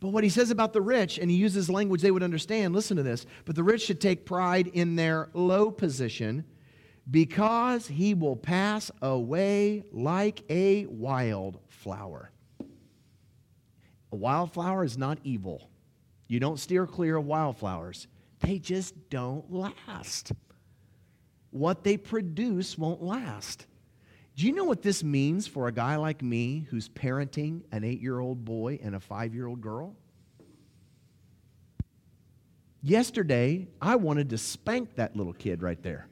But 0.00 0.08
what 0.08 0.24
he 0.24 0.30
says 0.30 0.50
about 0.50 0.72
the 0.72 0.82
rich, 0.82 1.18
and 1.18 1.30
he 1.30 1.36
uses 1.36 1.70
language 1.70 2.02
they 2.02 2.10
would 2.10 2.22
understand, 2.22 2.74
listen 2.74 2.96
to 2.96 3.02
this. 3.02 3.26
But 3.44 3.56
the 3.56 3.64
rich 3.64 3.82
should 3.82 4.00
take 4.00 4.26
pride 4.26 4.66
in 4.68 4.96
their 4.96 5.30
low 5.32 5.70
position 5.70 6.44
because 7.10 7.86
he 7.86 8.14
will 8.14 8.36
pass 8.36 8.90
away 9.00 9.84
like 9.92 10.42
a 10.50 10.86
wildflower. 10.86 12.30
A 14.12 14.16
wildflower 14.16 14.84
is 14.84 14.98
not 14.98 15.18
evil. 15.24 15.70
You 16.28 16.40
don't 16.40 16.58
steer 16.58 16.86
clear 16.86 17.16
of 17.16 17.26
wildflowers, 17.26 18.06
they 18.40 18.58
just 18.58 18.94
don't 19.08 19.50
last. 19.50 20.32
What 21.50 21.84
they 21.84 21.96
produce 21.96 22.76
won't 22.76 23.02
last. 23.02 23.66
Do 24.36 24.46
you 24.46 24.52
know 24.52 24.64
what 24.64 24.82
this 24.82 25.02
means 25.02 25.46
for 25.46 25.66
a 25.66 25.72
guy 25.72 25.96
like 25.96 26.22
me 26.22 26.66
who's 26.68 26.90
parenting 26.90 27.62
an 27.72 27.84
eight 27.84 28.02
year 28.02 28.20
old 28.20 28.44
boy 28.44 28.78
and 28.82 28.94
a 28.94 29.00
five 29.00 29.34
year 29.34 29.46
old 29.46 29.62
girl? 29.62 29.96
Yesterday, 32.82 33.66
I 33.80 33.96
wanted 33.96 34.30
to 34.30 34.38
spank 34.38 34.94
that 34.96 35.16
little 35.16 35.32
kid 35.32 35.62
right 35.62 35.82
there. 35.82 36.06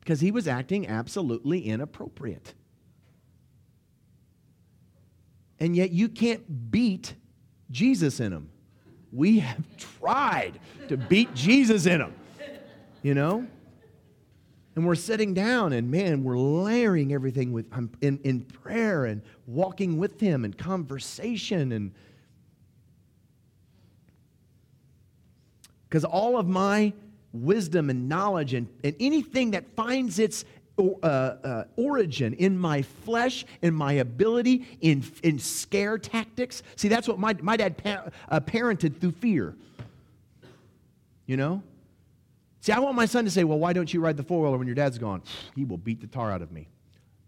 Because 0.00 0.20
he 0.20 0.30
was 0.30 0.46
acting 0.46 0.86
absolutely 0.86 1.60
inappropriate. 1.60 2.54
And 5.58 5.74
yet, 5.74 5.90
you 5.90 6.10
can't 6.10 6.70
beat 6.70 7.14
Jesus 7.70 8.20
in 8.20 8.30
him. 8.30 8.50
We 9.10 9.38
have 9.38 9.64
tried 9.78 10.60
to 10.88 10.98
beat 10.98 11.34
Jesus 11.34 11.86
in 11.86 12.02
him, 12.02 12.14
you 13.02 13.14
know? 13.14 13.46
And 14.76 14.86
we're 14.86 14.94
sitting 14.94 15.34
down 15.34 15.72
and 15.72 15.90
man 15.90 16.22
we're 16.22 16.38
layering 16.38 17.12
everything 17.12 17.50
with 17.50 17.66
um, 17.72 17.90
in, 18.02 18.20
in 18.22 18.42
prayer 18.42 19.06
and 19.06 19.22
walking 19.46 19.98
with 19.98 20.20
him 20.20 20.44
and 20.44 20.56
conversation 20.56 21.72
and 21.72 21.92
because 25.88 26.04
all 26.04 26.38
of 26.38 26.46
my 26.46 26.92
wisdom 27.32 27.90
and 27.90 28.08
knowledge 28.08 28.54
and, 28.54 28.68
and 28.84 28.94
anything 29.00 29.52
that 29.52 29.64
finds 29.74 30.18
its 30.18 30.44
uh, 30.78 31.06
uh, 31.06 31.64
origin 31.76 32.34
in 32.34 32.58
my 32.58 32.82
flesh, 32.82 33.46
in 33.62 33.72
my 33.72 33.94
ability, 33.94 34.66
in, 34.80 35.02
in 35.22 35.38
scare 35.38 35.96
tactics. 35.96 36.62
See, 36.76 36.88
that's 36.88 37.08
what 37.08 37.18
my, 37.18 37.34
my 37.40 37.56
dad 37.56 37.78
pa- 37.78 38.10
uh, 38.28 38.40
parented 38.40 39.00
through 39.00 39.12
fear. 39.12 39.54
You 41.26 41.36
know? 41.38 41.62
See, 42.66 42.72
I 42.72 42.80
want 42.80 42.96
my 42.96 43.06
son 43.06 43.24
to 43.26 43.30
say, 43.30 43.44
well, 43.44 43.60
why 43.60 43.72
don't 43.72 43.94
you 43.94 44.00
ride 44.00 44.16
the 44.16 44.24
four 44.24 44.42
wheeler 44.42 44.58
when 44.58 44.66
your 44.66 44.74
dad's 44.74 44.98
gone? 44.98 45.22
He 45.54 45.64
will 45.64 45.76
beat 45.76 46.00
the 46.00 46.08
tar 46.08 46.32
out 46.32 46.42
of 46.42 46.50
me. 46.50 46.66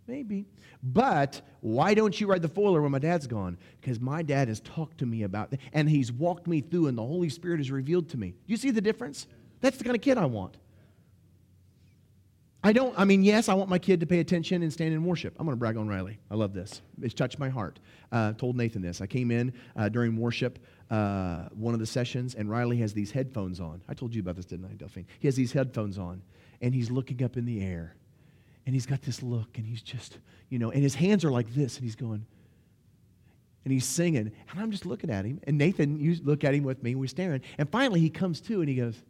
Maybe. 0.09 0.47
But 0.82 1.43
why 1.61 1.95
don't 1.95 2.20
you 2.20 2.26
ride 2.26 2.43
the 2.43 2.49
four 2.49 2.64
wheeler 2.64 2.82
when 2.82 2.91
my 2.91 2.99
dad's 2.99 3.28
gone? 3.28 3.57
Because 3.80 4.01
my 4.01 4.24
dad 4.24 4.49
has 4.49 4.59
talked 4.59 4.99
to 4.99 5.07
me 5.07 5.22
about 5.22 5.53
it, 5.53 5.61
and 5.72 5.89
he's 5.89 6.11
walked 6.11 6.49
me 6.49 6.61
through, 6.61 6.89
and 6.89 6.99
the 6.99 7.07
Holy 7.07 7.28
Spirit 7.28 7.59
has 7.59 7.70
revealed 7.70 8.09
to 8.09 8.16
me. 8.16 8.30
Do 8.30 8.36
you 8.47 8.57
see 8.57 8.72
the 8.72 8.80
difference? 8.80 9.28
That's 9.61 9.76
the 9.78 9.84
kind 9.84 9.95
of 9.95 10.03
kid 10.03 10.18
I 10.18 10.24
want. 10.26 10.57
I 12.64 12.72
don't, 12.72 12.92
I 12.98 13.04
mean, 13.04 13.22
yes, 13.22 13.48
I 13.48 13.54
want 13.54 13.70
my 13.70 13.78
kid 13.78 14.00
to 14.00 14.06
pay 14.06 14.18
attention 14.18 14.62
and 14.62 14.72
stand 14.72 14.92
in 14.92 15.04
worship. 15.04 15.34
I'm 15.38 15.46
going 15.46 15.56
to 15.56 15.59
brag 15.59 15.76
on 15.76 15.86
Riley. 15.86 16.18
I 16.30 16.34
love 16.34 16.52
this. 16.52 16.82
It's 17.00 17.14
touched 17.14 17.38
my 17.38 17.48
heart. 17.48 17.78
Uh, 18.11 18.32
told 18.32 18.56
Nathan 18.56 18.82
this. 18.82 19.00
I 19.00 19.06
came 19.06 19.30
in 19.30 19.52
uh, 19.76 19.88
during 19.88 20.16
worship, 20.16 20.59
uh, 20.90 21.44
one 21.54 21.72
of 21.72 21.80
the 21.80 21.86
sessions, 21.86 22.34
and 22.34 22.50
Riley 22.50 22.78
has 22.78 22.92
these 22.92 23.12
headphones 23.12 23.61
on. 23.61 23.80
I 23.88 23.94
told 23.94 24.14
you 24.14 24.20
about 24.20 24.36
this, 24.36 24.46
didn't 24.46 24.66
I, 24.66 24.74
Delphine? 24.74 25.06
He 25.20 25.28
has 25.28 25.36
these 25.36 25.52
headphones 25.52 25.98
on, 25.98 26.22
and 26.61 26.74
he's 26.74 26.90
looking 26.90 27.22
up 27.22 27.36
in 27.36 27.44
the 27.44 27.62
air, 27.62 27.94
and 28.66 28.74
he's 28.74 28.86
got 28.86 29.02
this 29.02 29.22
look, 29.22 29.56
and 29.56 29.64
he's 29.64 29.82
just, 29.82 30.18
you 30.48 30.59
know, 30.59 30.70
and 30.70 30.82
his 30.82 30.96
hands 30.96 31.24
are 31.24 31.30
like 31.30 31.54
this, 31.54 31.76
and 31.76 31.84
he's 31.84 31.96
going, 31.96 32.26
and 33.64 33.72
he's 33.72 33.84
singing. 33.84 34.32
And 34.50 34.61
I'm 34.61 34.70
just 34.70 34.86
looking 34.86 35.11
at 35.11 35.26
him. 35.26 35.40
And 35.46 35.59
Nathan, 35.59 36.00
you 36.00 36.16
look 36.24 36.42
at 36.42 36.54
him 36.54 36.64
with 36.64 36.82
me, 36.82 36.94
we're 36.94 37.06
staring. 37.06 37.42
And 37.59 37.68
finally, 37.68 38.00
he 38.00 38.09
comes 38.09 38.40
to 38.42 38.61
and 38.61 38.68
he 38.68 38.74
goes, 38.74 39.02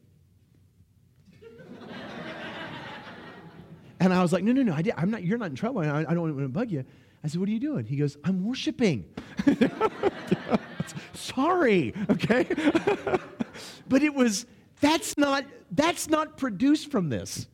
And 4.01 4.13
I 4.13 4.23
was 4.23 4.33
like, 4.33 4.45
no, 4.45 4.53
no, 4.53 4.63
no, 4.63 4.73
I 4.73 4.83
am 4.97 5.11
not, 5.11 5.25
you're 5.25 5.39
not 5.39 5.51
in 5.51 5.57
trouble. 5.57 5.81
I, 5.81 6.01
I 6.01 6.15
don't 6.15 6.21
want 6.21 6.39
to 6.39 6.49
bug 6.49 6.71
you. 6.71 6.85
I 7.23 7.29
said, 7.29 7.41
what 7.41 7.49
are 7.49 7.53
you 7.53 7.59
doing? 7.59 7.85
He 7.85 7.97
goes, 7.97 8.17
I'm 8.25 8.45
worshiping. 8.45 9.05
Sorry, 11.15 11.93
okay? 12.09 12.47
but 13.89 14.03
it 14.03 14.15
was, 14.15 14.47
that's 14.81 15.19
not, 15.19 15.45
that's 15.73 16.09
not 16.09 16.37
produced 16.37 16.93
from 16.93 17.09
this. 17.09 17.49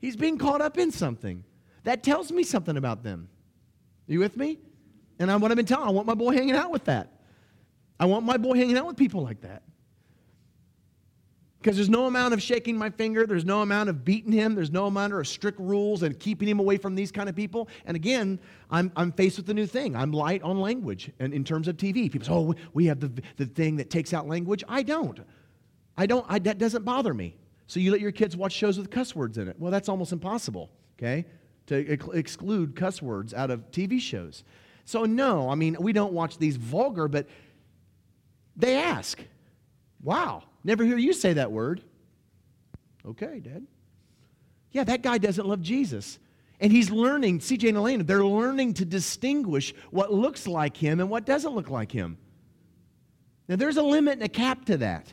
He's 0.00 0.16
being 0.16 0.38
caught 0.38 0.60
up 0.60 0.76
in 0.76 0.90
something. 0.90 1.44
That 1.84 2.02
tells 2.02 2.32
me 2.32 2.42
something 2.42 2.76
about 2.76 3.04
them. 3.04 3.28
Are 4.08 4.12
you 4.12 4.18
with 4.18 4.36
me? 4.36 4.58
And 5.20 5.30
I, 5.30 5.36
what 5.36 5.52
I've 5.52 5.56
been 5.56 5.66
telling, 5.66 5.86
I 5.86 5.92
want 5.92 6.08
my 6.08 6.14
boy 6.14 6.34
hanging 6.34 6.56
out 6.56 6.72
with 6.72 6.84
that. 6.84 7.12
I 8.00 8.06
want 8.06 8.24
my 8.24 8.36
boy 8.36 8.56
hanging 8.56 8.76
out 8.76 8.86
with 8.86 8.96
people 8.96 9.22
like 9.22 9.42
that. 9.42 9.62
Because 11.62 11.76
there's 11.76 11.88
no 11.88 12.06
amount 12.06 12.34
of 12.34 12.42
shaking 12.42 12.76
my 12.76 12.90
finger, 12.90 13.24
there's 13.24 13.44
no 13.44 13.62
amount 13.62 13.88
of 13.88 14.04
beating 14.04 14.32
him, 14.32 14.56
there's 14.56 14.72
no 14.72 14.86
amount 14.86 15.12
of 15.12 15.28
strict 15.28 15.60
rules 15.60 16.02
and 16.02 16.18
keeping 16.18 16.48
him 16.48 16.58
away 16.58 16.76
from 16.76 16.96
these 16.96 17.12
kind 17.12 17.28
of 17.28 17.36
people. 17.36 17.68
And 17.86 17.94
again, 17.94 18.40
I'm, 18.68 18.90
I'm 18.96 19.12
faced 19.12 19.36
with 19.36 19.48
a 19.48 19.54
new 19.54 19.66
thing. 19.66 19.94
I'm 19.94 20.10
light 20.10 20.42
on 20.42 20.60
language 20.60 21.12
and 21.20 21.32
in 21.32 21.44
terms 21.44 21.68
of 21.68 21.76
TV. 21.76 22.10
People 22.10 22.26
say, 22.26 22.32
oh, 22.32 22.54
we 22.74 22.86
have 22.86 22.98
the, 22.98 23.12
the 23.36 23.46
thing 23.46 23.76
that 23.76 23.90
takes 23.90 24.12
out 24.12 24.26
language. 24.26 24.64
I 24.68 24.82
don't. 24.82 25.20
I 25.96 26.06
don't, 26.06 26.26
I, 26.28 26.40
that 26.40 26.58
doesn't 26.58 26.84
bother 26.84 27.14
me. 27.14 27.36
So 27.68 27.78
you 27.78 27.92
let 27.92 28.00
your 28.00 28.10
kids 28.10 28.36
watch 28.36 28.52
shows 28.52 28.76
with 28.76 28.90
cuss 28.90 29.14
words 29.14 29.38
in 29.38 29.46
it. 29.46 29.54
Well, 29.56 29.70
that's 29.70 29.88
almost 29.88 30.10
impossible, 30.10 30.68
okay? 30.98 31.24
To 31.68 31.92
ex- 31.92 32.08
exclude 32.12 32.74
cuss 32.74 33.00
words 33.00 33.32
out 33.32 33.52
of 33.52 33.70
TV 33.70 34.00
shows. 34.00 34.42
So, 34.84 35.04
no, 35.04 35.48
I 35.48 35.54
mean, 35.54 35.76
we 35.78 35.92
don't 35.92 36.12
watch 36.12 36.38
these 36.38 36.56
vulgar, 36.56 37.06
but 37.06 37.28
they 38.56 38.74
ask, 38.74 39.22
wow, 40.02 40.42
Never 40.64 40.84
hear 40.84 40.98
you 40.98 41.12
say 41.12 41.34
that 41.34 41.50
word. 41.50 41.82
Okay, 43.06 43.40
Dad. 43.40 43.66
Yeah, 44.70 44.84
that 44.84 45.02
guy 45.02 45.18
doesn't 45.18 45.46
love 45.46 45.60
Jesus. 45.60 46.18
And 46.60 46.72
he's 46.72 46.90
learning, 46.90 47.40
CJ 47.40 47.68
and 47.68 47.76
Elena, 47.76 48.04
they're 48.04 48.24
learning 48.24 48.74
to 48.74 48.84
distinguish 48.84 49.74
what 49.90 50.12
looks 50.12 50.46
like 50.46 50.76
him 50.76 51.00
and 51.00 51.10
what 51.10 51.26
doesn't 51.26 51.54
look 51.54 51.68
like 51.68 51.90
him. 51.90 52.16
Now, 53.48 53.56
there's 53.56 53.76
a 53.76 53.82
limit 53.82 54.14
and 54.14 54.22
a 54.22 54.28
cap 54.28 54.64
to 54.66 54.76
that. 54.78 55.12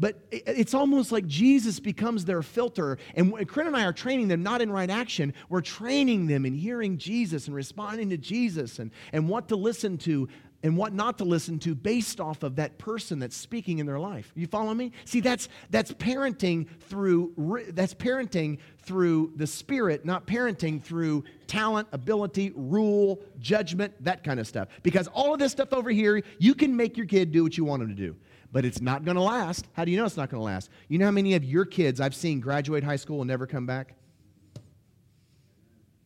But 0.00 0.18
it's 0.30 0.74
almost 0.74 1.12
like 1.12 1.26
Jesus 1.26 1.78
becomes 1.78 2.24
their 2.24 2.42
filter. 2.42 2.98
And 3.14 3.46
Corinne 3.46 3.68
and 3.68 3.76
I 3.76 3.84
are 3.84 3.92
training 3.92 4.28
them 4.28 4.42
not 4.42 4.62
in 4.62 4.72
right 4.72 4.88
action. 4.88 5.34
We're 5.50 5.60
training 5.60 6.26
them 6.26 6.46
in 6.46 6.54
hearing 6.54 6.96
Jesus 6.98 7.46
and 7.46 7.54
responding 7.54 8.08
to 8.10 8.16
Jesus 8.16 8.78
and, 8.78 8.90
and 9.12 9.28
what 9.28 9.48
to 9.48 9.56
listen 9.56 9.98
to 9.98 10.28
and 10.62 10.76
what 10.76 10.92
not 10.92 11.18
to 11.18 11.24
listen 11.24 11.58
to 11.60 11.74
based 11.74 12.20
off 12.20 12.42
of 12.42 12.56
that 12.56 12.78
person 12.78 13.18
that's 13.18 13.36
speaking 13.36 13.78
in 13.78 13.86
their 13.86 13.98
life. 13.98 14.30
You 14.34 14.46
follow 14.46 14.74
me? 14.74 14.92
See, 15.04 15.20
that's 15.20 15.48
that's 15.70 15.92
parenting 15.92 16.68
through 16.80 17.64
that's 17.70 17.94
parenting 17.94 18.58
through 18.82 19.32
the 19.36 19.46
spirit, 19.46 20.04
not 20.04 20.26
parenting 20.26 20.82
through 20.82 21.24
talent, 21.46 21.88
ability, 21.92 22.52
rule, 22.54 23.20
judgment, 23.38 23.92
that 24.04 24.22
kind 24.22 24.40
of 24.40 24.46
stuff. 24.46 24.68
Because 24.82 25.06
all 25.08 25.32
of 25.32 25.38
this 25.38 25.52
stuff 25.52 25.72
over 25.72 25.90
here, 25.90 26.22
you 26.38 26.54
can 26.54 26.76
make 26.76 26.96
your 26.96 27.06
kid 27.06 27.32
do 27.32 27.42
what 27.42 27.56
you 27.56 27.64
want 27.64 27.80
them 27.80 27.88
to 27.88 27.94
do. 27.94 28.16
But 28.52 28.64
it's 28.64 28.80
not 28.80 29.04
going 29.04 29.16
to 29.16 29.22
last. 29.22 29.68
How 29.74 29.84
do 29.84 29.92
you 29.92 29.96
know 29.96 30.04
it's 30.04 30.16
not 30.16 30.28
going 30.28 30.40
to 30.40 30.44
last? 30.44 30.70
You 30.88 30.98
know 30.98 31.04
how 31.04 31.12
many 31.12 31.34
of 31.34 31.44
your 31.44 31.64
kids 31.64 32.00
I've 32.00 32.14
seen 32.14 32.40
graduate 32.40 32.82
high 32.82 32.96
school 32.96 33.20
and 33.20 33.28
never 33.28 33.46
come 33.46 33.64
back? 33.64 33.94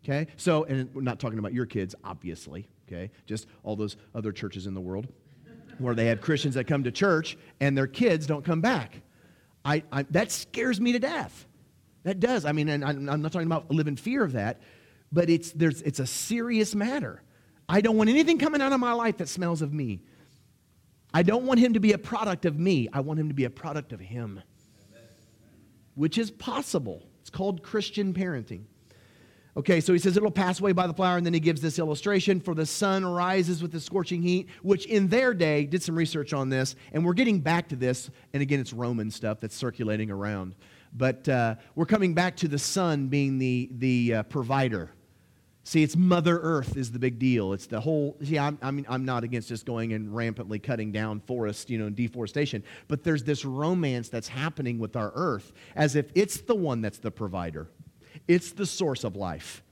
Okay? 0.04 0.26
So, 0.36 0.64
and 0.64 0.94
we're 0.94 1.00
not 1.00 1.18
talking 1.18 1.38
about 1.38 1.54
your 1.54 1.64
kids, 1.64 1.94
obviously 2.04 2.68
okay? 2.86 3.10
Just 3.26 3.46
all 3.62 3.76
those 3.76 3.96
other 4.14 4.32
churches 4.32 4.66
in 4.66 4.74
the 4.74 4.80
world 4.80 5.08
where 5.78 5.94
they 5.94 6.06
have 6.06 6.20
Christians 6.20 6.54
that 6.54 6.66
come 6.66 6.84
to 6.84 6.92
church 6.92 7.36
and 7.60 7.76
their 7.76 7.86
kids 7.86 8.26
don't 8.26 8.44
come 8.44 8.60
back. 8.60 9.00
I, 9.64 9.82
I 9.90 10.02
that 10.10 10.30
scares 10.30 10.80
me 10.80 10.92
to 10.92 10.98
death. 10.98 11.46
That 12.04 12.20
does. 12.20 12.44
I 12.44 12.52
mean, 12.52 12.68
and 12.68 12.84
I'm, 12.84 13.08
I'm 13.08 13.22
not 13.22 13.32
talking 13.32 13.46
about 13.46 13.70
live 13.70 13.88
in 13.88 13.96
fear 13.96 14.22
of 14.22 14.32
that, 14.32 14.60
but 15.10 15.30
it's, 15.30 15.52
there's, 15.52 15.80
it's 15.82 16.00
a 16.00 16.06
serious 16.06 16.74
matter. 16.74 17.22
I 17.68 17.80
don't 17.80 17.96
want 17.96 18.10
anything 18.10 18.38
coming 18.38 18.60
out 18.60 18.72
of 18.72 18.80
my 18.80 18.92
life 18.92 19.16
that 19.18 19.28
smells 19.28 19.62
of 19.62 19.72
me. 19.72 20.02
I 21.14 21.22
don't 21.22 21.44
want 21.44 21.60
him 21.60 21.74
to 21.74 21.80
be 21.80 21.92
a 21.92 21.98
product 21.98 22.44
of 22.44 22.58
me. 22.58 22.88
I 22.92 23.00
want 23.00 23.20
him 23.20 23.28
to 23.28 23.34
be 23.34 23.44
a 23.44 23.50
product 23.50 23.92
of 23.92 24.00
him, 24.00 24.42
which 25.94 26.18
is 26.18 26.30
possible. 26.30 27.08
It's 27.20 27.30
called 27.30 27.62
Christian 27.62 28.12
parenting. 28.12 28.64
Okay, 29.56 29.80
so 29.80 29.92
he 29.92 30.00
says 30.00 30.16
it'll 30.16 30.32
pass 30.32 30.58
away 30.58 30.72
by 30.72 30.88
the 30.88 30.94
flower, 30.94 31.16
and 31.16 31.24
then 31.24 31.32
he 31.32 31.38
gives 31.38 31.60
this 31.60 31.78
illustration 31.78 32.40
for 32.40 32.54
the 32.54 32.66
sun 32.66 33.06
rises 33.06 33.62
with 33.62 33.70
the 33.70 33.78
scorching 33.78 34.20
heat, 34.20 34.48
which 34.62 34.86
in 34.86 35.06
their 35.06 35.32
day 35.32 35.64
did 35.64 35.80
some 35.80 35.94
research 35.94 36.32
on 36.32 36.48
this, 36.48 36.74
and 36.92 37.04
we're 37.04 37.12
getting 37.12 37.38
back 37.38 37.68
to 37.68 37.76
this, 37.76 38.10
and 38.32 38.42
again, 38.42 38.58
it's 38.58 38.72
Roman 38.72 39.12
stuff 39.12 39.38
that's 39.38 39.54
circulating 39.54 40.10
around. 40.10 40.56
But 40.92 41.28
uh, 41.28 41.54
we're 41.76 41.86
coming 41.86 42.14
back 42.14 42.36
to 42.38 42.48
the 42.48 42.58
sun 42.58 43.06
being 43.06 43.38
the, 43.38 43.68
the 43.72 44.14
uh, 44.14 44.22
provider. 44.24 44.90
See, 45.62 45.82
it's 45.82 45.96
Mother 45.96 46.38
Earth 46.40 46.76
is 46.76 46.92
the 46.92 46.98
big 46.98 47.18
deal. 47.18 47.54
It's 47.54 47.66
the 47.66 47.80
whole. 47.80 48.18
See, 48.22 48.38
I'm, 48.38 48.58
I 48.60 48.70
mean, 48.70 48.84
I'm 48.86 49.06
not 49.06 49.24
against 49.24 49.48
just 49.48 49.64
going 49.64 49.94
and 49.94 50.14
rampantly 50.14 50.58
cutting 50.58 50.92
down 50.92 51.20
forests, 51.20 51.70
you 51.70 51.78
know, 51.78 51.86
and 51.86 51.96
deforestation. 51.96 52.62
But 52.86 53.02
there's 53.02 53.24
this 53.24 53.46
romance 53.46 54.10
that's 54.10 54.28
happening 54.28 54.78
with 54.78 54.94
our 54.94 55.10
Earth 55.14 55.52
as 55.74 55.96
if 55.96 56.10
it's 56.14 56.42
the 56.42 56.54
one 56.54 56.82
that's 56.82 56.98
the 56.98 57.10
provider. 57.10 57.68
It's 58.26 58.52
the 58.52 58.66
source 58.66 59.04
of 59.04 59.16
life. 59.16 59.62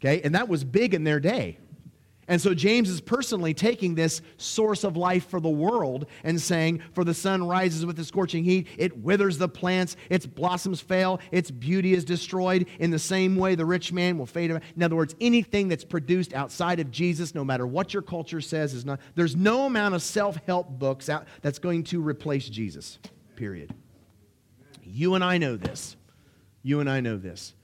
Okay? 0.00 0.20
And 0.22 0.34
that 0.34 0.48
was 0.48 0.64
big 0.64 0.94
in 0.94 1.04
their 1.04 1.20
day. 1.20 1.58
And 2.28 2.40
so 2.40 2.54
James 2.54 2.88
is 2.88 3.00
personally 3.00 3.52
taking 3.52 3.94
this 3.94 4.22
source 4.36 4.84
of 4.84 4.96
life 4.96 5.28
for 5.28 5.40
the 5.40 5.50
world 5.50 6.06
and 6.22 6.40
saying, 6.40 6.80
For 6.94 7.02
the 7.02 7.14
sun 7.14 7.46
rises 7.46 7.84
with 7.84 7.96
the 7.96 8.04
scorching 8.04 8.44
heat, 8.44 8.68
it 8.78 8.96
withers 8.96 9.38
the 9.38 9.48
plants, 9.48 9.96
its 10.08 10.24
blossoms 10.24 10.80
fail, 10.80 11.20
its 11.32 11.50
beauty 11.50 11.94
is 11.94 12.04
destroyed. 12.04 12.66
In 12.78 12.90
the 12.90 12.98
same 12.98 13.36
way, 13.36 13.56
the 13.56 13.66
rich 13.66 13.92
man 13.92 14.18
will 14.18 14.26
fade 14.26 14.52
away. 14.52 14.60
In 14.76 14.82
other 14.84 14.94
words, 14.94 15.16
anything 15.20 15.68
that's 15.68 15.84
produced 15.84 16.32
outside 16.32 16.78
of 16.78 16.92
Jesus, 16.92 17.34
no 17.34 17.44
matter 17.44 17.66
what 17.66 17.92
your 17.92 18.02
culture 18.02 18.40
says, 18.40 18.72
is 18.72 18.84
not, 18.84 19.00
there's 19.16 19.34
no 19.34 19.66
amount 19.66 19.96
of 19.96 20.02
self 20.02 20.38
help 20.46 20.68
books 20.68 21.08
out 21.08 21.26
that's 21.42 21.58
going 21.58 21.82
to 21.84 22.00
replace 22.00 22.48
Jesus, 22.48 23.00
period. 23.34 23.74
You 24.84 25.16
and 25.16 25.24
I 25.24 25.38
know 25.38 25.56
this. 25.56 25.96
You 26.62 26.78
and 26.78 26.88
I 26.88 27.00
know 27.00 27.16
this. 27.16 27.54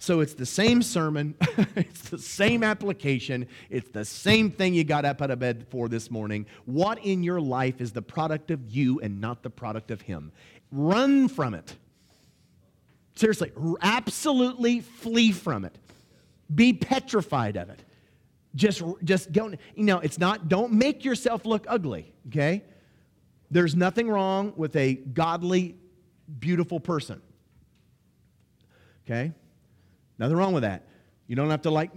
So 0.00 0.20
it's 0.20 0.34
the 0.34 0.46
same 0.46 0.80
sermon, 0.82 1.34
it's 1.76 2.08
the 2.08 2.18
same 2.18 2.62
application, 2.62 3.48
it's 3.68 3.90
the 3.90 4.04
same 4.04 4.50
thing 4.50 4.72
you 4.74 4.84
got 4.84 5.04
up 5.04 5.20
out 5.20 5.32
of 5.32 5.40
bed 5.40 5.66
for 5.70 5.88
this 5.88 6.08
morning. 6.08 6.46
What 6.66 7.04
in 7.04 7.24
your 7.24 7.40
life 7.40 7.80
is 7.80 7.92
the 7.92 8.02
product 8.02 8.52
of 8.52 8.70
you 8.70 9.00
and 9.00 9.20
not 9.20 9.42
the 9.42 9.50
product 9.50 9.90
of 9.90 10.00
Him? 10.00 10.30
Run 10.70 11.28
from 11.28 11.54
it. 11.54 11.74
Seriously, 13.16 13.50
absolutely 13.82 14.80
flee 14.80 15.32
from 15.32 15.64
it. 15.64 15.76
Be 16.54 16.72
petrified 16.72 17.56
of 17.56 17.68
it. 17.68 17.82
Just, 18.54 18.82
just 19.02 19.32
don't, 19.32 19.58
you 19.74 19.84
know, 19.84 19.98
it's 19.98 20.18
not, 20.18 20.48
don't 20.48 20.72
make 20.72 21.04
yourself 21.04 21.44
look 21.44 21.66
ugly, 21.68 22.12
okay? 22.28 22.62
There's 23.50 23.74
nothing 23.74 24.08
wrong 24.08 24.52
with 24.56 24.76
a 24.76 24.94
godly, 24.94 25.76
beautiful 26.38 26.78
person, 26.78 27.20
okay? 29.04 29.32
Nothing 30.18 30.36
wrong 30.36 30.52
with 30.52 30.62
that. 30.62 30.86
You 31.26 31.36
don't 31.36 31.50
have 31.50 31.62
to 31.62 31.70
like 31.70 31.90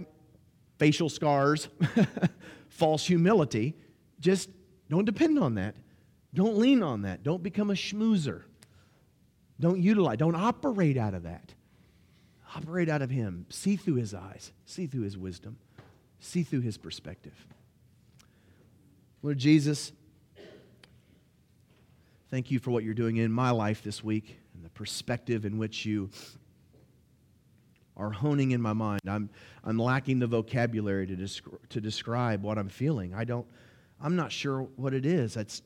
facial 0.78 1.08
scars, 1.08 1.68
false 2.68 3.06
humility. 3.06 3.74
Just 4.20 4.50
don't 4.88 5.04
depend 5.04 5.38
on 5.38 5.54
that. 5.56 5.74
Don't 6.34 6.56
lean 6.56 6.82
on 6.82 7.02
that. 7.02 7.22
Don't 7.22 7.42
become 7.42 7.70
a 7.70 7.74
schmoozer. 7.74 8.42
Don't 9.60 9.80
utilize, 9.80 10.18
don't 10.18 10.34
operate 10.34 10.96
out 10.96 11.14
of 11.14 11.22
that. 11.22 11.54
Operate 12.56 12.88
out 12.88 13.00
of 13.00 13.10
Him. 13.10 13.46
See 13.48 13.76
through 13.76 13.94
His 13.94 14.12
eyes, 14.12 14.52
see 14.66 14.86
through 14.86 15.02
His 15.02 15.16
wisdom, 15.16 15.56
see 16.20 16.42
through 16.42 16.60
His 16.60 16.76
perspective. 16.76 17.46
Lord 19.22 19.38
Jesus, 19.38 19.92
thank 22.30 22.50
you 22.50 22.58
for 22.58 22.72
what 22.72 22.82
you're 22.82 22.92
doing 22.92 23.18
in 23.18 23.30
my 23.30 23.50
life 23.50 23.82
this 23.84 24.02
week 24.02 24.36
and 24.54 24.64
the 24.64 24.70
perspective 24.70 25.44
in 25.44 25.58
which 25.58 25.86
you 25.86 26.10
are 27.96 28.10
honing 28.10 28.52
in 28.52 28.60
my 28.60 28.72
mind. 28.72 29.00
I'm, 29.06 29.30
I'm 29.64 29.78
lacking 29.78 30.18
the 30.18 30.26
vocabulary 30.26 31.06
to, 31.06 31.16
descri- 31.16 31.58
to 31.70 31.80
describe 31.80 32.42
what 32.42 32.58
I'm 32.58 32.68
feeling. 32.68 33.14
I 33.14 33.24
don't, 33.24 33.46
I'm 34.00 34.16
not 34.16 34.32
sure 34.32 34.62
what 34.76 34.94
it 34.94 35.06
is. 35.06 35.36
It's, 35.36 35.62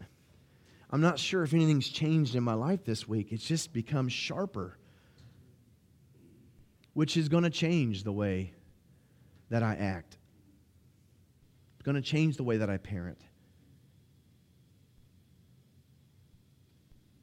I'm 0.91 1.01
not 1.01 1.19
sure 1.19 1.43
if 1.43 1.55
anything's 1.55 1.89
changed 1.89 2.35
in 2.35 2.43
my 2.43 2.55
life 2.55 2.85
this 2.85 3.09
week. 3.09 3.33
It's 3.33 3.45
just 3.45 3.73
become 3.73 4.09
sharper, 4.09 4.77
which 6.95 7.17
is 7.17 7.29
going 7.29 7.45
to 7.45 7.51
change 7.51 8.05
the 8.05 8.13
way 8.13 8.53
that 9.51 9.63
I 9.63 9.75
act. 9.75 10.19
It's 11.75 11.83
going 11.85 11.97
to 11.97 12.03
change 12.03 12.37
the 12.37 12.45
way 12.45 12.57
that 12.57 12.71
I 12.71 12.77
parent. 12.77 13.21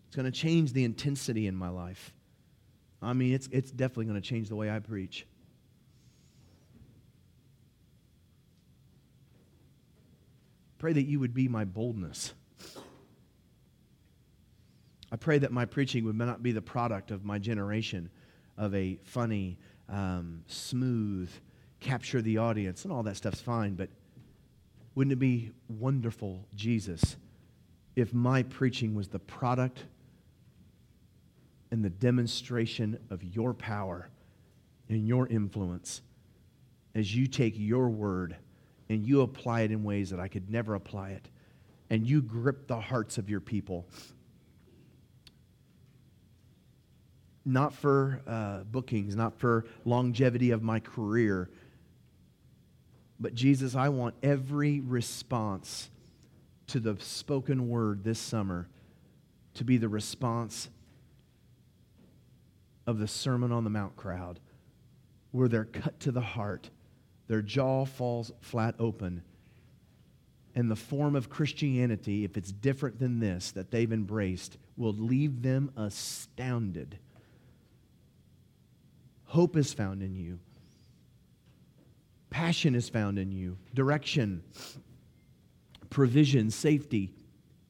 It's 0.07 0.15
going 0.15 0.31
to 0.31 0.31
change 0.31 0.73
the 0.73 0.83
intensity 0.83 1.47
in 1.47 1.55
my 1.55 1.69
life. 1.69 2.13
I 3.03 3.13
mean, 3.13 3.33
it's, 3.33 3.49
it's 3.51 3.71
definitely 3.71 4.05
going 4.05 4.21
to 4.21 4.27
change 4.27 4.49
the 4.49 4.55
way 4.55 4.71
I 4.71 4.79
preach. 4.79 5.25
pray 10.83 10.91
that 10.91 11.05
you 11.05 11.17
would 11.17 11.33
be 11.33 11.47
my 11.47 11.63
boldness. 11.63 12.33
I 15.13 15.15
pray 15.15 15.37
that 15.37 15.49
my 15.49 15.63
preaching 15.63 16.03
would 16.03 16.17
not 16.17 16.43
be 16.43 16.51
the 16.51 16.61
product 16.61 17.09
of 17.09 17.23
my 17.23 17.39
generation, 17.39 18.09
of 18.57 18.75
a 18.75 18.99
funny, 19.05 19.57
um, 19.87 20.43
smooth, 20.45 21.31
capture 21.79 22.21
the 22.21 22.37
audience, 22.37 22.83
and 22.83 22.91
all 22.91 23.01
that 23.03 23.15
stuff's 23.15 23.39
fine, 23.39 23.75
but 23.75 23.87
wouldn't 24.93 25.13
it 25.13 25.19
be 25.19 25.53
wonderful, 25.69 26.45
Jesus, 26.53 27.15
if 27.95 28.13
my 28.13 28.43
preaching 28.43 28.93
was 28.93 29.07
the 29.07 29.19
product 29.19 29.85
and 31.73 31.83
the 31.83 31.89
demonstration 31.89 32.99
of 33.09 33.23
your 33.23 33.51
power 33.51 34.07
and 34.89 35.07
your 35.07 35.27
influence 35.27 36.03
as 36.93 37.15
you 37.15 37.25
take 37.25 37.55
your 37.57 37.89
word 37.89 38.35
and 38.89 39.07
you 39.07 39.21
apply 39.21 39.61
it 39.61 39.71
in 39.71 39.83
ways 39.83 40.11
that 40.11 40.19
I 40.19 40.27
could 40.27 40.51
never 40.51 40.75
apply 40.75 41.09
it, 41.09 41.27
and 41.89 42.05
you 42.05 42.21
grip 42.21 42.67
the 42.67 42.79
hearts 42.79 43.17
of 43.17 43.27
your 43.27 43.39
people. 43.39 43.87
Not 47.43 47.73
for 47.73 48.21
uh, 48.27 48.59
bookings, 48.65 49.15
not 49.15 49.39
for 49.39 49.65
longevity 49.83 50.51
of 50.51 50.61
my 50.61 50.79
career, 50.79 51.49
but 53.19 53.33
Jesus, 53.33 53.73
I 53.73 53.89
want 53.89 54.13
every 54.21 54.79
response 54.79 55.89
to 56.67 56.79
the 56.79 56.97
spoken 56.99 57.67
word 57.67 58.03
this 58.03 58.19
summer 58.19 58.67
to 59.55 59.63
be 59.63 59.77
the 59.77 59.89
response 59.89 60.69
of 62.85 62.99
the 62.99 63.07
Sermon 63.07 63.51
on 63.51 63.63
the 63.63 63.69
Mount 63.69 63.95
crowd, 63.95 64.39
where 65.31 65.47
they're 65.47 65.65
cut 65.65 65.99
to 66.01 66.11
the 66.11 66.21
heart, 66.21 66.69
their 67.27 67.41
jaw 67.41 67.85
falls 67.85 68.31
flat 68.41 68.75
open, 68.79 69.23
and 70.55 70.69
the 70.69 70.75
form 70.75 71.15
of 71.15 71.29
Christianity, 71.29 72.23
if 72.23 72.37
it's 72.37 72.51
different 72.51 72.99
than 72.99 73.19
this 73.19 73.51
that 73.51 73.71
they've 73.71 73.91
embraced, 73.91 74.57
will 74.77 74.93
leave 74.93 75.41
them 75.41 75.71
astounded. 75.75 76.99
Hope 79.25 79.57
is 79.57 79.73
found 79.73 80.03
in 80.03 80.15
you. 80.15 80.39
Passion 82.29 82.75
is 82.75 82.89
found 82.89 83.17
in 83.17 83.31
you. 83.31 83.57
Direction, 83.73 84.43
provision, 85.89 86.51
safety, 86.51 87.11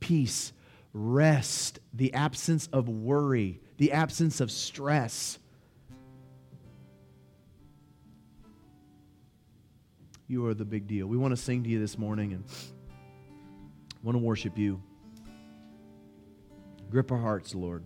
peace, 0.02 0.52
rest, 0.92 1.80
the 1.94 2.14
absence 2.14 2.68
of 2.74 2.90
worry, 2.90 3.62
the 3.78 3.92
absence 3.92 4.40
of 4.42 4.52
stress. 4.52 5.40
You 10.28 10.46
are 10.48 10.54
the 10.54 10.66
big 10.66 10.88
deal. 10.88 11.08
We 11.08 11.18
want 11.18 11.32
to 11.32 11.42
sing 11.42 11.64
to 11.64 11.70
you 11.70 11.80
this 11.80 11.98
morning 11.98 12.34
and 12.34 12.44
want 14.02 14.16
to 14.16 14.20
worship 14.20 14.58
you. 14.58 14.82
Grip 16.90 17.12
our 17.12 17.18
hearts, 17.18 17.54
Lord. 17.56 17.84